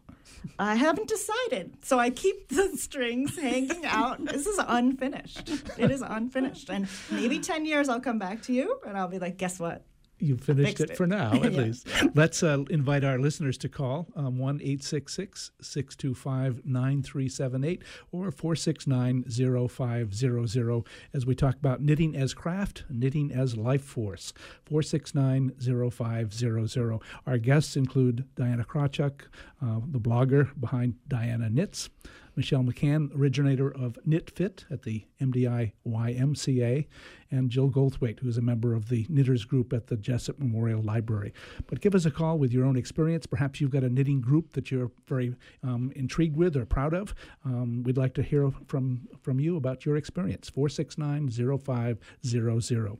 I 0.59 0.75
haven't 0.75 1.09
decided. 1.09 1.77
So 1.85 1.99
I 1.99 2.11
keep 2.11 2.49
the 2.49 2.69
strings 2.77 3.39
hanging 3.39 3.85
out. 3.85 4.25
This 4.25 4.47
is 4.47 4.59
unfinished. 4.67 5.51
It 5.77 5.91
is 5.91 6.03
unfinished. 6.03 6.71
And 6.71 6.89
maybe 7.11 7.39
10 7.39 7.67
years 7.67 7.89
I'll 7.89 8.01
come 8.01 8.19
back 8.19 8.43
to 8.43 8.53
you 8.53 8.81
and 8.87 8.97
I'll 8.97 9.09
be 9.09 9.19
like, 9.19 9.37
guess 9.37 9.59
what? 9.59 9.85
You 10.21 10.37
finished 10.37 10.81
it, 10.81 10.91
it. 10.91 10.97
for 10.97 11.07
now, 11.07 11.33
at 11.35 11.53
Yeah. 11.53 11.61
least. 11.61 11.87
Let's 12.15 12.43
uh, 12.43 12.65
invite 12.71 13.05
our 13.05 13.19
listeners 13.19 13.57
to 13.59 13.69
call 13.69 14.09
um, 14.17 14.39
1 14.39 14.57
866 14.61 15.53
625 15.61 16.65
9378 16.65 17.83
or 18.13 18.31
469 18.31 19.25
0500 19.69 20.85
as 21.15 21.27
we 21.27 21.35
talk 21.35 21.55
about 21.57 21.81
knitting 21.81 22.17
as 22.17 22.35
craft, 22.35 22.85
knitting 22.91 23.31
as 23.33 23.57
life 23.57 23.83
force. 23.85 24.33
469 24.67 25.53
0500. 25.91 27.01
Our 27.27 27.39
guests 27.39 27.77
include 27.77 28.27
Dayana 28.37 28.67
Krawchuk, 28.67 29.23
uh, 29.63 29.81
the 29.87 30.01
blogger 30.01 30.51
behind 30.59 30.95
Dayana 31.09 31.51
Knits. 31.51 31.91
Michelle 32.39 32.63
McCann, 32.63 33.13
originator 33.19 33.69
of 33.69 33.99
Knit 34.07 34.31
Fit 34.31 34.65
at 34.71 34.83
the 34.83 35.05
MDI 35.21 35.73
YMCA, 35.85 36.87
and 37.33 37.51
Jill 37.51 37.69
Goldthwait, 37.69 38.21
who 38.21 38.29
is 38.29 38.39
a 38.39 38.41
member 38.41 38.75
of 38.75 38.89
the 38.89 39.05
Knitters 39.09 39.45
Group 39.45 39.73
at 39.73 39.89
the 39.89 39.97
Jesup 39.97 40.39
Memorial 40.39 40.81
Library. 40.81 41.35
But 41.67 41.81
give 41.81 41.97
us 41.97 42.05
a 42.05 42.13
call 42.13 42.39
with 42.39 42.53
your 42.53 42.65
own 42.65 42.77
experience. 42.77 43.27
Perhaps 43.27 43.61
you've 43.61 43.73
got 43.73 43.83
a 43.83 43.89
knitting 43.89 44.21
group 44.21 44.53
that 44.53 44.71
you're 44.71 44.93
very 45.09 45.35
um, 45.65 45.91
intrigued 45.97 46.37
with 46.37 46.57
or 46.57 46.65
proud 46.65 46.95
of. 46.95 47.13
Um, 47.45 47.83
we'd 47.83 47.99
like 47.99 48.15
to 48.15 48.23
hear 48.23 48.53
from, 48.69 49.09
from 49.21 49.41
you 49.41 49.57
about 49.57 49.85
your 49.85 49.97
experience. 49.97 50.49
469 50.49 51.31
0500. 51.59 52.99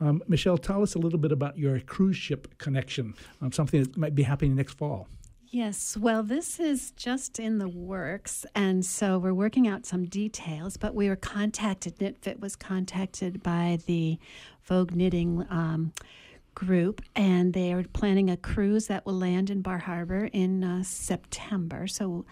Um, 0.00 0.22
Michelle, 0.28 0.58
tell 0.58 0.84
us 0.84 0.94
a 0.94 0.98
little 0.98 1.18
bit 1.18 1.32
about 1.32 1.58
your 1.58 1.80
cruise 1.80 2.16
ship 2.16 2.56
connection, 2.58 3.14
um, 3.42 3.50
something 3.50 3.82
that 3.82 3.96
might 3.96 4.14
be 4.14 4.22
happening 4.22 4.54
next 4.54 4.78
fall. 4.78 5.08
Yes, 5.52 5.96
well, 5.96 6.22
this 6.22 6.60
is 6.60 6.92
just 6.92 7.40
in 7.40 7.58
the 7.58 7.66
works, 7.66 8.46
and 8.54 8.86
so 8.86 9.18
we're 9.18 9.34
working 9.34 9.66
out 9.66 9.84
some 9.84 10.04
details. 10.04 10.76
But 10.76 10.94
we 10.94 11.08
were 11.08 11.16
contacted, 11.16 11.98
KnitFit 11.98 12.38
was 12.38 12.54
contacted 12.54 13.42
by 13.42 13.80
the 13.86 14.20
Vogue 14.62 14.94
Knitting 14.94 15.44
um, 15.50 15.92
group, 16.54 17.02
and 17.16 17.52
they 17.52 17.72
are 17.72 17.82
planning 17.82 18.30
a 18.30 18.36
cruise 18.36 18.86
that 18.86 19.04
will 19.04 19.18
land 19.18 19.50
in 19.50 19.60
Bar 19.60 19.78
Harbor 19.78 20.30
in 20.32 20.62
uh, 20.62 20.84
September. 20.84 21.88
So 21.88 22.24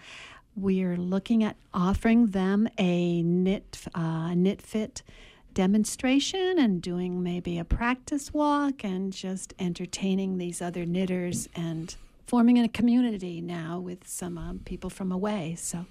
we're 0.55 0.95
looking 0.95 1.43
at 1.43 1.57
offering 1.73 2.27
them 2.27 2.69
a 2.77 3.21
knit 3.21 3.85
uh, 3.93 4.33
knit 4.33 4.61
fit 4.61 5.03
demonstration 5.53 6.57
and 6.57 6.81
doing 6.81 7.21
maybe 7.21 7.59
a 7.59 7.65
practice 7.65 8.33
walk 8.33 8.85
and 8.85 9.11
just 9.11 9.53
entertaining 9.59 10.37
these 10.37 10.61
other 10.61 10.85
knitters 10.85 11.49
and 11.53 11.97
forming 12.29 12.57
in 12.57 12.63
a 12.63 12.69
community 12.69 13.41
now 13.41 13.79
with 13.79 14.07
some 14.07 14.37
um, 14.37 14.59
people 14.63 14.87
from 14.87 15.11
away. 15.11 15.55
So 15.57 15.87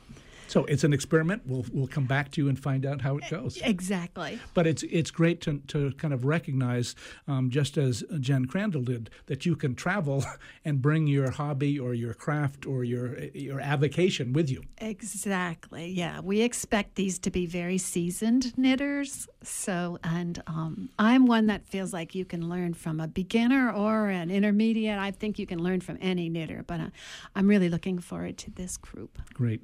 So 0.48 0.64
it's 0.64 0.84
an 0.84 0.92
experiment. 0.92 1.42
We'll 1.46 1.64
we'll 1.72 1.86
come 1.86 2.06
back 2.06 2.30
to 2.32 2.42
you 2.42 2.48
and 2.48 2.58
find 2.58 2.84
out 2.86 3.00
how 3.00 3.18
it 3.18 3.24
goes. 3.30 3.58
exactly. 3.62 4.38
But 4.54 4.66
it's 4.66 4.82
it's 4.84 5.10
great 5.10 5.40
to, 5.42 5.58
to 5.68 5.92
kind 5.92 6.14
of 6.14 6.24
recognize, 6.24 6.94
um, 7.26 7.50
just 7.50 7.76
as 7.76 8.02
Jen 8.18 8.46
Crandall 8.46 8.82
did, 8.82 9.10
that 9.26 9.46
you 9.46 9.54
can 9.54 9.74
travel 9.74 10.24
and 10.64 10.80
bring 10.80 11.06
your 11.06 11.30
hobby 11.30 11.78
or 11.78 11.94
your 11.94 12.14
craft 12.14 12.66
or 12.66 12.82
your 12.84 13.18
your 13.34 13.60
avocation 13.60 14.32
with 14.32 14.50
you. 14.50 14.62
Exactly. 14.78 15.90
Yeah, 15.90 16.20
we 16.20 16.40
expect 16.40 16.94
these 16.94 17.18
to 17.20 17.30
be 17.30 17.46
very 17.46 17.78
seasoned 17.78 18.56
knitters. 18.56 19.28
So, 19.42 19.98
and 20.02 20.42
um, 20.46 20.90
I'm 20.98 21.26
one 21.26 21.46
that 21.46 21.66
feels 21.66 21.92
like 21.92 22.14
you 22.14 22.24
can 22.24 22.48
learn 22.48 22.74
from 22.74 23.00
a 23.00 23.06
beginner 23.06 23.70
or 23.70 24.08
an 24.08 24.30
intermediate. 24.30 24.98
I 24.98 25.10
think 25.10 25.38
you 25.38 25.46
can 25.46 25.62
learn 25.62 25.80
from 25.80 25.98
any 26.00 26.28
knitter, 26.28 26.64
but 26.66 26.80
uh, 26.80 26.88
I'm 27.36 27.46
really 27.46 27.68
looking 27.68 27.98
forward 27.98 28.38
to 28.38 28.50
this 28.50 28.76
group. 28.76 29.18
Great. 29.34 29.62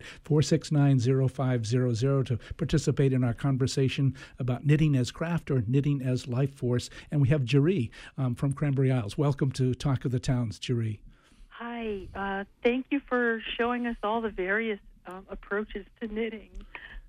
4690500 0.74 2.26
to 2.26 2.38
participate 2.56 3.12
in 3.12 3.24
our 3.24 3.34
conversation 3.34 4.14
about 4.38 4.64
knitting 4.66 4.94
as 4.96 5.10
craft 5.10 5.50
or 5.50 5.62
knitting 5.66 6.02
as 6.02 6.28
life 6.28 6.54
force. 6.54 6.90
And 7.10 7.20
we 7.20 7.28
have 7.28 7.42
Jeree 7.42 7.90
um, 8.18 8.34
from 8.34 8.52
Cranberry 8.52 8.90
Isles. 8.90 9.16
Welcome 9.16 9.52
to 9.52 9.74
Talk 9.74 10.04
of 10.04 10.12
the 10.12 10.20
Towns, 10.20 10.58
Jeree. 10.58 10.98
Hi, 11.50 12.08
uh, 12.14 12.44
thank 12.62 12.86
you 12.90 13.00
for 13.08 13.40
showing 13.56 13.86
us 13.86 13.96
all 14.02 14.20
the 14.20 14.30
various 14.30 14.80
um, 15.06 15.24
approaches 15.30 15.86
to 16.00 16.08
knitting. 16.12 16.50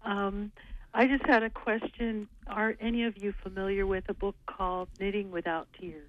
Um, 0.03 0.51
I 0.93 1.07
just 1.07 1.25
had 1.25 1.43
a 1.43 1.49
question. 1.49 2.27
Are 2.47 2.75
any 2.79 3.03
of 3.03 3.17
you 3.17 3.33
familiar 3.43 3.85
with 3.85 4.05
a 4.07 4.13
book 4.13 4.35
called 4.45 4.87
Knitting 4.99 5.31
Without 5.31 5.67
Tears? 5.79 6.07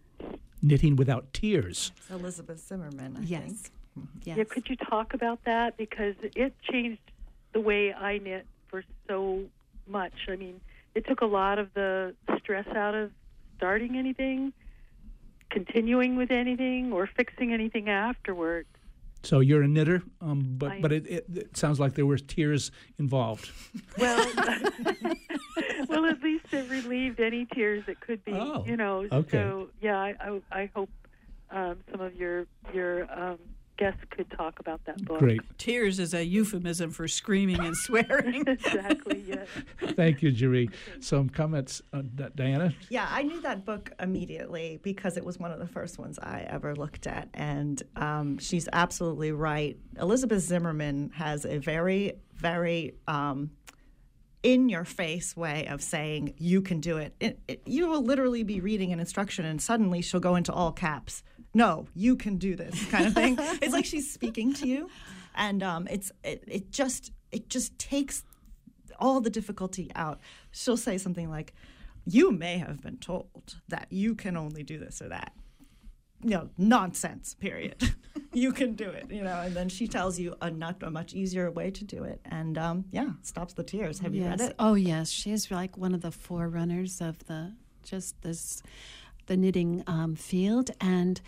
Knitting 0.63 0.97
Without 0.97 1.33
Tears. 1.33 1.93
Elizabeth 2.11 2.61
Zimmermann, 2.67 3.17
I 3.19 3.23
Yes. 3.23 3.43
think. 3.45 3.59
Yes. 4.25 4.37
Yeah, 4.37 4.45
could 4.45 4.69
you 4.69 4.77
talk 4.77 5.15
about 5.15 5.43
that? 5.45 5.77
Because 5.79 6.15
it 6.23 6.55
changed 6.71 7.01
the 7.53 7.61
way 7.61 7.93
I 7.93 8.19
knit 8.19 8.47
for 8.69 8.85
so 9.09 9.45
much. 9.87 10.13
I 10.29 10.37
mean, 10.37 10.61
it 10.95 11.07
took 11.07 11.21
a 11.21 11.27
lot 11.27 11.59
of 11.59 11.73
the 11.75 12.15
stress 12.39 12.67
out 12.69 12.95
of 12.95 13.11
starting 13.57 13.97
anything, 13.97 14.53
continuing 15.51 16.17
with 16.17 16.31
anything, 16.31 16.93
or 16.93 17.07
fixing 17.17 17.53
anything 17.53 17.89
afterwards. 17.89 18.69
So 19.23 19.41
you're 19.41 19.63
a 19.63 19.69
knitter, 19.69 20.03
um, 20.21 20.55
but 20.59 20.73
I- 20.73 20.81
but 20.81 20.93
it, 20.93 21.07
it, 21.07 21.27
it 21.35 21.57
sounds 21.57 21.81
like 21.81 21.95
there 21.95 22.07
were 22.07 22.19
tears 22.19 22.71
involved. 22.99 23.51
Well, 23.99 24.31
well, 25.89 26.05
at 26.05 26.21
least 26.23 26.45
it 26.53 26.69
relieved 26.71 27.19
any 27.19 27.47
tears 27.47 27.85
that 27.87 27.99
could 28.01 28.23
be, 28.25 28.33
Oh, 28.35 28.65
you 28.67 28.77
know. 28.77 29.07
okay. 29.11 29.39
So 29.39 29.69
yeah, 29.81 29.97
I 29.99 30.15
I, 30.21 30.41
I 30.53 30.71
hope 30.75 30.91
um, 31.51 31.79
some 31.91 32.01
of 32.03 32.15
your 32.15 32.47
your 32.75 33.11
um, 33.11 33.39
guests 33.77 34.01
could 34.11 34.31
talk 34.31 34.59
about 34.61 34.85
that 34.87 35.05
book. 35.05 35.19
Great. 35.19 35.41
Tears 35.59 35.99
is 35.99 36.15
a 36.15 36.25
euphemism 36.25 36.91
for 36.91 37.07
screaming 37.09 37.61
and 37.61 37.77
swearing. 37.77 38.45
exactly. 38.47 39.25
Yes. 39.27 39.49
Thank 39.95 40.23
you, 40.23 40.33
Jeree. 40.33 40.73
Some 41.01 41.29
comments, 41.29 41.83
uh, 41.93 42.03
D- 42.03 42.25
Dayana? 42.37 42.75
Yeah, 42.89 43.07
I 43.09 43.23
knew 43.23 43.41
that 43.43 43.65
book 43.65 43.93
immediately 44.01 44.81
because 44.83 45.17
it 45.17 45.25
was 45.25 45.39
one 45.39 45.51
of 45.51 45.59
the 45.59 45.67
first 45.67 45.99
ones 45.99 46.19
I 46.19 46.47
ever 46.49 46.75
looked 46.75 47.07
at. 47.07 47.29
And 47.35 47.83
um, 47.97 48.39
she's 48.39 48.69
absolutely 48.73 49.33
right. 49.33 49.77
Elizabeth 50.01 50.43
Zimmermann 50.43 51.11
has 51.15 51.45
a 51.45 51.59
very, 51.59 52.15
very 52.35 52.95
um, 53.07 53.51
in 54.43 54.69
your 54.69 54.85
face 54.85 55.37
way 55.37 55.67
of 55.67 55.83
saying, 55.83 56.35
you 56.39 56.63
can 56.63 56.79
do 56.79 56.99
it. 56.99 57.15
It, 57.19 57.41
it. 57.49 57.63
You 57.67 57.89
will 57.89 58.03
literally 58.03 58.45
be 58.45 58.61
reading 58.61 58.93
an 58.93 59.01
instruction 59.01 59.45
and 59.45 59.61
suddenly 59.61 60.03
she'll 60.03 60.21
go 60.21 60.37
into 60.37 60.53
all 60.53 60.71
caps. 60.71 61.25
No, 61.57 61.87
you 61.95 62.17
can 62.17 62.37
do 62.37 62.55
this 62.55 62.85
kind 62.91 63.07
of 63.07 63.15
thing. 63.15 63.37
it's 63.63 63.73
like 63.73 63.87
she's 63.87 64.13
speaking 64.13 64.53
to 64.55 64.69
you. 64.69 64.91
And 65.35 65.63
um, 65.63 65.89
it's 65.91 66.13
it, 66.23 66.45
it 66.47 66.71
just 66.71 67.13
it 67.33 67.49
just 67.49 67.79
takes 67.79 68.25
all 68.99 69.23
the 69.23 69.31
difficulty 69.31 69.91
out. 69.95 70.21
She'll 70.51 70.77
say 70.77 70.99
something 70.99 71.31
like, 71.31 71.55
You 72.05 72.31
may 72.31 72.59
have 72.59 72.83
been 72.83 72.99
told 72.99 73.57
that 73.69 73.87
you 73.89 74.15
can 74.15 74.37
only 74.37 74.65
do 74.65 74.79
this 74.79 75.01
or 75.01 75.09
that. 75.09 75.33
You 76.23 76.31
know, 76.31 76.51
nonsense, 76.59 77.35
period. 77.35 77.83
you 78.35 78.53
can 78.53 78.75
do 78.75 78.91
it, 78.91 79.11
you 79.11 79.23
know, 79.23 79.41
and 79.41 79.57
then 79.57 79.71
she 79.71 79.89
tells 79.89 80.19
you 80.19 80.35
a 80.43 80.51
not 80.51 80.83
a 80.83 80.91
much 80.91 81.15
easier 81.15 81.51
way 81.51 81.71
to 81.71 81.85
do 81.85 82.05
it. 82.05 82.21
And 82.27 82.59
um, 82.59 82.85
yeah, 82.91 83.13
stops 83.23 83.55
the 83.55 83.65
tears. 83.65 84.01
Have 84.01 84.15
you 84.15 84.25
yes. 84.25 84.41
read 84.41 84.51
it? 84.51 84.57
Oh, 84.59 84.75
yes. 84.75 85.09
She's 85.09 85.51
like 85.51 85.79
one 85.79 85.95
of 85.95 86.03
the 86.03 86.13
forerunners 86.13 87.01
of 87.01 87.27
the 87.27 87.55
just 87.83 88.21
this 88.21 88.63
the 89.27 89.37
knitting 89.37 89.83
um, 89.87 90.17
field, 90.17 90.71
and 90.81 91.21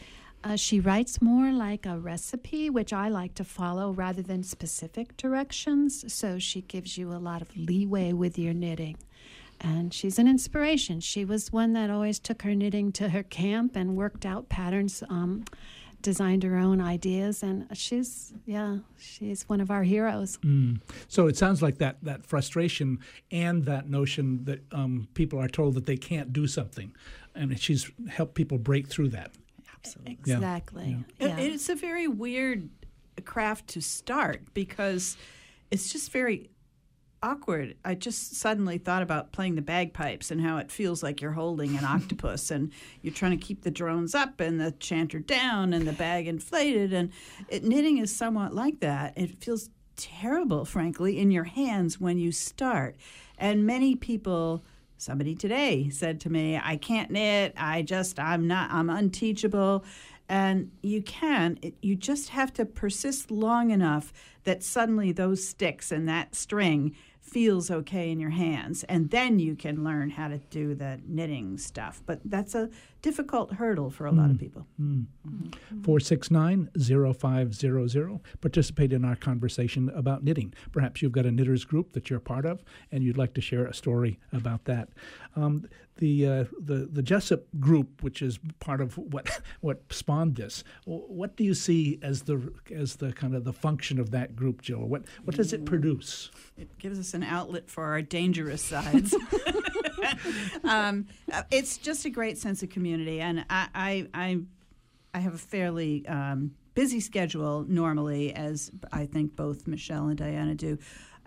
uh, 0.44 0.56
she 0.56 0.78
writes 0.80 1.20
more 1.20 1.50
like 1.52 1.84
a 1.84 1.98
recipe, 1.98 2.70
which 2.70 2.92
I 2.92 3.08
like 3.08 3.34
to 3.34 3.44
follow 3.44 3.90
rather 3.92 4.22
than 4.22 4.42
specific 4.42 5.16
directions. 5.16 6.12
So 6.12 6.38
she 6.38 6.62
gives 6.62 6.96
you 6.96 7.12
a 7.12 7.18
lot 7.18 7.42
of 7.42 7.56
leeway 7.56 8.12
with 8.12 8.38
your 8.38 8.54
knitting. 8.54 8.96
And 9.60 9.92
she's 9.92 10.20
an 10.20 10.28
inspiration. 10.28 11.00
She 11.00 11.24
was 11.24 11.52
one 11.52 11.72
that 11.72 11.90
always 11.90 12.20
took 12.20 12.42
her 12.42 12.54
knitting 12.54 12.92
to 12.92 13.08
her 13.08 13.24
camp 13.24 13.74
and 13.74 13.96
worked 13.96 14.24
out 14.24 14.48
patterns, 14.48 15.02
um, 15.10 15.44
designed 16.00 16.44
her 16.44 16.56
own 16.56 16.80
ideas, 16.80 17.42
and 17.42 17.66
she's 17.72 18.32
yeah, 18.46 18.78
she's 18.98 19.48
one 19.48 19.60
of 19.60 19.68
our 19.68 19.82
heroes. 19.82 20.38
So 21.08 21.26
it 21.26 21.36
sounds 21.36 21.60
like 21.60 21.78
that, 21.78 21.96
that 22.04 22.24
frustration 22.24 23.00
and 23.32 23.64
that 23.64 23.88
notion 23.90 24.44
that 24.44 24.60
um, 24.72 25.08
people 25.14 25.40
are 25.40 25.48
told 25.48 25.74
that 25.74 25.86
they 25.86 25.96
can't 25.96 26.32
do 26.32 26.46
something. 26.46 26.94
And 27.34 27.58
she's 27.60 27.90
helped 28.08 28.34
people 28.34 28.58
break 28.58 28.86
through 28.88 29.08
that. 29.10 29.32
Absolutely. 29.76 30.12
Exactly. 30.12 31.04
It- 31.18 31.28
Yeah. 31.28 31.38
It's 31.38 31.68
a 31.68 31.74
very 31.74 32.08
weird 32.08 32.68
craft 33.24 33.68
to 33.68 33.80
start 33.80 34.42
because 34.54 35.16
it's 35.70 35.92
just 35.92 36.10
very 36.12 36.50
awkward. 37.22 37.76
I 37.84 37.94
just 37.94 38.36
suddenly 38.36 38.78
thought 38.78 39.02
about 39.02 39.32
playing 39.32 39.56
the 39.56 39.62
bagpipes 39.62 40.30
and 40.30 40.40
how 40.40 40.58
it 40.58 40.70
feels 40.70 41.02
like 41.02 41.20
you're 41.20 41.32
holding 41.32 41.76
an 41.76 41.84
octopus 41.84 42.50
and 42.50 42.70
you're 43.02 43.12
trying 43.14 43.36
to 43.38 43.44
keep 43.44 43.62
the 43.62 43.70
drones 43.72 44.14
up 44.14 44.38
and 44.40 44.60
the 44.60 44.70
chanter 44.72 45.18
down 45.18 45.72
and 45.72 45.86
the 45.86 45.92
bag 45.92 46.28
inflated. 46.28 46.92
And 46.92 47.10
it, 47.48 47.64
knitting 47.64 47.98
is 47.98 48.14
somewhat 48.14 48.54
like 48.54 48.80
that. 48.80 49.14
It 49.16 49.42
feels 49.42 49.68
terrible, 49.96 50.64
frankly, 50.64 51.18
in 51.18 51.32
your 51.32 51.44
hands 51.44 52.00
when 52.00 52.18
you 52.18 52.30
start. 52.32 52.96
And 53.36 53.66
many 53.66 53.94
people. 53.96 54.62
Somebody 55.00 55.36
today 55.36 55.90
said 55.90 56.20
to 56.22 56.30
me, 56.30 56.60
I 56.60 56.76
can't 56.76 57.12
knit. 57.12 57.54
I 57.56 57.82
just, 57.82 58.18
I'm 58.18 58.48
not, 58.48 58.72
I'm 58.72 58.90
unteachable. 58.90 59.84
And 60.28 60.72
you 60.82 61.02
can, 61.02 61.56
it, 61.62 61.74
you 61.80 61.94
just 61.94 62.30
have 62.30 62.52
to 62.54 62.66
persist 62.66 63.30
long 63.30 63.70
enough 63.70 64.12
that 64.42 64.64
suddenly 64.64 65.12
those 65.12 65.46
sticks 65.46 65.92
and 65.92 66.08
that 66.08 66.34
string 66.34 66.96
feels 67.20 67.70
okay 67.70 68.10
in 68.10 68.18
your 68.18 68.30
hands. 68.30 68.82
And 68.84 69.10
then 69.10 69.38
you 69.38 69.54
can 69.54 69.84
learn 69.84 70.10
how 70.10 70.28
to 70.28 70.38
do 70.38 70.74
the 70.74 71.00
knitting 71.06 71.58
stuff. 71.58 72.02
But 72.04 72.20
that's 72.24 72.56
a 72.56 72.68
difficult 73.02 73.52
hurdle 73.54 73.90
for 73.90 74.06
a 74.06 74.12
lot 74.12 74.30
of 74.30 74.38
people. 74.38 74.66
469 74.76 76.70
0500. 76.76 78.20
Participate 78.40 78.92
in 78.92 79.04
our 79.04 79.16
conversation 79.16 79.90
about 79.90 80.24
knitting. 80.24 80.52
Perhaps 80.72 81.02
you've 81.02 81.12
got 81.12 81.26
a 81.26 81.30
knitters 81.30 81.64
group 81.64 81.92
that 81.92 82.10
you're 82.10 82.20
part 82.20 82.44
of 82.44 82.62
and 82.90 83.02
you'd 83.02 83.18
like 83.18 83.34
to 83.34 83.40
share 83.40 83.66
a 83.66 83.74
story 83.74 84.18
about 84.32 84.64
that. 84.64 84.88
Um, 85.36 85.68
the, 85.98 86.26
uh, 86.26 86.44
the 86.60 86.88
the 86.90 87.02
Jesup 87.02 87.42
group, 87.58 88.02
which 88.02 88.22
is 88.22 88.38
part 88.60 88.80
of 88.80 88.96
what 88.96 89.28
what 89.60 89.82
spawned 89.90 90.36
this, 90.36 90.64
what 90.84 91.36
do 91.36 91.44
you 91.44 91.54
see 91.54 91.98
as 92.02 92.22
the 92.22 92.52
as 92.72 92.96
the 92.96 93.12
kind 93.12 93.34
of 93.34 93.44
the 93.44 93.52
function 93.52 93.98
of 93.98 94.12
that 94.12 94.36
group, 94.36 94.62
Jill? 94.62 94.86
What 94.86 95.02
what 95.24 95.36
does 95.36 95.52
it 95.52 95.64
produce? 95.64 96.30
It 96.56 96.78
gives 96.78 96.98
us 96.98 97.14
an 97.14 97.24
outlet 97.24 97.68
for 97.68 97.84
our 97.84 98.00
dangerous 98.00 98.62
sides. 98.62 99.14
um, 100.64 101.06
uh, 101.32 101.42
it's 101.50 101.76
just 101.78 102.04
a 102.04 102.10
great 102.10 102.38
sense 102.38 102.62
of 102.62 102.70
community, 102.70 103.20
and 103.20 103.44
I, 103.50 103.68
I, 103.74 104.06
I, 104.14 104.40
I 105.14 105.18
have 105.20 105.34
a 105.34 105.38
fairly 105.38 106.06
um, 106.06 106.54
busy 106.74 107.00
schedule 107.00 107.64
normally, 107.68 108.32
as 108.34 108.70
I 108.92 109.06
think 109.06 109.36
both 109.36 109.66
Michelle 109.66 110.08
and 110.08 110.18
Dayana 110.18 110.56
do. 110.56 110.78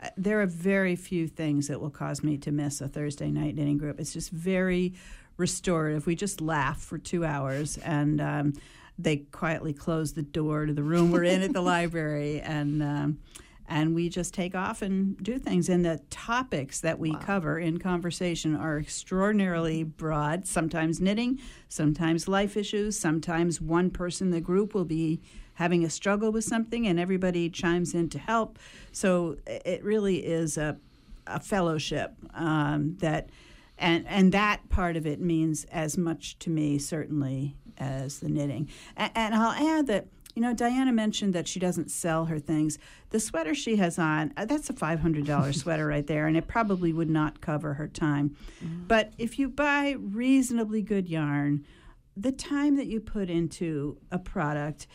Uh, 0.01 0.09
There 0.17 0.41
are 0.41 0.45
very 0.47 0.95
few 0.95 1.28
things 1.28 1.67
that 1.67 1.80
will 1.82 1.89
cause 1.89 2.24
me 2.24 2.38
to 2.39 2.51
miss 2.51 2.82
a 2.82 2.88
Thursday 2.88 3.30
night 3.30 3.55
knitting 3.55 3.78
group. 3.78 3.99
It's 3.99 4.13
just 4.13 4.32
very 4.32 4.93
restorative. 5.38 6.05
We 6.05 6.15
just 6.15 6.41
laugh 6.41 6.82
for 6.82 6.97
two 6.97 7.26
hours, 7.26 7.78
and 7.80 8.22
um, 8.22 8.53
they 8.97 9.17
quietly 9.17 9.74
close 9.74 10.13
the 10.13 10.22
door 10.22 10.65
to 10.65 10.74
the 10.74 10.84
room 10.84 11.11
we're 11.11 11.24
in 11.24 11.41
at 11.41 11.53
the 11.53 11.61
library, 11.76 12.39
and 12.41 12.82
um, 12.84 13.19
and 13.68 13.95
we 13.95 14.09
just 14.09 14.34
take 14.34 14.53
off 14.55 14.82
and 14.82 15.22
do 15.24 15.38
things. 15.38 15.70
And 15.70 15.86
the 15.86 16.01
topics 16.09 16.80
that 16.82 16.99
we 16.99 17.12
wow. 17.12 17.20
cover 17.20 17.59
in 17.59 17.78
conversation 17.78 18.55
are 18.55 18.78
extraordinarily 18.78 19.84
broad. 19.84 20.47
Sometimes 20.47 20.99
knitting, 20.99 21.39
sometimes 21.70 22.28
life 22.28 22.57
issues, 22.57 22.99
sometimes 22.99 23.62
one 23.62 23.89
person 23.89 24.28
in 24.28 24.32
the 24.32 24.41
group 24.41 24.74
will 24.74 24.86
be 24.86 25.22
having 25.55 25.86
a 25.86 25.89
struggle 25.89 26.32
with 26.32 26.43
something, 26.43 26.88
and 26.88 26.99
everybody 26.99 27.49
chimes 27.49 27.93
in 27.93 28.09
to 28.09 28.20
help. 28.20 28.57
So 28.91 29.38
it 29.45 29.84
really 29.84 30.26
is 30.26 30.57
a 30.57 30.78
a 31.28 31.39
fellowship 31.39 32.14
um, 32.34 32.97
that 32.99 33.30
and 33.78 34.07
and 34.07 34.32
that 34.32 34.70
part 34.70 34.95
of 34.95 35.05
it 35.05 35.20
means 35.20 35.66
as 35.66 35.97
much 35.97 36.38
to 36.39 36.49
me 36.49 36.78
certainly 36.78 37.55
as 37.78 38.20
the 38.20 38.30
knitting. 38.30 38.70
And, 38.95 39.12
and, 39.16 39.36
I'll 39.36 39.80
add 39.80 39.88
that 39.88 40.05
you 40.36 40.41
know 40.41 40.53
Dayana 40.53 40.93
mentioned 40.93 41.34
that 41.34 41.47
she 41.47 41.59
doesn't 41.59 41.91
sell 41.91 42.25
her 42.25 42.39
things. 42.39 42.77
The 43.09 43.19
sweater 43.19 43.53
she 43.53 43.75
has 43.77 43.99
on 43.99 44.34
uh, 44.38 44.45
that's 44.45 44.69
a 44.69 44.73
five 44.73 44.99
hundred 44.99 45.25
dollar 45.25 45.53
sweater 45.61 45.88
right 45.88 46.05
there, 46.05 46.27
and 46.27 46.38
it 46.38 46.47
probably 46.47 46.93
would 46.93 47.09
not 47.09 47.41
cover 47.41 47.75
her 47.75 47.88
time. 47.88 48.36
Mm-hmm. 48.63 48.88
But 48.88 49.13
if 49.17 49.39
you 49.39 49.49
buy 49.49 49.95
reasonably 49.99 50.82
good 50.82 51.07
yarn, 51.07 51.65
the 52.15 52.32
time 52.32 52.75
that 52.77 52.88
you 52.88 52.99
put 52.99 53.29
into 53.29 53.97
a 54.11 54.19
product, 54.19 54.88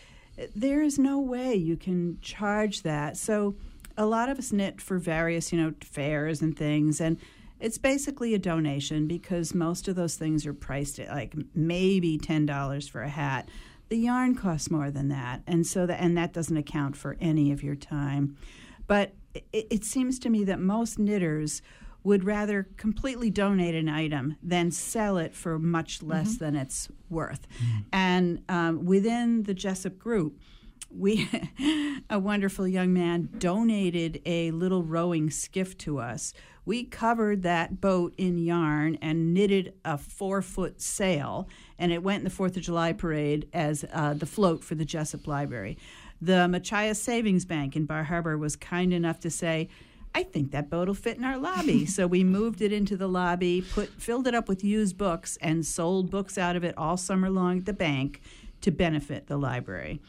there 0.54 0.82
is 0.82 0.98
no 0.98 1.18
way 1.18 1.54
you 1.54 1.76
can 1.76 2.18
charge 2.20 2.82
that. 2.82 3.16
So 3.16 3.56
a 3.96 4.06
lot 4.06 4.28
of 4.28 4.38
us 4.38 4.52
knit 4.52 4.80
for 4.80 4.98
various, 4.98 5.52
you 5.52 5.60
know, 5.60 5.72
fairs 5.80 6.42
and 6.42 6.56
things, 6.56 7.00
and 7.00 7.18
it's 7.58 7.78
basically 7.78 8.34
a 8.34 8.38
donation 8.38 9.06
because 9.06 9.54
most 9.54 9.88
of 9.88 9.96
those 9.96 10.16
things 10.16 10.46
are 10.46 10.52
priced 10.52 10.98
at 10.98 11.08
like 11.08 11.34
maybe 11.54 12.18
ten 12.18 12.46
dollars 12.46 12.86
for 12.86 13.02
a 13.02 13.08
hat. 13.08 13.48
The 13.88 13.98
yarn 13.98 14.34
costs 14.34 14.70
more 14.70 14.90
than 14.90 15.08
that, 15.08 15.42
and 15.46 15.66
so 15.66 15.86
that 15.86 16.00
and 16.00 16.16
that 16.16 16.32
doesn't 16.32 16.56
account 16.56 16.96
for 16.96 17.16
any 17.20 17.52
of 17.52 17.62
your 17.62 17.76
time. 17.76 18.36
But 18.86 19.14
it, 19.52 19.66
it 19.70 19.84
seems 19.84 20.18
to 20.20 20.30
me 20.30 20.44
that 20.44 20.58
most 20.58 20.98
knitters 20.98 21.62
would 22.02 22.24
rather 22.24 22.68
completely 22.76 23.30
donate 23.30 23.74
an 23.74 23.88
item 23.88 24.36
than 24.40 24.70
sell 24.70 25.18
it 25.18 25.34
for 25.34 25.58
much 25.58 26.02
less 26.02 26.34
mm-hmm. 26.34 26.44
than 26.44 26.56
it's 26.56 26.88
worth. 27.10 27.48
Mm-hmm. 27.48 27.78
And 27.92 28.42
um, 28.48 28.84
within 28.84 29.42
the 29.42 29.54
Jesup 29.54 29.98
group, 29.98 30.38
we 30.90 31.28
a 32.10 32.18
wonderful 32.18 32.66
young 32.66 32.92
man 32.92 33.28
donated 33.38 34.20
a 34.24 34.50
little 34.50 34.82
rowing 34.82 35.30
skiff 35.30 35.76
to 35.78 35.98
us. 35.98 36.32
We 36.64 36.84
covered 36.84 37.42
that 37.42 37.80
boat 37.80 38.14
in 38.16 38.38
yarn 38.38 38.98
and 39.00 39.32
knitted 39.32 39.74
a 39.84 39.98
four 39.98 40.42
foot 40.42 40.80
sail, 40.80 41.48
and 41.78 41.92
it 41.92 42.02
went 42.02 42.18
in 42.18 42.24
the 42.24 42.30
Fourth 42.30 42.56
of 42.56 42.62
July 42.62 42.92
parade 42.92 43.48
as 43.52 43.84
uh, 43.92 44.14
the 44.14 44.26
float 44.26 44.64
for 44.64 44.74
the 44.74 44.84
Jesup 44.84 45.26
Library. 45.26 45.78
The 46.20 46.48
Machias 46.48 47.00
Savings 47.00 47.44
Bank 47.44 47.76
in 47.76 47.84
Bar 47.84 48.04
Harbor 48.04 48.36
was 48.36 48.56
kind 48.56 48.92
enough 48.92 49.20
to 49.20 49.30
say, 49.30 49.68
I 50.14 50.22
think 50.22 50.50
that 50.52 50.70
boat 50.70 50.88
will 50.88 50.94
fit 50.94 51.18
in 51.18 51.24
our 51.24 51.36
lobby. 51.36 51.84
so 51.86 52.06
we 52.06 52.24
moved 52.24 52.62
it 52.62 52.72
into 52.72 52.96
the 52.96 53.08
lobby, 53.08 53.62
put 53.62 53.90
filled 54.00 54.26
it 54.26 54.34
up 54.34 54.48
with 54.48 54.64
used 54.64 54.96
books, 54.96 55.36
and 55.42 55.64
sold 55.64 56.10
books 56.10 56.38
out 56.38 56.56
of 56.56 56.64
it 56.64 56.76
all 56.78 56.96
summer 56.96 57.28
long 57.28 57.58
at 57.58 57.66
the 57.66 57.74
bank 57.74 58.22
to 58.62 58.70
benefit 58.70 59.26
the 59.26 59.36
library. 59.36 60.00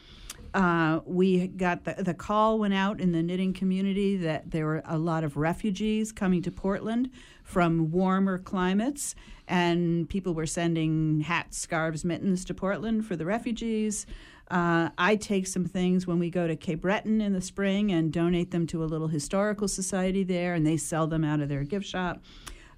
Uh, 0.54 1.00
we 1.04 1.46
got 1.48 1.84
the, 1.84 1.94
the 2.02 2.14
call 2.14 2.58
went 2.58 2.74
out 2.74 3.00
in 3.00 3.12
the 3.12 3.22
knitting 3.22 3.52
community 3.52 4.16
that 4.16 4.50
there 4.50 4.64
were 4.64 4.82
a 4.86 4.98
lot 4.98 5.24
of 5.24 5.36
refugees 5.36 6.10
coming 6.12 6.42
to 6.42 6.50
Portland 6.50 7.10
from 7.42 7.90
warmer 7.90 8.38
climates, 8.38 9.14
and 9.46 10.08
people 10.08 10.34
were 10.34 10.46
sending 10.46 11.20
hats, 11.20 11.58
scarves, 11.58 12.04
mittens 12.04 12.44
to 12.46 12.54
Portland 12.54 13.06
for 13.06 13.16
the 13.16 13.26
refugees. 13.26 14.06
Uh, 14.50 14.88
I 14.96 15.16
take 15.16 15.46
some 15.46 15.66
things 15.66 16.06
when 16.06 16.18
we 16.18 16.30
go 16.30 16.46
to 16.46 16.56
Cape 16.56 16.80
Breton 16.80 17.20
in 17.20 17.34
the 17.34 17.42
spring 17.42 17.92
and 17.92 18.10
donate 18.10 18.50
them 18.50 18.66
to 18.68 18.82
a 18.82 18.86
little 18.86 19.08
historical 19.08 19.68
society 19.68 20.24
there, 20.24 20.54
and 20.54 20.66
they 20.66 20.78
sell 20.78 21.06
them 21.06 21.24
out 21.24 21.40
of 21.40 21.50
their 21.50 21.64
gift 21.64 21.86
shop. 21.86 22.22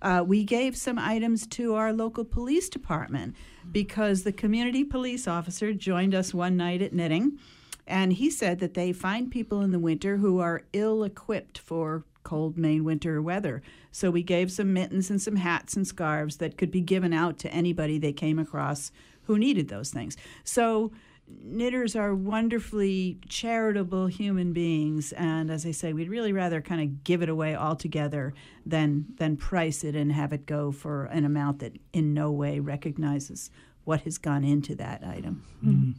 Uh, 0.02 0.24
we 0.26 0.44
gave 0.44 0.76
some 0.76 0.98
items 0.98 1.46
to 1.46 1.74
our 1.74 1.92
local 1.92 2.24
police 2.24 2.68
department 2.68 3.36
because 3.70 4.22
the 4.22 4.32
community 4.32 4.82
police 4.82 5.28
officer 5.28 5.72
joined 5.72 6.14
us 6.14 6.32
one 6.32 6.56
night 6.56 6.82
at 6.82 6.92
knitting 6.92 7.38
and 7.86 8.12
he 8.12 8.30
said 8.30 8.58
that 8.60 8.74
they 8.74 8.92
find 8.92 9.30
people 9.30 9.60
in 9.60 9.70
the 9.70 9.78
winter 9.78 10.18
who 10.18 10.38
are 10.38 10.62
ill 10.72 11.02
equipped 11.04 11.58
for 11.58 12.04
cold 12.22 12.58
Maine 12.58 12.84
winter 12.84 13.20
weather. 13.22 13.62
So 13.92 14.10
we 14.10 14.22
gave 14.22 14.52
some 14.52 14.72
mittens 14.72 15.10
and 15.10 15.20
some 15.20 15.36
hats 15.36 15.74
and 15.74 15.86
scarves 15.86 16.36
that 16.36 16.58
could 16.58 16.70
be 16.70 16.80
given 16.80 17.12
out 17.12 17.38
to 17.40 17.52
anybody 17.52 17.98
they 17.98 18.12
came 18.12 18.38
across 18.38 18.92
who 19.24 19.38
needed 19.38 19.68
those 19.68 19.90
things. 19.90 20.16
So 20.44 20.92
knitters 21.42 21.94
are 21.94 22.14
wonderfully 22.14 23.18
charitable 23.28 24.08
human 24.08 24.52
beings 24.52 25.12
and 25.12 25.48
as 25.48 25.64
i 25.64 25.70
say 25.70 25.92
we'd 25.92 26.08
really 26.08 26.32
rather 26.32 26.60
kind 26.60 26.80
of 26.80 27.04
give 27.04 27.22
it 27.22 27.28
away 27.28 27.54
altogether 27.54 28.34
than 28.66 29.06
than 29.16 29.36
price 29.36 29.84
it 29.84 29.94
and 29.94 30.10
have 30.10 30.32
it 30.32 30.44
go 30.44 30.72
for 30.72 31.04
an 31.04 31.24
amount 31.24 31.60
that 31.60 31.72
in 31.92 32.12
no 32.12 32.32
way 32.32 32.58
recognizes 32.58 33.48
what 33.84 34.00
has 34.00 34.18
gone 34.18 34.42
into 34.42 34.74
that 34.74 35.04
item 35.04 35.44
mm-hmm. 35.64 35.92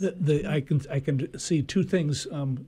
The, 0.00 0.16
the, 0.18 0.46
I 0.46 0.60
can 0.62 0.80
I 0.90 0.98
can 0.98 1.38
see 1.38 1.62
two 1.62 1.82
things. 1.82 2.26
Um, 2.32 2.66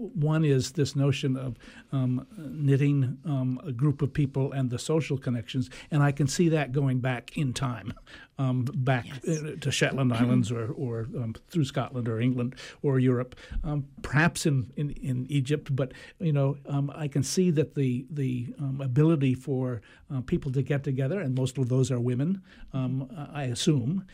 one 0.00 0.44
is 0.44 0.72
this 0.72 0.96
notion 0.96 1.36
of 1.36 1.56
um, 1.92 2.26
knitting 2.38 3.18
um, 3.26 3.60
a 3.66 3.72
group 3.72 4.00
of 4.00 4.12
people 4.12 4.52
and 4.52 4.70
the 4.70 4.78
social 4.78 5.18
connections, 5.18 5.68
and 5.90 6.02
I 6.02 6.10
can 6.10 6.26
see 6.26 6.48
that 6.48 6.72
going 6.72 7.00
back 7.00 7.36
in 7.36 7.52
time, 7.52 7.92
um, 8.38 8.64
back 8.64 9.06
yes. 9.24 9.42
Uh, 9.42 9.56
to 9.60 9.70
Shetland 9.70 10.12
Islands 10.14 10.50
or, 10.50 10.72
or 10.72 11.00
um, 11.16 11.34
through 11.50 11.66
Scotland 11.66 12.08
or 12.08 12.18
England 12.18 12.54
or 12.82 12.98
Europe, 12.98 13.36
um, 13.62 13.86
perhaps 14.00 14.46
in, 14.46 14.72
in, 14.76 14.90
in, 14.92 15.26
Egypt. 15.28 15.74
But 15.76 15.92
you 16.18 16.32
know, 16.32 16.56
um, 16.66 16.90
I 16.94 17.06
can 17.06 17.22
see 17.22 17.50
that 17.50 17.74
the 17.74 18.06
the 18.10 18.54
ability 18.80 19.34
for 19.34 19.82
uh, 20.12 20.22
people 20.22 20.50
to 20.52 20.62
get 20.62 20.82
together, 20.82 21.20
and 21.20 21.34
most 21.34 21.58
of 21.58 21.68
those 21.68 21.90
are 21.90 22.00
women, 22.00 22.42
I 22.72 23.44
assume, 23.44 24.06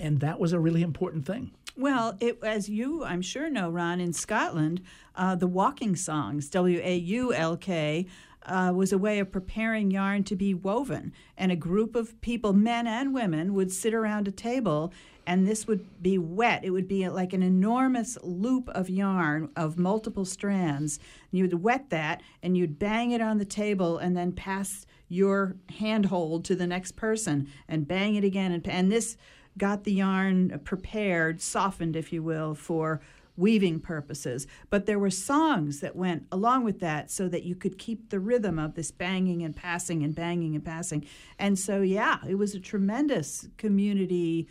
and 0.00 0.20
that 0.20 0.40
was 0.40 0.52
a 0.52 0.58
really 0.58 0.82
important 0.82 1.26
thing. 1.26 1.52
Well, 1.76 2.16
it, 2.20 2.38
as 2.42 2.68
you, 2.68 3.04
I'm 3.04 3.22
sure, 3.22 3.48
know, 3.48 3.70
Ron, 3.70 4.00
in 4.00 4.12
Scotland, 4.12 4.82
uh, 5.14 5.34
the 5.36 5.46
waulking 5.46 5.96
songs, 5.96 6.48
W 6.50 6.80
A 6.82 6.96
U 6.96 7.32
L 7.32 7.56
K, 7.56 8.06
uh, 8.44 8.72
was 8.74 8.92
a 8.92 8.98
way 8.98 9.18
of 9.18 9.30
preparing 9.30 9.90
yarn 9.90 10.24
to 10.24 10.36
be 10.36 10.54
woven. 10.54 11.12
And 11.36 11.52
a 11.52 11.56
group 11.56 11.94
of 11.94 12.20
people, 12.20 12.52
men 12.52 12.86
and 12.86 13.14
women, 13.14 13.54
would 13.54 13.72
sit 13.72 13.94
around 13.94 14.28
a 14.28 14.32
table 14.32 14.92
and 15.26 15.46
this 15.46 15.66
would 15.66 16.02
be 16.02 16.18
wet. 16.18 16.64
It 16.64 16.70
would 16.70 16.88
be 16.88 17.08
like 17.08 17.32
an 17.32 17.42
enormous 17.42 18.18
loop 18.22 18.68
of 18.70 18.88
yarn 18.90 19.50
of 19.54 19.78
multiple 19.78 20.24
strands. 20.24 20.98
You'd 21.30 21.62
wet 21.62 21.90
that 21.90 22.22
and 22.42 22.56
you'd 22.56 22.78
bang 22.78 23.12
it 23.12 23.20
on 23.20 23.38
the 23.38 23.44
table 23.44 23.98
and 23.98 24.16
then 24.16 24.32
pass 24.32 24.86
your 25.08 25.56
handhold 25.78 26.44
to 26.46 26.56
the 26.56 26.66
next 26.66 26.96
person 26.96 27.48
and 27.68 27.86
bang 27.86 28.16
it 28.16 28.24
again. 28.24 28.50
And, 28.50 28.66
and 28.66 28.90
this 28.90 29.16
got 29.58 29.84
the 29.84 29.92
yarn 29.92 30.60
prepared, 30.64 31.40
softened, 31.40 31.96
if 31.96 32.12
you 32.12 32.22
will, 32.22 32.54
for 32.54 33.00
weaving 33.36 33.80
purposes. 33.80 34.46
But 34.68 34.86
there 34.86 34.98
were 34.98 35.10
songs 35.10 35.80
that 35.80 35.96
went 35.96 36.26
along 36.30 36.64
with 36.64 36.80
that 36.80 37.10
so 37.10 37.28
that 37.28 37.42
you 37.42 37.54
could 37.54 37.78
keep 37.78 38.10
the 38.10 38.20
rhythm 38.20 38.58
of 38.58 38.74
this 38.74 38.90
banging 38.90 39.42
and 39.42 39.56
passing 39.56 40.02
and 40.02 40.14
banging 40.14 40.54
and 40.54 40.64
passing. 40.64 41.06
And 41.38 41.58
so, 41.58 41.80
yeah, 41.80 42.18
it 42.28 42.34
was 42.34 42.54
a 42.54 42.60
tremendous 42.60 43.48
community 43.56 44.46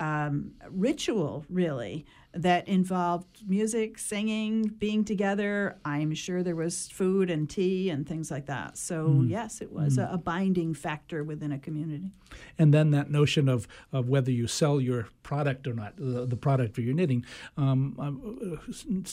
um, 0.00 0.52
ritual, 0.70 1.46
really 1.48 2.04
that 2.34 2.66
involved 2.68 3.42
music, 3.46 3.98
singing, 3.98 4.62
being 4.78 5.04
together. 5.04 5.76
I'm 5.84 6.14
sure 6.14 6.42
there 6.42 6.56
was 6.56 6.88
food 6.88 7.30
and 7.30 7.48
tea 7.48 7.90
and 7.90 8.06
things 8.06 8.30
like 8.30 8.46
that. 8.46 8.76
So, 8.76 9.08
mm. 9.08 9.30
yes, 9.30 9.60
it 9.60 9.72
was 9.72 9.96
mm. 9.96 10.10
a, 10.10 10.14
a, 10.14 10.18
binding 10.18 10.74
factor 10.74 11.22
within 11.22 11.52
a 11.52 11.58
community. 11.58 12.10
And 12.58 12.72
then 12.72 12.90
that 12.90 13.10
notion 13.10 13.48
of, 13.48 13.68
of 13.92 14.08
whether 14.08 14.30
you 14.30 14.46
sell 14.46 14.80
your 14.80 15.08
product 15.22 15.66
or 15.66 15.74
not, 15.74 15.96
the, 15.96 16.26
the 16.26 16.36
product 16.36 16.74
for 16.74 16.80
your 16.80 16.94
knitting. 16.94 17.24
Um, 17.56 17.96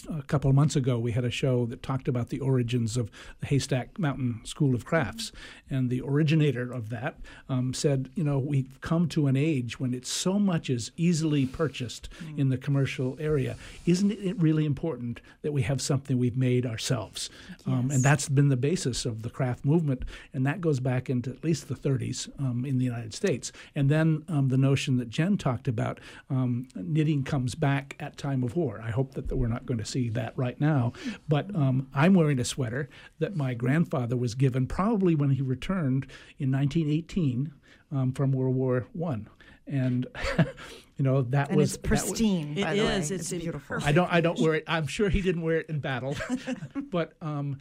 uh, 0.10 0.18
a 0.18 0.24
couple 0.24 0.50
of 0.50 0.56
months 0.56 0.76
ago, 0.76 0.98
we 0.98 1.12
had 1.12 1.26
a 1.26 1.32
show 1.32 1.66
that 1.68 1.84
talked 1.84 2.08
about 2.08 2.30
the 2.30 2.40
origins 2.40 2.98
of 2.98 3.12
the 3.40 3.48
Haystack 3.48 4.00
Mountain 4.00 4.42
School 4.44 4.74
of 4.74 4.86
Crafts. 4.86 5.32
And 5.70 5.90
the 5.90 6.02
originator 6.02 6.72
of 6.72 6.90
that 6.90 7.18
um, 7.50 7.74
said, 7.74 8.10
you 8.16 8.24
know, 8.24 8.40
we've 8.40 8.80
come 8.82 9.08
to 9.10 9.28
an 9.28 9.36
age 9.36 9.80
when 9.80 9.94
it's 9.94 10.12
so 10.12 10.40
much 10.40 10.70
is 10.70 10.92
easily 10.98 11.46
purchased 11.46 12.10
mm. 12.24 12.38
in 12.38 12.50
the 12.50 12.58
commercial 12.58 13.11
area, 13.20 13.56
isn't 13.86 14.12
it 14.12 14.40
really 14.40 14.66
important 14.66 15.22
that 15.42 15.52
we 15.52 15.64
have 15.64 15.82
something 15.82 16.18
we've 16.18 16.38
made 16.38 16.66
ourselves? 16.66 17.30
Yes. 17.50 17.60
Um, 17.68 17.92
and 17.92 18.04
that's 18.04 18.30
been 18.30 18.50
the 18.50 18.58
basis 18.58 19.06
of 19.06 19.24
the 19.24 19.30
craft 19.30 19.66
movement, 19.66 20.04
and 20.34 20.46
that 20.46 20.62
goes 20.62 20.80
back 20.80 21.10
into 21.10 21.30
at 21.32 21.44
least 21.44 21.68
the 21.68 21.76
30s 21.76 22.30
um, 22.40 22.66
in 22.66 22.78
the 22.78 22.86
United 22.86 23.14
States. 23.14 23.52
And 23.76 23.90
then 23.90 24.24
um, 24.28 24.50
the 24.50 24.58
notion 24.58 24.98
that 24.98 25.10
Jen 25.10 25.38
talked 25.38 25.68
about, 25.68 26.00
um, 26.30 26.68
knitting 26.76 27.24
comes 27.24 27.56
back 27.56 27.96
at 28.00 28.18
time 28.18 28.44
of 28.44 28.56
war. 28.56 28.82
I 28.84 28.92
hope 28.92 29.14
that 29.14 29.36
we're 29.36 29.48
not 29.48 29.66
going 29.66 29.80
to 29.80 29.86
see 29.86 30.10
that 30.10 30.34
right 30.38 30.60
now, 30.60 30.94
but 31.28 31.54
um, 31.56 31.88
I'm 31.94 32.14
wearing 32.14 32.40
a 32.40 32.46
sweater 32.46 32.90
that 33.20 33.36
my 33.36 33.54
grandfather 33.54 34.16
was 34.16 34.36
given 34.36 34.68
probably 34.68 35.16
when 35.16 35.32
he 35.32 35.42
returned 35.42 36.08
in 36.40 36.52
1918 36.52 37.54
um, 37.92 38.12
from 38.14 38.32
World 38.32 38.56
War 38.56 38.88
One, 38.94 39.28
and 39.68 40.08
you 40.98 41.04
know 41.04 41.22
that 41.24 41.50
And 41.50 41.58
was 41.58 41.76
it's 41.76 41.82
that 41.82 41.92
was- 41.92 42.02
pristine. 42.04 42.58
It 42.58 42.64
by 42.64 42.76
the 42.76 42.84
way. 42.84 42.96
is. 42.98 43.12
It's 43.12 43.30
beautiful. 43.32 43.78
I 43.84 43.92
don't. 43.92 44.12
I 44.12 44.22
don't 44.22 44.40
wear 44.40 44.56
it. 44.56 44.64
I'm 44.68 44.88
sure 44.88 45.10
he 45.10 45.22
didn't 45.22 45.42
wear 45.42 45.58
it 45.60 45.70
in 45.70 45.80
battle, 45.80 46.16
but 46.92 47.14
um, 47.22 47.60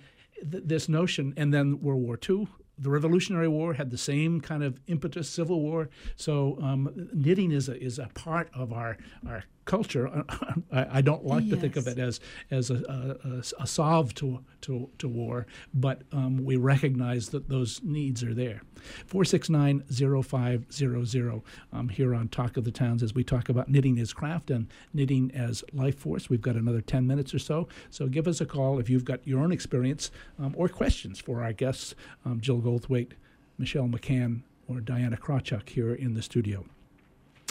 th- 0.50 0.64
this 0.66 0.88
notion, 0.88 1.34
and 1.36 1.52
then 1.52 1.80
World 1.80 2.02
War 2.02 2.18
II, 2.28 2.48
the 2.80 2.90
Revolutionary 2.90 3.48
War 3.48 3.74
had 3.74 3.90
the 3.90 3.98
same 3.98 4.40
kind 4.40 4.62
of 4.62 4.80
impetus. 4.86 5.28
Civil 5.28 5.60
War. 5.60 5.88
So 6.16 6.58
um, 6.62 7.08
knitting 7.14 7.52
is 7.52 7.68
a 7.68 7.80
is 7.80 7.98
a 7.98 8.08
part 8.14 8.50
of 8.54 8.72
our 8.72 8.96
our 9.26 9.44
culture. 9.64 10.24
I, 10.72 10.98
I 10.98 11.00
don't 11.00 11.24
like 11.24 11.48
to 11.50 11.56
think 11.56 11.76
of 11.76 11.86
it 11.86 11.98
as 11.98 12.20
as 12.50 12.70
a, 12.70 13.16
a, 13.24 13.62
a 13.62 13.66
solve 13.66 14.14
to 14.16 14.40
to 14.62 14.90
to 14.98 15.08
war, 15.08 15.46
but 15.72 16.02
um, 16.12 16.44
we 16.44 16.56
recognize 16.56 17.28
that 17.30 17.48
those 17.48 17.80
needs 17.82 18.24
are 18.24 18.34
there. 18.34 18.62
Four 19.06 19.24
six 19.24 19.48
nine 19.48 19.84
zero 19.92 20.22
five 20.22 20.66
zero 20.72 21.04
zero. 21.04 21.44
Um, 21.72 21.88
here 21.88 22.14
on 22.14 22.28
Talk 22.28 22.56
of 22.56 22.64
the 22.64 22.72
Towns, 22.72 23.02
as 23.02 23.14
we 23.14 23.22
talk 23.22 23.48
about 23.48 23.68
knitting 23.68 23.98
as 23.98 24.12
craft 24.12 24.50
and 24.50 24.66
knitting 24.92 25.30
as 25.34 25.62
life 25.72 25.98
force. 25.98 26.28
We've 26.28 26.40
got 26.40 26.56
another 26.56 26.80
ten 26.80 27.06
minutes 27.06 27.32
or 27.32 27.38
so, 27.38 27.68
so 27.90 28.08
give 28.08 28.26
us 28.26 28.40
a 28.40 28.46
call 28.46 28.78
if 28.78 28.90
you've 28.90 29.04
got 29.04 29.26
your 29.26 29.40
own 29.40 29.52
experience 29.52 30.10
um, 30.38 30.54
or 30.56 30.68
questions 30.68 31.20
for 31.20 31.42
our 31.42 31.52
guests, 31.52 31.94
um, 32.24 32.40
Jill 32.40 32.58
Goldthwait, 32.74 33.12
Michelle 33.58 33.88
McCann, 33.88 34.42
or 34.68 34.76
Dayana 34.80 35.18
Krawchuk 35.18 35.68
here 35.68 35.92
in 35.94 36.14
the 36.14 36.22
studio. 36.22 36.64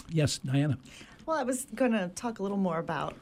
Yes, 0.08 0.38
Diana. 0.38 0.78
Well, 1.26 1.38
I 1.38 1.42
was 1.42 1.66
going 1.74 1.92
to 1.92 2.08
talk 2.14 2.38
a 2.38 2.42
little 2.42 2.56
more 2.56 2.78
about 2.78 3.16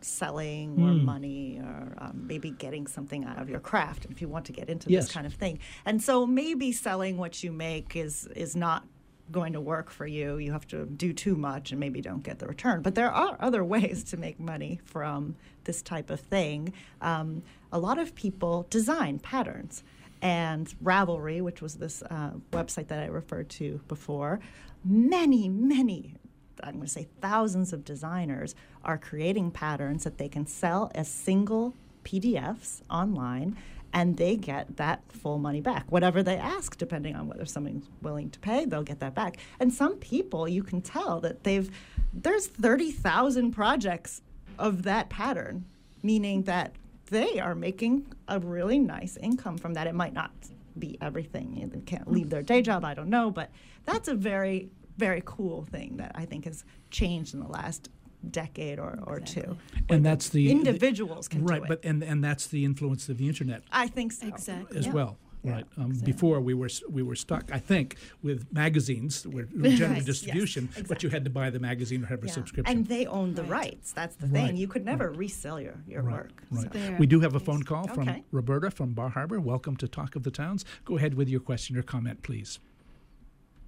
selling 0.00 0.70
or 0.82 0.92
Hmm. 0.94 1.04
money 1.04 1.60
or 1.62 1.94
um, 1.98 2.24
maybe 2.26 2.50
getting 2.50 2.88
something 2.88 3.24
out 3.24 3.38
of 3.40 3.48
your 3.48 3.60
craft 3.60 4.06
if 4.10 4.20
you 4.20 4.28
want 4.28 4.46
to 4.46 4.52
get 4.52 4.68
into 4.68 4.90
Yes. 4.90 5.04
this 5.04 5.12
kind 5.12 5.26
of 5.26 5.34
thing. 5.34 5.60
And 5.84 6.02
so 6.02 6.26
maybe 6.26 6.72
selling 6.72 7.18
what 7.18 7.44
you 7.44 7.52
make 7.52 7.94
is 7.94 8.26
is 8.34 8.56
not 8.56 8.84
going 9.30 9.52
to 9.52 9.60
work 9.60 9.90
for 9.90 10.04
you. 10.06 10.38
You 10.38 10.50
have 10.52 10.66
to 10.68 10.84
do 10.86 11.12
too 11.12 11.36
much 11.36 11.70
and 11.70 11.78
maybe 11.78 12.00
don't 12.00 12.24
get 12.24 12.40
the 12.40 12.46
return. 12.46 12.82
But 12.82 12.96
there 12.96 13.12
are 13.12 13.36
other 13.40 13.62
ways 13.62 14.02
to 14.04 14.16
make 14.16 14.40
money 14.40 14.80
from 14.84 15.36
this 15.64 15.82
type 15.82 16.10
of 16.10 16.18
thing. 16.20 16.72
Um, 17.00 17.42
a 17.70 17.78
lot 17.78 17.98
of 17.98 18.14
people 18.16 18.66
design 18.70 19.20
patterns. 19.20 19.84
And 20.22 20.72
Ravelry, 20.82 21.42
which 21.42 21.60
was 21.60 21.74
this 21.74 22.02
uh, 22.02 22.30
website 22.52 22.88
that 22.88 23.00
I 23.00 23.06
referred 23.06 23.50
to 23.50 23.80
before, 23.88 24.40
many, 24.84 25.48
many 25.48 26.14
I'm 26.62 26.74
going 26.74 26.86
to 26.86 26.88
say 26.88 27.08
thousands 27.20 27.72
of 27.72 27.84
designers 27.84 28.54
are 28.84 28.98
creating 28.98 29.50
patterns 29.50 30.04
that 30.04 30.18
they 30.18 30.28
can 30.28 30.46
sell 30.46 30.90
as 30.94 31.08
single 31.08 31.74
PDFs 32.04 32.82
online 32.90 33.56
and 33.92 34.16
they 34.16 34.36
get 34.36 34.76
that 34.78 35.02
full 35.08 35.38
money 35.38 35.60
back. 35.60 35.90
Whatever 35.90 36.22
they 36.22 36.36
ask, 36.36 36.78
depending 36.78 37.14
on 37.14 37.28
whether 37.28 37.44
someone's 37.44 37.90
willing 38.00 38.30
to 38.30 38.38
pay, 38.38 38.64
they'll 38.64 38.82
get 38.82 39.00
that 39.00 39.14
back. 39.14 39.36
And 39.60 39.72
some 39.72 39.96
people, 39.96 40.48
you 40.48 40.62
can 40.62 40.80
tell 40.80 41.20
that 41.20 41.44
they've, 41.44 41.70
there's 42.12 42.46
30,000 42.46 43.52
projects 43.52 44.22
of 44.58 44.84
that 44.84 45.10
pattern, 45.10 45.66
meaning 46.02 46.44
that 46.44 46.72
they 47.12 47.38
are 47.38 47.54
making 47.54 48.06
a 48.26 48.40
really 48.40 48.78
nice 48.78 49.16
income 49.18 49.58
from 49.58 49.74
that. 49.74 49.86
It 49.86 49.94
might 49.94 50.14
not 50.14 50.32
be 50.78 50.96
everything. 51.00 51.70
They 51.72 51.80
can't 51.80 52.10
leave 52.10 52.30
their 52.30 52.42
day 52.42 52.62
job, 52.62 52.84
I 52.84 52.94
don't 52.94 53.10
know, 53.10 53.30
but 53.30 53.50
that's 53.84 54.08
a 54.08 54.14
very, 54.14 54.70
very 54.96 55.22
cool 55.24 55.64
thing 55.64 55.98
that 55.98 56.12
I 56.14 56.24
think 56.24 56.46
has 56.46 56.64
changed 56.90 57.34
in 57.34 57.40
the 57.40 57.48
last 57.48 57.90
decade 58.30 58.78
or, 58.78 58.98
or 59.06 59.20
two. 59.20 59.56
and 59.90 60.06
that's 60.06 60.28
the 60.30 60.50
individuals 60.50 61.28
can 61.28 61.44
right, 61.44 61.58
do 61.58 61.64
it. 61.64 61.68
but 61.68 61.84
and 61.84 62.04
and 62.04 62.22
that's 62.22 62.46
the 62.46 62.64
influence 62.64 63.08
of 63.08 63.18
the 63.18 63.26
internet 63.26 63.62
I 63.72 63.88
think 63.88 64.12
so. 64.12 64.28
Exactly. 64.28 64.78
as 64.78 64.86
Yeah. 64.86 64.92
well. 64.92 65.18
Yeah, 65.44 65.52
Right. 65.54 65.64
Um, 65.76 65.86
exactly. 65.90 66.12
Before 66.12 66.40
we 66.40 66.54
were 66.54 66.68
we 66.88 67.02
were 67.02 67.16
stuck, 67.16 67.50
I 67.52 67.58
think, 67.58 67.96
with 68.22 68.46
magazines, 68.52 69.26
where 69.26 69.44
general 69.44 69.70
Yes, 69.72 69.80
yes, 69.98 70.04
distribution, 70.04 70.68
but 70.86 71.02
you 71.02 71.08
had 71.10 71.24
to 71.24 71.30
buy 71.30 71.50
the 71.50 71.58
magazine 71.58 72.04
or 72.04 72.06
have 72.06 72.22
a 72.22 72.26
Yeah. 72.28 72.32
subscription. 72.32 72.76
And 72.78 72.86
they 72.86 73.06
own 73.06 73.34
the 73.34 73.42
Right. 73.42 73.50
rights. 73.72 73.92
That's 73.92 74.14
the 74.16 74.28
Right, 74.28 74.46
thing. 74.48 74.56
You 74.56 74.68
could 74.68 74.84
never 74.84 75.10
resell 75.10 75.60
your, 75.60 75.74
your 75.88 76.02
Right, 76.02 76.14
work. 76.14 76.42
right. 76.52 76.72
So- 76.72 76.96
We 76.98 77.06
do 77.06 77.18
have 77.20 77.34
a 77.34 77.40
phone 77.40 77.64
call 77.64 77.88
from 77.88 78.08
Okay. 78.08 78.22
Roberta 78.30 78.70
from 78.70 78.92
Bar 78.94 79.10
Harbor. 79.10 79.40
Welcome 79.40 79.76
to 79.78 79.88
Talk 79.88 80.14
of 80.14 80.22
the 80.22 80.30
Towns. 80.30 80.64
Go 80.84 80.96
ahead 80.96 81.14
with 81.14 81.28
your 81.28 81.40
question 81.40 81.76
or 81.76 81.82
comment, 81.82 82.22
please. 82.22 82.60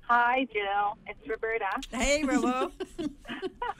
Hi, 0.02 0.46
Jill. 0.52 0.98
It's 1.08 1.26
Roberta. 1.28 1.66
Hey, 1.90 2.22
Robo. 2.22 2.70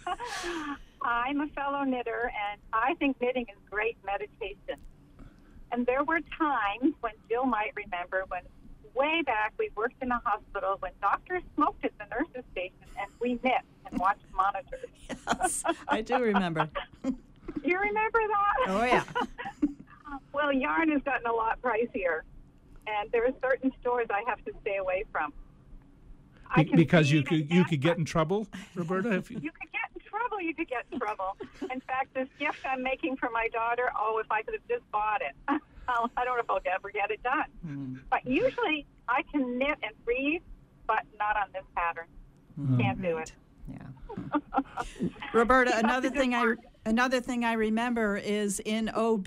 I'm 1.03 1.41
a 1.43 1.47
fellow 1.49 1.85
knitter, 1.85 2.33
and 2.51 2.61
I 2.73 2.95
think 2.95 3.21
knitting 3.21 3.45
is 3.51 3.59
great 3.71 3.97
meditation. 4.05 4.81
And 5.75 5.85
there 5.87 6.05
were 6.05 6.21
times 6.39 6.95
when 7.01 7.15
Jill 7.29 7.47
might 7.47 7.73
remember 7.75 8.23
when 8.29 8.43
way 8.95 9.23
back 9.23 9.55
we 9.59 9.71
worked 9.75 10.01
in 10.01 10.13
a 10.13 10.21
hospital 10.25 10.77
when 10.79 10.93
doctors 11.01 11.43
smoked 11.57 11.85
at 11.85 11.91
the 11.99 12.05
nurses' 12.15 12.49
station 12.53 12.77
and 12.97 13.11
we 13.21 13.41
knit 13.43 13.63
and 13.91 13.99
watched 13.99 14.23
monitors. 14.35 14.89
Yes, 15.41 15.65
I 15.89 16.01
do 16.01 16.19
remember. 16.19 16.69
Do 17.03 17.15
you 17.65 17.79
remember 17.79 18.21
that? 18.29 18.69
Oh, 18.69 18.85
yeah. 18.85 19.05
well, 20.33 20.53
yarn 20.53 20.91
has 20.91 21.03
gotten 21.03 21.27
a 21.27 21.33
lot 21.33 21.61
pricier, 21.61 22.21
and 22.87 23.11
there 23.11 23.25
are 23.27 23.33
certain 23.43 23.73
stores 23.81 24.07
I 24.11 24.23
have 24.29 24.43
to 24.45 24.53
stay 24.63 24.77
away 24.77 25.05
from. 25.11 25.33
I 26.51 26.63
Be- 26.63 26.69
can 26.71 26.77
because 26.77 27.11
you 27.11 27.23
could 27.23 27.51
you 27.51 27.65
could 27.65 27.81
get 27.81 27.99
in 27.99 28.05
trouble, 28.05 28.47
Roberta. 28.75 29.13
If 29.13 29.31
you, 29.31 29.39
you 29.41 29.51
could 29.51 29.73
get 29.73 29.94
You 30.41 30.55
could 30.55 30.69
get 30.69 30.85
in 30.93 30.99
trouble. 30.99 31.37
In 31.71 31.81
fact, 31.81 32.15
this 32.15 32.29
gift 32.39 32.59
I'm 32.69 32.83
making 32.83 33.17
for 33.17 33.31
my 33.31 33.49
daughter, 33.53 33.91
oh, 33.99 34.21
if 34.23 34.31
I 34.31 34.43
could 34.43 34.55
have 34.55 34.69
just 34.69 34.91
bought 34.91 35.21
it. 35.23 35.35
I'll- 35.89 36.11
I 36.17 36.25
don't 36.25 36.37
know 36.37 36.43
if 36.43 36.51
I'll 36.51 36.61
ever 36.75 36.91
get 36.91 37.11
it 37.11 37.23
done. 37.23 37.45
Hmm. 37.65 37.95
But 38.11 38.27
usually 38.27 38.87
I 39.09 39.23
can 39.31 39.59
knit 39.59 39.79
and 39.83 39.93
read, 40.07 40.43
but 40.87 41.03
not 41.19 41.37
on 41.37 41.49
this 41.53 41.65
pattern. 41.77 42.07
Hmm. 42.57 42.81
Can't 42.81 43.03
do 43.03 43.19
it. 43.19 43.33
Yeah. 43.69 44.61
Roberta, 45.33 45.77
another 45.79 46.11
thing 46.11 46.35
I 46.35 46.55
another 46.87 47.21
thing 47.21 47.45
I 47.45 47.55
remember 47.55 48.17
is 48.17 48.61
in 48.61 48.89
OB, 48.91 49.27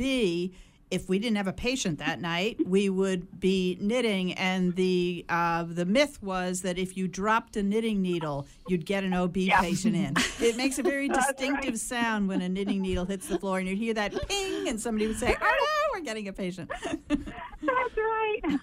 if 0.89 1.09
we 1.09 1.19
didn't 1.19 1.38
have 1.38 1.47
a 1.47 1.53
patient 1.53 1.99
that 1.99 2.21
night, 2.21 2.57
we 2.65 2.89
would 2.89 3.39
be 3.39 3.77
knitting, 3.81 4.33
and 4.33 4.75
the 4.75 5.25
uh, 5.27 5.63
the 5.63 5.85
myth 5.85 6.21
was 6.21 6.61
that 6.61 6.77
if 6.77 6.95
you 6.95 7.07
dropped 7.07 7.57
a 7.57 7.63
knitting 7.63 8.01
needle, 8.01 8.47
you'd 8.67 8.85
get 8.85 9.03
an 9.03 9.13
OB 9.13 9.33
patient 9.33 9.95
in. 9.95 10.13
It 10.39 10.55
makes 10.55 10.79
a 10.79 10.83
very 10.83 11.09
distinctive 11.09 11.71
right. 11.71 11.79
sound 11.79 12.27
when 12.27 12.41
a 12.41 12.49
knitting 12.49 12.81
needle 12.81 13.05
hits 13.05 13.27
the 13.27 13.38
floor, 13.38 13.59
and 13.59 13.67
you'd 13.67 13.77
hear 13.77 13.93
that 13.95 14.13
ping, 14.29 14.69
and 14.69 14.79
somebody 14.79 15.07
would 15.07 15.19
say, 15.19 15.35
"Oh 15.39 15.45
no, 15.93 15.99
we're 15.99 16.05
getting 16.05 16.27
a 16.27 16.33
patient." 16.33 16.71
That's 17.09 17.97
right. 17.97 18.41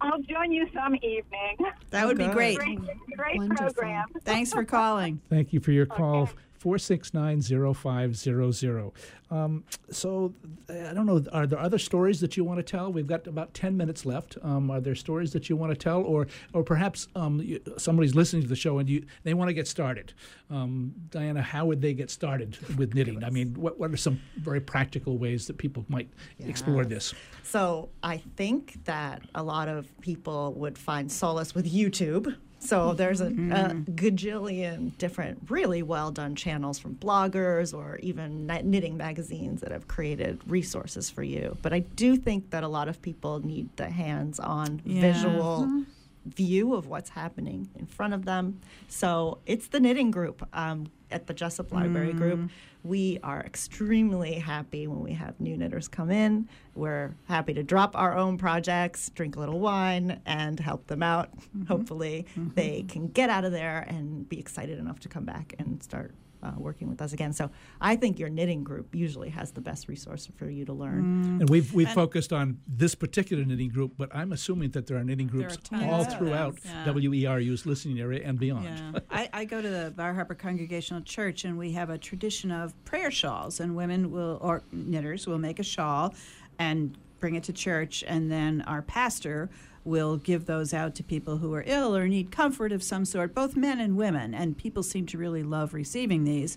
I'll 0.00 0.20
join 0.22 0.52
you 0.52 0.68
some 0.74 0.96
evening. 0.96 1.56
That 1.90 2.06
would 2.06 2.18
be 2.18 2.26
great. 2.28 2.58
Great, 2.58 2.78
great 3.16 3.50
program. 3.50 4.06
Thanks 4.22 4.52
for 4.52 4.64
calling. 4.64 5.20
Thank 5.30 5.52
you 5.52 5.60
for 5.60 5.72
your 5.72 5.86
call. 5.86 6.28
4690500. 6.64 8.92
Um, 9.30 9.64
so, 9.90 10.34
I 10.68 10.92
don't 10.94 11.06
know, 11.06 11.24
are 11.32 11.46
there 11.46 11.58
other 11.58 11.78
stories 11.78 12.20
that 12.20 12.36
you 12.36 12.44
want 12.44 12.58
to 12.58 12.62
tell? 12.62 12.92
We've 12.92 13.06
got 13.06 13.26
about 13.26 13.52
10 13.52 13.76
minutes 13.76 14.06
left. 14.06 14.38
Um, 14.42 14.70
are 14.70 14.80
there 14.80 14.94
stories 14.94 15.32
that 15.32 15.50
you 15.50 15.56
want 15.56 15.72
to 15.72 15.76
tell? 15.76 16.02
Or, 16.02 16.26
or 16.52 16.62
perhaps 16.62 17.08
um, 17.16 17.40
you, 17.40 17.60
somebody's 17.76 18.14
listening 18.14 18.42
to 18.42 18.48
the 18.48 18.56
show 18.56 18.78
and 18.78 18.88
you, 18.88 19.04
they 19.24 19.34
want 19.34 19.48
to 19.48 19.54
get 19.54 19.68
started. 19.68 20.14
Um, 20.50 20.94
Dayana, 21.10 21.42
how 21.42 21.66
would 21.66 21.82
they 21.82 21.94
get 21.94 22.10
started 22.10 22.56
with 22.76 22.94
knitting? 22.94 23.24
I 23.24 23.30
mean, 23.30 23.54
what, 23.54 23.76
what 23.78 23.90
are 23.90 23.96
some 23.96 24.20
very 24.36 24.60
practical 24.60 25.18
ways 25.18 25.48
that 25.48 25.58
people 25.58 25.84
might 25.88 26.08
explore 26.38 26.84
this? 26.84 27.12
So 27.42 27.88
I 28.02 28.18
think 28.36 28.84
that 28.84 29.22
a 29.34 29.42
lot 29.42 29.68
of 29.68 29.88
people 30.00 30.52
would 30.54 30.78
find 30.78 31.10
solace 31.10 31.54
with 31.54 31.72
YouTube. 31.72 32.36
So 32.64 32.94
there's 32.94 33.20
a, 33.20 33.26
a 33.26 33.30
mm-hmm. 33.30 33.92
gajillion 33.92 34.96
different, 34.98 35.38
really 35.48 35.82
well 35.82 36.10
done 36.10 36.34
channels 36.34 36.78
from 36.78 36.94
bloggers 36.94 37.76
or 37.76 37.98
even 37.98 38.46
knitting 38.46 38.96
magazines 38.96 39.60
that 39.60 39.70
have 39.70 39.86
created 39.88 40.40
resources 40.46 41.10
for 41.10 41.22
you. 41.22 41.56
But 41.62 41.72
I 41.72 41.80
do 41.80 42.16
think 42.16 42.50
that 42.50 42.62
a 42.64 42.68
lot 42.68 42.88
of 42.88 43.02
people 43.02 43.44
need 43.44 43.68
the 43.76 43.90
hands 43.90 44.40
on 44.40 44.80
Yeah. 44.84 45.12
visual 45.12 45.62
mm-hmm. 45.62 45.82
view 46.26 46.74
of 46.74 46.86
what's 46.86 47.10
happening 47.10 47.68
in 47.78 47.86
front 47.86 48.14
of 48.14 48.24
them. 48.24 48.60
So 48.88 49.38
it's 49.46 49.68
the 49.68 49.80
knitting 49.80 50.10
group 50.10 50.48
um, 50.52 50.86
at 51.10 51.26
the 51.26 51.34
Jesup 51.34 51.72
Library 51.72 52.12
Group. 52.12 52.40
Mm. 52.40 52.50
We 52.84 53.18
are 53.22 53.40
extremely 53.40 54.34
happy 54.34 54.86
when 54.86 55.00
we 55.00 55.14
have 55.14 55.40
new 55.40 55.56
knitters 55.56 55.88
come 55.88 56.10
in. 56.10 56.50
We're 56.74 57.16
happy 57.26 57.54
to 57.54 57.62
drop 57.62 57.96
our 57.96 58.14
own 58.14 58.36
projects, 58.36 59.08
drink 59.08 59.36
a 59.36 59.40
little 59.40 59.58
wine, 59.58 60.20
and 60.26 60.60
help 60.60 60.86
them 60.86 61.02
out. 61.02 61.34
Mm-hmm. 61.34 61.64
Hopefully, 61.64 62.26
mm-hmm. 62.38 62.50
they 62.54 62.82
can 62.82 63.08
get 63.08 63.30
out 63.30 63.46
of 63.46 63.52
there 63.52 63.86
and 63.88 64.28
be 64.28 64.38
excited 64.38 64.78
enough 64.78 65.00
to 65.00 65.08
come 65.08 65.24
back 65.24 65.54
and 65.58 65.82
start 65.82 66.14
uh, 66.44 66.52
working 66.58 66.88
with 66.88 67.00
us 67.00 67.12
again. 67.12 67.32
So 67.32 67.50
I 67.80 67.96
think 67.96 68.18
your 68.18 68.28
knitting 68.28 68.62
group 68.62 68.94
usually 68.94 69.30
has 69.30 69.52
the 69.52 69.60
best 69.60 69.88
resource 69.88 70.28
for 70.36 70.48
you 70.48 70.64
to 70.66 70.72
learn. 70.72 71.38
And 71.40 71.48
we've, 71.48 71.72
we've 71.72 71.90
focused 71.90 72.32
on 72.32 72.58
this 72.68 72.94
particular 72.94 73.44
knitting 73.44 73.70
group, 73.70 73.94
but 73.96 74.14
I'm 74.14 74.32
assuming 74.32 74.70
that 74.70 74.86
there 74.86 74.96
are 74.96 75.04
knitting 75.04 75.26
groups 75.26 75.58
are 75.72 75.90
all 75.90 76.04
throughout 76.04 76.58
Yeah. 76.64 76.84
WERU's 76.86 77.66
listening 77.66 77.98
area 78.00 78.22
and 78.24 78.38
beyond. 78.38 78.64
Yeah. 78.64 79.00
I, 79.10 79.28
I 79.32 79.44
go 79.44 79.62
to 79.62 79.68
the 79.68 79.92
Bar 79.96 80.14
Harbor 80.14 80.34
Congregational 80.34 81.02
Church, 81.02 81.44
and 81.44 81.56
we 81.58 81.72
have 81.72 81.90
a 81.90 81.98
tradition 81.98 82.50
of 82.50 82.72
prayer 82.84 83.10
shawls, 83.10 83.60
and 83.60 83.74
women 83.74 84.10
will, 84.10 84.38
or 84.40 84.62
knitters 84.72 85.26
will 85.26 85.38
make 85.38 85.58
a 85.58 85.62
shawl 85.64 86.14
and 86.58 86.96
bring 87.20 87.34
it 87.36 87.44
to 87.44 87.52
church, 87.52 88.04
and 88.06 88.30
then 88.30 88.62
our 88.62 88.82
pastor 88.82 89.48
will 89.84 90.16
give 90.16 90.46
those 90.46 90.72
out 90.72 90.94
to 90.94 91.02
people 91.02 91.38
who 91.38 91.52
are 91.54 91.64
ill 91.66 91.94
or 91.94 92.08
need 92.08 92.30
comfort 92.30 92.72
of 92.72 92.82
some 92.82 93.04
sort, 93.04 93.34
both 93.34 93.56
men 93.56 93.78
and 93.78 93.96
women. 93.96 94.34
And 94.34 94.56
people 94.56 94.82
seem 94.82 95.06
to 95.06 95.18
really 95.18 95.42
love 95.42 95.74
receiving 95.74 96.24
these. 96.24 96.56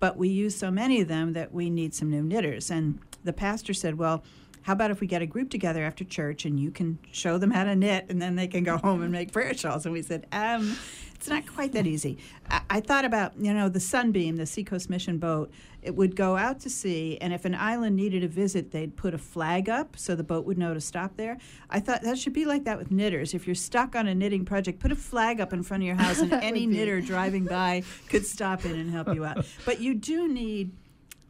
But 0.00 0.16
we 0.16 0.28
use 0.28 0.54
so 0.54 0.70
many 0.70 1.00
of 1.00 1.08
them 1.08 1.32
that 1.32 1.52
we 1.52 1.70
need 1.70 1.94
some 1.94 2.10
new 2.10 2.22
knitters. 2.22 2.70
And 2.70 3.00
the 3.24 3.32
pastor 3.32 3.74
said, 3.74 3.98
Well, 3.98 4.22
how 4.62 4.74
about 4.74 4.90
if 4.90 5.00
we 5.00 5.06
get 5.06 5.22
a 5.22 5.26
group 5.26 5.50
together 5.50 5.82
after 5.82 6.04
church 6.04 6.44
and 6.44 6.60
you 6.60 6.70
can 6.70 6.98
show 7.10 7.38
them 7.38 7.50
how 7.50 7.64
to 7.64 7.74
knit 7.74 8.06
and 8.10 8.20
then 8.20 8.36
they 8.36 8.46
can 8.46 8.64
go 8.64 8.76
home 8.76 9.02
and 9.02 9.10
make 9.10 9.32
prayer 9.32 9.54
shawls? 9.54 9.86
And 9.86 9.94
we 9.94 10.02
said, 10.02 10.26
um, 10.30 10.76
it's 11.18 11.28
not 11.28 11.52
quite 11.52 11.72
that 11.72 11.84
easy. 11.84 12.16
I, 12.48 12.60
I, 12.70 12.80
thought 12.80 13.04
about, 13.04 13.32
you 13.40 13.52
know, 13.52 13.68
the 13.68 13.80
Sunbeam, 13.80 14.36
the 14.36 14.46
Seacoast 14.46 14.88
Mission 14.88 15.18
boat. 15.18 15.50
It 15.82 15.96
would 15.96 16.14
go 16.14 16.36
out 16.36 16.60
to 16.60 16.70
sea, 16.70 17.18
and 17.20 17.32
if 17.32 17.44
an 17.44 17.56
island 17.56 17.96
needed 17.96 18.22
a 18.22 18.28
visit, 18.28 18.70
they'd 18.70 18.96
put 18.96 19.14
a 19.14 19.18
flag 19.18 19.68
up 19.68 19.96
so 19.96 20.14
the 20.14 20.22
boat 20.22 20.44
would 20.44 20.58
know 20.58 20.74
to 20.74 20.80
stop 20.80 21.16
there. 21.16 21.38
I 21.70 21.80
thought 21.80 22.02
that 22.02 22.18
should 22.18 22.32
be 22.34 22.44
like 22.44 22.64
that 22.64 22.78
with 22.78 22.92
knitters. 22.92 23.34
If 23.34 23.48
you're 23.48 23.56
stuck 23.56 23.96
on 23.96 24.06
a 24.06 24.14
knitting 24.14 24.44
project, 24.44 24.78
put 24.78 24.92
a 24.92 24.96
flag 24.96 25.40
up 25.40 25.52
in 25.52 25.64
front 25.64 25.82
of 25.82 25.88
your 25.88 25.96
house, 25.96 26.20
and 26.20 26.32
any 26.42 26.66
knitter 26.66 27.00
driving 27.00 27.44
by 27.44 27.82
could 28.08 28.24
stop 28.24 28.64
in 28.64 28.78
and 28.78 28.90
help 28.90 29.12
you 29.12 29.24
out. 29.24 29.44
But 29.64 29.80
you 29.80 29.94
do 29.94 30.28
need 30.28 30.72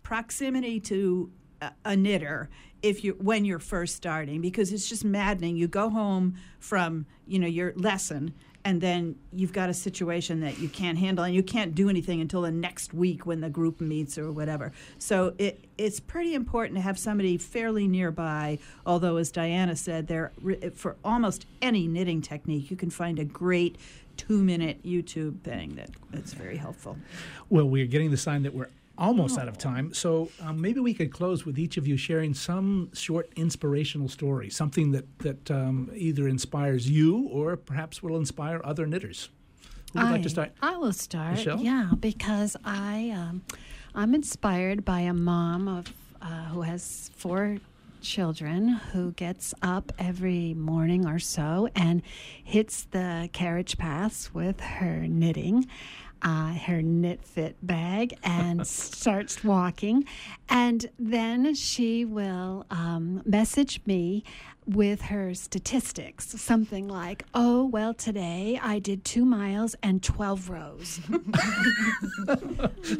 proximity 0.02 0.80
to 0.80 1.30
a, 1.62 1.72
a 1.84 1.96
knitter 1.96 2.50
if 2.82 3.02
you 3.02 3.16
when 3.20 3.44
you're 3.44 3.58
first 3.58 3.96
starting 3.96 4.40
because 4.40 4.72
it's 4.72 4.88
just 4.88 5.04
maddening 5.04 5.56
you 5.56 5.66
go 5.66 5.90
home 5.90 6.36
from 6.58 7.06
you 7.26 7.38
know 7.38 7.46
your 7.46 7.72
lesson 7.76 8.32
and 8.68 8.82
then 8.82 9.16
you've 9.32 9.54
got 9.54 9.70
a 9.70 9.74
situation 9.74 10.40
that 10.40 10.58
you 10.58 10.68
can't 10.68 10.98
handle 10.98 11.24
and 11.24 11.34
you 11.34 11.42
can't 11.42 11.74
do 11.74 11.88
anything 11.88 12.20
until 12.20 12.42
the 12.42 12.50
next 12.50 12.92
week 12.92 13.24
when 13.24 13.40
the 13.40 13.48
group 13.48 13.80
meets 13.80 14.18
or 14.18 14.30
whatever. 14.30 14.72
So 14.98 15.32
it 15.38 15.64
it's 15.78 16.00
pretty 16.00 16.34
important 16.34 16.74
to 16.74 16.82
have 16.82 16.98
somebody 16.98 17.38
fairly 17.38 17.88
nearby 17.88 18.58
although 18.84 19.16
as 19.16 19.32
Dayana 19.32 19.74
said 19.78 20.06
there 20.06 20.32
for 20.74 20.96
almost 21.02 21.46
any 21.62 21.86
knitting 21.86 22.20
technique 22.20 22.70
you 22.70 22.76
can 22.76 22.90
find 22.90 23.18
a 23.18 23.24
great 23.24 23.76
two 24.18 24.42
minute 24.42 24.82
youtube 24.84 25.40
thing 25.40 25.76
that 25.76 25.88
that's 26.10 26.34
very 26.34 26.58
helpful. 26.58 26.98
Well 27.48 27.64
we're 27.64 27.86
getting 27.86 28.10
the 28.10 28.18
sign 28.18 28.42
that 28.42 28.52
we're 28.52 28.68
almost 28.98 29.38
oh. 29.38 29.42
out 29.42 29.48
of 29.48 29.56
time. 29.56 29.94
So 29.94 30.30
um, 30.42 30.60
maybe 30.60 30.80
we 30.80 30.92
could 30.92 31.12
close 31.12 31.46
with 31.46 31.58
each 31.58 31.76
of 31.76 31.86
you 31.86 31.96
sharing 31.96 32.34
some 32.34 32.90
short 32.92 33.30
inspirational 33.36 34.08
story, 34.08 34.50
something 34.50 34.92
that 34.92 35.18
that 35.20 35.50
um, 35.50 35.90
either 35.94 36.28
inspires 36.28 36.90
you 36.90 37.28
or 37.30 37.56
perhaps 37.56 38.02
will 38.02 38.16
inspire 38.16 38.60
other 38.64 38.86
knitters. 38.86 39.30
Who 39.92 40.00
would 40.00 40.08
I, 40.08 40.10
like 40.12 40.22
to 40.22 40.30
start? 40.30 40.52
I 40.60 40.76
will 40.76 40.92
start. 40.92 41.36
Michelle? 41.36 41.60
Yeah, 41.60 41.92
because 41.98 42.56
I 42.64 43.10
um, 43.16 43.42
I'm 43.94 44.14
inspired 44.14 44.84
by 44.84 45.00
a 45.00 45.14
mom 45.14 45.68
of 45.68 45.92
uh, 46.20 46.46
who 46.46 46.62
has 46.62 47.10
four 47.14 47.58
children 48.00 48.68
who 48.68 49.12
gets 49.12 49.54
up 49.62 49.92
every 49.98 50.54
morning 50.54 51.06
or 51.06 51.18
so 51.18 51.68
and 51.74 52.02
hits 52.44 52.84
the 52.92 53.28
carriage 53.32 53.76
paths 53.76 54.32
with 54.32 54.60
her 54.60 55.06
knitting 55.08 55.66
uh, 56.22 56.54
her 56.54 56.82
knit 56.82 57.24
fit 57.24 57.56
bag 57.62 58.16
and 58.22 58.66
starts 58.66 59.42
walking. 59.44 60.04
And 60.48 60.86
then 60.98 61.54
she 61.54 62.04
will 62.04 62.66
um, 62.70 63.22
message 63.24 63.80
me 63.86 64.24
with 64.68 65.00
her 65.02 65.32
statistics, 65.32 66.28
something 66.40 66.88
like, 66.88 67.24
oh, 67.32 67.64
well, 67.64 67.94
today 67.94 68.60
I 68.62 68.78
did 68.78 69.02
two 69.04 69.24
miles 69.24 69.74
and 69.82 70.02
12 70.02 70.50
rows. 70.50 71.00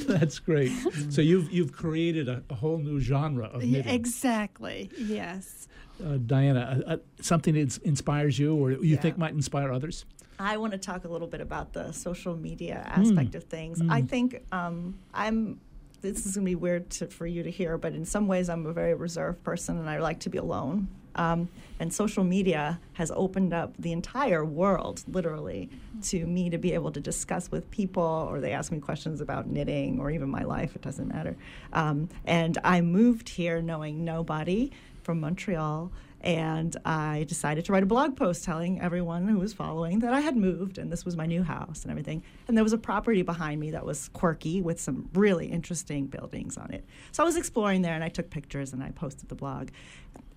That's 0.07 0.39
great. 0.39 0.73
So 1.11 1.21
you've, 1.21 1.53
you've 1.53 1.73
created 1.73 2.29
a, 2.29 2.43
a 2.49 2.55
whole 2.55 2.79
new 2.79 2.99
genre 3.01 3.47
of 3.47 3.63
knitting. 3.63 3.93
Exactly, 3.93 4.91
yes. 4.97 5.69
Uh, 6.01 6.17
Dayana, 6.17 6.81
uh, 6.87 6.93
uh, 6.93 6.97
something 7.21 7.55
that 7.55 7.77
inspires 7.79 8.39
you 8.39 8.55
or 8.55 8.71
you 8.71 8.79
yeah. 8.83 9.01
think 9.01 9.19
might 9.19 9.33
inspire 9.33 9.71
others? 9.71 10.07
I 10.39 10.57
want 10.57 10.73
to 10.73 10.79
talk 10.79 11.05
a 11.05 11.09
little 11.09 11.27
bit 11.27 11.41
about 11.41 11.73
the 11.73 11.93
social 11.93 12.37
media 12.37 12.83
aspect 12.87 13.33
mm. 13.33 13.35
of 13.35 13.45
things. 13.45 13.81
Mm. 13.81 13.91
I 13.91 14.03
think 14.03 14.43
um, 14.53 14.99
I'm. 15.13 15.61
This 16.01 16.27
is 16.27 16.37
going 16.37 16.47
to 16.47 16.51
be 16.51 16.55
weird 16.55 16.91
to, 16.91 17.09
for 17.09 17.27
you 17.27 17.43
to 17.43 17.51
hear, 17.51 17.77
but 17.77 17.93
in 17.93 18.05
some 18.05 18.29
ways, 18.29 18.49
I'm 18.49 18.67
a 18.67 18.73
very 18.73 18.95
reserved 18.95 19.43
person, 19.43 19.79
and 19.79 19.91
I 19.91 19.99
like 19.99 20.21
to 20.21 20.31
be 20.31 20.39
alone. 20.39 20.87
Um, 21.17 21.49
and 21.81 21.93
social 21.93 22.23
media 22.23 22.79
has 22.93 23.11
opened 23.11 23.53
up 23.53 23.75
the 23.77 23.91
entire 23.91 24.45
world, 24.45 25.03
literally, 25.09 25.69
to 26.05 26.25
me 26.25 26.51
to 26.51 26.59
be 26.59 26.73
able 26.73 26.93
to 26.93 27.01
discuss 27.01 27.51
with 27.51 27.69
people, 27.73 28.29
or 28.31 28.41
they 28.41 28.53
ask 28.53 28.71
me 28.71 28.79
questions 28.79 29.21
about 29.21 29.49
knitting, 29.49 29.99
or 29.99 30.13
even 30.13 30.29
my 30.29 30.45
life. 30.45 30.77
It 30.77 30.83
doesn't 30.83 31.09
matter. 31.09 31.37
Um, 31.73 32.09
and 32.25 32.59
I 32.63 32.81
moved 32.81 33.29
here 33.31 33.61
knowing 33.61 34.05
nobody 34.05 34.71
from 35.03 35.19
Montreal 35.21 35.91
and 36.21 36.77
I 36.85 37.25
decided 37.29 37.65
to 37.67 37.73
write 37.73 37.85
a 37.85 37.87
blog 37.87 38.17
post 38.17 38.45
telling 38.45 38.81
everyone 38.81 39.29
who 39.29 39.39
was 39.39 39.53
following 39.53 40.01
that 40.01 40.13
I 40.13 40.21
had 40.21 40.37
moved 40.37 40.79
and 40.79 40.91
this 40.91 41.05
was 41.05 41.17
my 41.17 41.27
new 41.27 41.43
house 41.43 41.83
and 41.83 41.91
everything. 41.91 42.25
And 42.49 42.57
there 42.57 42.65
was 42.65 42.73
a 42.73 42.79
property 42.79 43.23
behind 43.23 43.61
me 43.61 43.71
that 43.71 43.85
was 43.85 44.09
quirky 44.09 44.61
with 44.61 44.81
some 44.81 45.09
really 45.15 45.47
interesting 45.47 46.07
buildings 46.07 46.57
on 46.57 46.73
it. 46.73 46.85
So 47.13 47.23
I 47.23 47.27
was 47.27 47.37
exploring 47.37 47.83
there 47.83 47.95
and 47.95 48.03
I 48.03 48.09
took 48.09 48.31
pictures 48.31 48.73
and 48.73 48.83
I 48.83 48.91
posted 48.91 49.29
the 49.29 49.37
blog. 49.37 49.69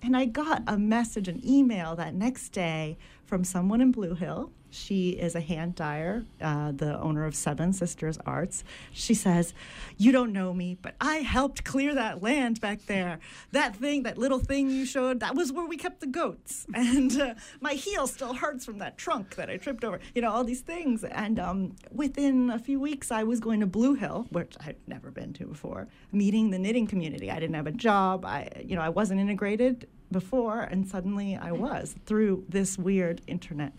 And 0.02 0.16
I 0.16 0.26
got 0.26 0.62
a 0.66 0.78
message, 0.78 1.28
an 1.28 1.40
email 1.46 1.96
that 1.96 2.14
next 2.14 2.50
day 2.50 2.96
from 3.32 3.44
someone 3.44 3.80
in 3.80 3.90
Blue 3.90 4.14
Hill 4.14 4.52
she 4.72 5.10
is 5.10 5.34
a 5.34 5.40
hand 5.40 5.74
dyer, 5.74 6.24
uh, 6.40 6.72
the 6.72 6.98
owner 6.98 7.26
of 7.26 7.34
Seven 7.34 7.74
Sisters 7.74 8.18
Arts. 8.24 8.64
She 8.90 9.12
says, 9.12 9.52
You 9.98 10.12
don't 10.12 10.32
know 10.32 10.54
me, 10.54 10.78
but 10.80 10.94
I 10.98 11.16
helped 11.16 11.62
clear 11.62 11.94
that 11.94 12.22
land 12.22 12.60
back 12.60 12.86
there. 12.86 13.20
That 13.52 13.76
thing, 13.76 14.04
that 14.04 14.16
little 14.16 14.38
thing 14.38 14.70
you 14.70 14.86
showed, 14.86 15.20
that 15.20 15.34
was 15.34 15.52
where 15.52 15.66
we 15.66 15.76
kept 15.76 16.00
the 16.00 16.06
goats. 16.06 16.66
And 16.92 17.20
uh, 17.20 17.34
my 17.60 17.74
heel 17.74 18.06
still 18.06 18.34
hurts 18.34 18.64
from 18.64 18.78
that 18.78 18.98
trunk 18.98 19.36
that 19.36 19.48
I 19.48 19.56
tripped 19.56 19.84
over. 19.84 20.00
You 20.14 20.22
know, 20.22 20.30
all 20.30 20.42
these 20.42 20.60
things. 20.60 21.04
And 21.04 21.38
um, 21.38 21.76
within 21.90 22.50
a 22.50 22.58
few 22.58 22.80
weeks, 22.80 23.10
I 23.10 23.22
was 23.22 23.40
going 23.40 23.60
to 23.60 23.66
Blue 23.66 23.94
Hill, 23.94 24.26
which 24.30 24.54
I'd 24.60 24.76
never 24.86 25.10
been 25.10 25.32
to 25.34 25.46
before, 25.46 25.88
meeting 26.10 26.50
the 26.50 26.58
knitting 26.58 26.86
community. 26.86 27.30
I 27.30 27.38
didn't 27.38 27.54
have 27.54 27.66
a 27.66 27.72
job. 27.72 28.24
I, 28.24 28.48
you 28.64 28.74
know, 28.74 28.82
I 28.82 28.88
wasn't 28.88 29.20
integrated 29.20 29.86
before, 30.12 30.60
and 30.60 30.86
suddenly 30.86 31.36
I 31.36 31.52
was 31.52 31.94
through 32.06 32.44
this 32.48 32.78
weird 32.78 33.20
internet 33.26 33.72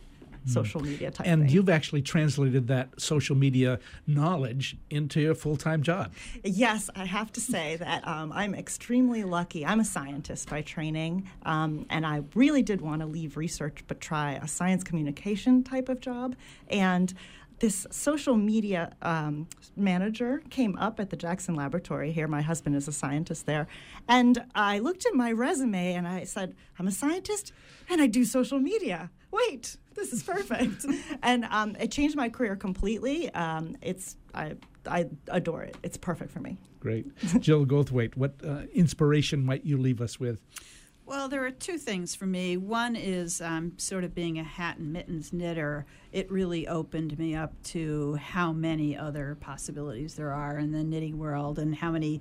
Hmm. 0.45 0.49
social 0.49 0.81
media 0.81 1.09
type 1.09 1.25
and 1.25 1.43
thing. 1.43 1.51
you've 1.51 1.69
actually 1.69 2.01
translated 2.01 2.67
that 2.67 2.89
social 2.99 3.33
media 3.33 3.79
knowledge 4.07 4.75
into 4.89 5.31
a 5.31 5.35
full-time 5.35 5.81
job 5.81 6.11
yes 6.43 6.89
i 6.97 7.05
have 7.05 7.31
to 7.31 7.39
say 7.39 7.77
that 7.77 8.05
um, 8.05 8.29
i'm 8.33 8.53
extremely 8.53 9.23
lucky 9.23 9.65
i'm 9.65 9.79
a 9.79 9.85
scientist 9.85 10.49
by 10.49 10.61
training 10.61 11.29
um, 11.45 11.85
and 11.89 12.05
i 12.05 12.21
really 12.35 12.61
did 12.61 12.81
want 12.81 12.99
to 12.99 13.05
leave 13.07 13.37
research 13.37 13.85
but 13.87 14.01
try 14.01 14.33
a 14.33 14.47
science 14.47 14.83
communication 14.83 15.63
type 15.63 15.87
of 15.87 16.01
job 16.01 16.35
and 16.67 17.13
this 17.63 17.87
social 17.91 18.35
media 18.35 18.91
um, 19.01 19.47
manager 19.77 20.43
came 20.49 20.75
up 20.75 20.99
at 20.99 21.09
the 21.09 21.15
Jackson 21.15 21.55
Laboratory 21.55 22.11
here. 22.11 22.27
My 22.27 22.41
husband 22.41 22.75
is 22.75 22.89
a 22.89 22.91
scientist 22.91 23.45
there. 23.45 23.67
And 24.09 24.43
I 24.53 24.79
looked 24.79 25.05
at 25.05 25.13
my 25.13 25.31
resume 25.31 25.93
and 25.93 26.05
I 26.05 26.25
said, 26.25 26.55
I'm 26.77 26.87
a 26.87 26.91
scientist 26.91 27.53
and 27.89 28.01
I 28.01 28.07
do 28.07 28.25
social 28.25 28.59
media. 28.59 29.09
Wait, 29.31 29.77
this 29.95 30.11
is 30.11 30.23
perfect. 30.23 30.85
and 31.23 31.45
um, 31.45 31.77
it 31.79 31.89
changed 31.89 32.17
my 32.17 32.27
career 32.27 32.57
completely. 32.57 33.33
Um, 33.33 33.77
it's 33.81 34.17
I, 34.33 34.55
I 34.85 35.05
adore 35.29 35.63
it. 35.63 35.77
It's 35.83 35.95
perfect 35.95 36.31
for 36.31 36.41
me. 36.41 36.57
Great. 36.81 37.15
Jill 37.39 37.65
Goldthwait, 37.65 38.17
what 38.17 38.33
uh, 38.45 38.63
inspiration 38.73 39.45
might 39.45 39.63
you 39.63 39.77
leave 39.77 40.01
us 40.01 40.19
with? 40.19 40.41
Well, 41.13 41.29
there 41.29 41.45
are 41.45 41.51
two 41.51 41.77
things 41.77 42.15
for 42.15 42.25
me. 42.25 42.57
One 42.57 42.95
is 42.95 43.39
um, 43.39 43.73
sort 43.77 44.03
of 44.03 44.15
being 44.15 44.39
a 44.39 44.43
hat 44.43 44.79
and 44.79 44.91
mittens 44.91 45.31
knitter. 45.31 45.85
It 46.11 46.29
really 46.31 46.67
opened 46.67 47.19
me 47.19 47.35
up 47.35 47.53
to 47.65 48.15
how 48.15 48.51
many 48.51 48.97
other 48.97 49.37
possibilities 49.39 50.15
there 50.15 50.31
are 50.33 50.57
in 50.57 50.71
the 50.71 50.83
knitting 50.83 51.19
world 51.19 51.59
and 51.59 51.75
how 51.75 51.91
many, 51.91 52.19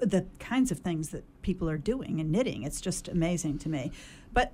the 0.00 0.26
kinds 0.38 0.70
of 0.70 0.80
things 0.80 1.08
that 1.10 1.24
people 1.40 1.66
are 1.70 1.78
doing 1.78 2.18
in 2.18 2.30
knitting. 2.30 2.62
It's 2.64 2.82
just 2.82 3.08
amazing 3.08 3.58
to 3.60 3.70
me. 3.70 3.90
But 4.34 4.52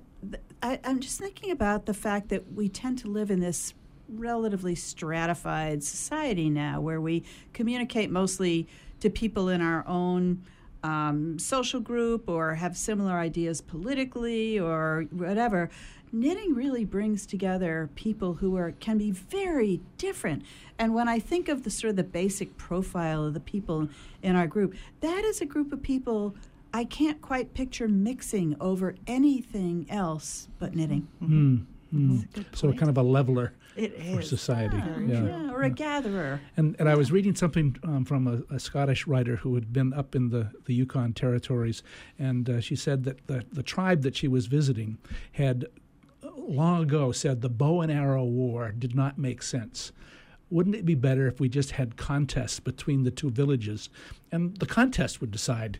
I, 0.61 0.79
I'm 0.85 1.01
just 1.01 1.19
thinking 1.19 1.51
about 1.51 1.85
the 1.85 1.93
fact 1.93 2.29
that 2.29 2.53
we 2.53 2.69
tend 2.69 2.99
to 2.99 3.09
live 3.09 3.29
in 3.29 3.41
this 3.41 3.73
relatively 4.07 4.75
stratified 4.75 5.83
society 5.83 6.49
now 6.49 6.79
where 6.79 7.01
we 7.01 7.25
communicate 7.51 8.09
mostly 8.09 8.65
to 9.01 9.09
people 9.09 9.49
in 9.49 9.61
our 9.61 9.85
own 9.85 10.41
um, 10.83 11.39
social 11.39 11.79
group 11.79 12.29
or 12.29 12.55
have 12.55 12.77
similar 12.77 13.13
ideas 13.13 13.61
politically 13.61 14.59
or 14.59 15.05
whatever 15.11 15.69
knitting 16.11 16.53
really 16.53 16.85
brings 16.85 17.25
together 17.25 17.89
people 17.95 18.35
who 18.35 18.55
are 18.55 18.73
can 18.73 18.97
be 18.97 19.09
very 19.09 19.81
different 19.97 20.43
and 20.77 20.93
when 20.93 21.07
i 21.07 21.17
think 21.17 21.49
of 21.49 21.63
the 21.63 21.69
sort 21.71 21.89
of 21.89 21.95
the 21.95 22.03
basic 22.03 22.55
profile 22.57 23.25
of 23.25 23.33
the 23.33 23.39
people 23.39 23.87
in 24.21 24.35
our 24.35 24.45
group 24.45 24.75
that 24.99 25.23
is 25.23 25.41
a 25.41 25.45
group 25.45 25.71
of 25.73 25.81
people 25.81 26.35
I 26.73 26.85
can't 26.85 27.21
quite 27.21 27.53
picture 27.53 27.87
mixing 27.87 28.55
over 28.59 28.95
anything 29.05 29.85
else 29.89 30.47
but 30.57 30.75
knitting. 30.75 31.07
Mm. 31.21 31.65
Mm. 31.93 32.45
So 32.55 32.73
kind 32.73 32.89
of 32.89 32.97
a 32.97 33.03
leveler 33.03 33.53
It 33.75 33.95
for 34.13 34.19
is. 34.19 34.29
society. 34.29 34.77
Yeah, 34.77 35.51
or 35.51 35.63
a 35.63 35.69
gatherer. 35.69 36.41
And 36.57 36.75
and 36.79 36.87
I 36.87 36.95
was 36.95 37.11
reading 37.11 37.35
something 37.35 37.75
um, 37.83 38.05
from 38.05 38.27
a, 38.27 38.53
a 38.53 38.59
Scottish 38.59 39.07
writer 39.07 39.37
who 39.37 39.55
had 39.55 39.73
been 39.73 39.93
up 39.93 40.15
in 40.15 40.29
the, 40.29 40.51
the 40.65 40.73
Yukon 40.73 41.13
territories, 41.13 41.83
and 42.19 42.49
uh, 42.49 42.61
she 42.61 42.75
said 42.75 43.03
that 43.05 43.25
the, 43.27 43.43
the 43.51 43.63
tribe 43.63 44.01
that 44.03 44.15
she 44.15 44.27
was 44.27 44.45
visiting 44.47 44.97
had 45.33 45.65
uh, 46.23 46.29
long 46.37 46.83
ago 46.83 47.11
said 47.11 47.41
the 47.41 47.49
bow 47.49 47.81
and 47.81 47.91
arrow 47.91 48.23
war 48.23 48.71
did 48.71 48.95
not 48.95 49.17
make 49.17 49.41
sense. 49.41 49.91
Wouldn't 50.49 50.75
it 50.75 50.85
be 50.85 50.95
better 50.95 51.27
if 51.27 51.39
we 51.39 51.49
just 51.49 51.71
had 51.71 51.97
contests 51.97 52.59
between 52.59 53.03
the 53.03 53.11
two 53.11 53.31
villages, 53.31 53.89
and 54.31 54.55
the 54.57 54.67
contest 54.67 55.19
would 55.19 55.31
decide? 55.31 55.79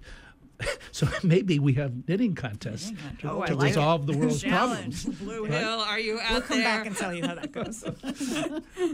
so 0.91 1.07
maybe 1.23 1.59
we 1.59 1.73
have 1.73 2.07
knitting 2.07 2.35
contests 2.35 2.91
to, 3.19 3.29
Oh, 3.31 3.41
I 3.41 3.47
to 3.47 3.55
like 3.55 3.63
it. 3.63 3.67
resolve 3.69 4.05
the 4.07 4.17
world's 4.17 4.41
Challenge. 4.41 5.03
problems. 5.03 5.19
Blue 5.21 5.43
Hill, 5.45 5.79
are 5.79 5.99
you 5.99 6.19
out 6.19 6.31
We'll 6.31 6.41
come 6.41 6.57
there? 6.59 6.65
back 6.67 6.85
and 6.87 6.95
tell 6.95 7.13
you 7.13 7.25
how 7.25 7.35
that 7.35 7.51
goes. 7.51 7.83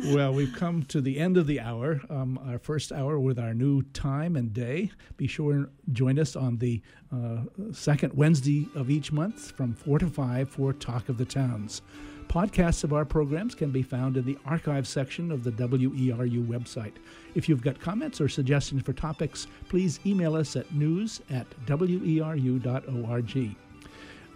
well, 0.14 0.34
we've 0.34 0.54
come 0.56 0.84
to 0.84 1.02
the 1.02 1.20
end 1.20 1.38
of 1.38 1.48
the 1.48 1.60
hour, 1.60 2.02
um, 2.10 2.40
our 2.46 2.60
first 2.60 2.92
hour 2.92 3.20
with 3.20 3.40
our 3.40 3.54
new 3.54 3.82
time 3.94 4.36
and 4.36 4.54
day. 4.54 4.92
Be 5.18 5.28
sure 5.28 5.52
and 5.54 5.68
join 5.92 6.20
us 6.20 6.36
on 6.36 6.58
the 6.58 6.82
uh, 7.14 7.40
second 7.72 8.14
Wednesday 8.14 8.68
of 8.76 8.90
each 8.90 9.12
month 9.12 9.52
from 9.52 9.74
4 9.74 10.00
to 10.00 10.08
5 10.08 10.50
for 10.50 10.74
Talk 10.74 11.10
of 11.10 11.18
the 11.18 11.26
Towns. 11.26 11.82
Podcasts 12.30 12.84
of 12.84 12.94
our 12.94 13.06
programs 13.06 13.56
can 13.56 13.72
be 13.72 13.82
found 13.82 14.16
in 14.16 14.24
the 14.24 14.38
archive 14.46 14.88
section 14.88 15.32
of 15.32 15.44
the 15.44 15.50
WERU 15.50 16.46
website. 16.46 16.94
If 17.34 17.50
you've 17.50 17.64
got 17.64 17.82
comments 17.82 18.22
or 18.22 18.30
suggestions 18.30 18.84
for 18.84 18.94
topics, 18.94 19.48
please 19.68 20.00
email 20.06 20.36
us 20.36 20.56
at 20.56 20.72
news 20.72 21.22
at 21.32 21.48
weru.org. 21.66 23.56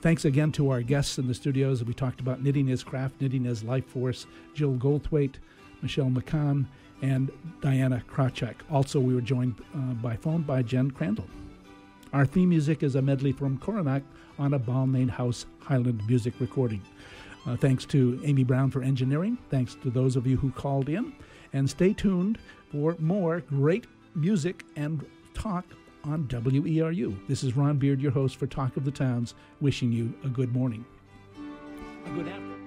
Thanks 0.02 0.26
again 0.26 0.52
to 0.54 0.72
our 0.72 0.82
guests 0.82 1.20
in 1.20 1.28
the 1.28 1.36
studios. 1.36 1.84
We 1.84 1.94
talked 1.94 2.20
about 2.20 2.42
knitting 2.42 2.72
as 2.72 2.84
craft, 2.84 3.22
knitting 3.22 3.46
as 3.46 3.64
life 3.64 3.86
force, 3.86 4.26
Jill 4.56 4.74
Goldthwait, 4.74 5.36
Michelle 5.84 6.10
McCann, 6.10 6.66
and 7.04 7.32
Dayana 7.62 8.04
Krawchuk. 8.06 8.56
Also, 8.72 9.00
we 9.00 9.14
were 9.14 9.22
joined 9.22 9.54
uh, 9.76 9.94
by 10.02 10.16
phone 10.16 10.42
by 10.42 10.64
Jen 10.64 10.90
Crandall. 10.90 11.28
Our 12.12 12.26
theme 12.26 12.50
music 12.50 12.82
is 12.82 12.96
a 12.96 13.04
medley 13.04 13.34
from 13.34 13.60
Coronach 13.60 14.04
on 14.40 14.56
a 14.56 14.60
Balmain 14.60 15.12
House 15.12 15.46
Highland 15.60 16.02
music 16.08 16.34
recording. 16.40 16.82
Uh, 17.46 17.58
thanks 17.58 17.86
to 17.86 18.22
Amy 18.24 18.44
Browne 18.44 18.72
for 18.72 18.82
engineering. 18.82 19.38
Thanks 19.50 19.76
to 19.84 19.90
those 19.90 20.16
of 20.16 20.26
you 20.26 20.38
who 20.38 20.52
called 20.52 20.90
in. 20.90 21.14
And 21.52 21.70
stay 21.70 21.94
tuned 21.94 22.40
for 22.72 22.96
more 23.00 23.42
great 23.42 23.86
music 24.16 24.64
and 24.76 25.06
talk 25.34 25.66
on 26.04 26.28
WERU. 26.28 27.16
This 27.28 27.44
is 27.44 27.56
Ron 27.56 27.78
Beard, 27.78 28.02
your 28.02 28.12
host 28.12 28.38
for 28.38 28.48
Talk 28.48 28.78
of 28.78 28.86
the 28.86 28.92
Towns, 28.92 29.36
wishing 29.62 29.92
you 29.92 30.14
a 30.24 30.28
good 30.28 30.54
morning. 30.54 30.86
A 32.06 32.10
good 32.10 32.28
afternoon. 32.28 32.63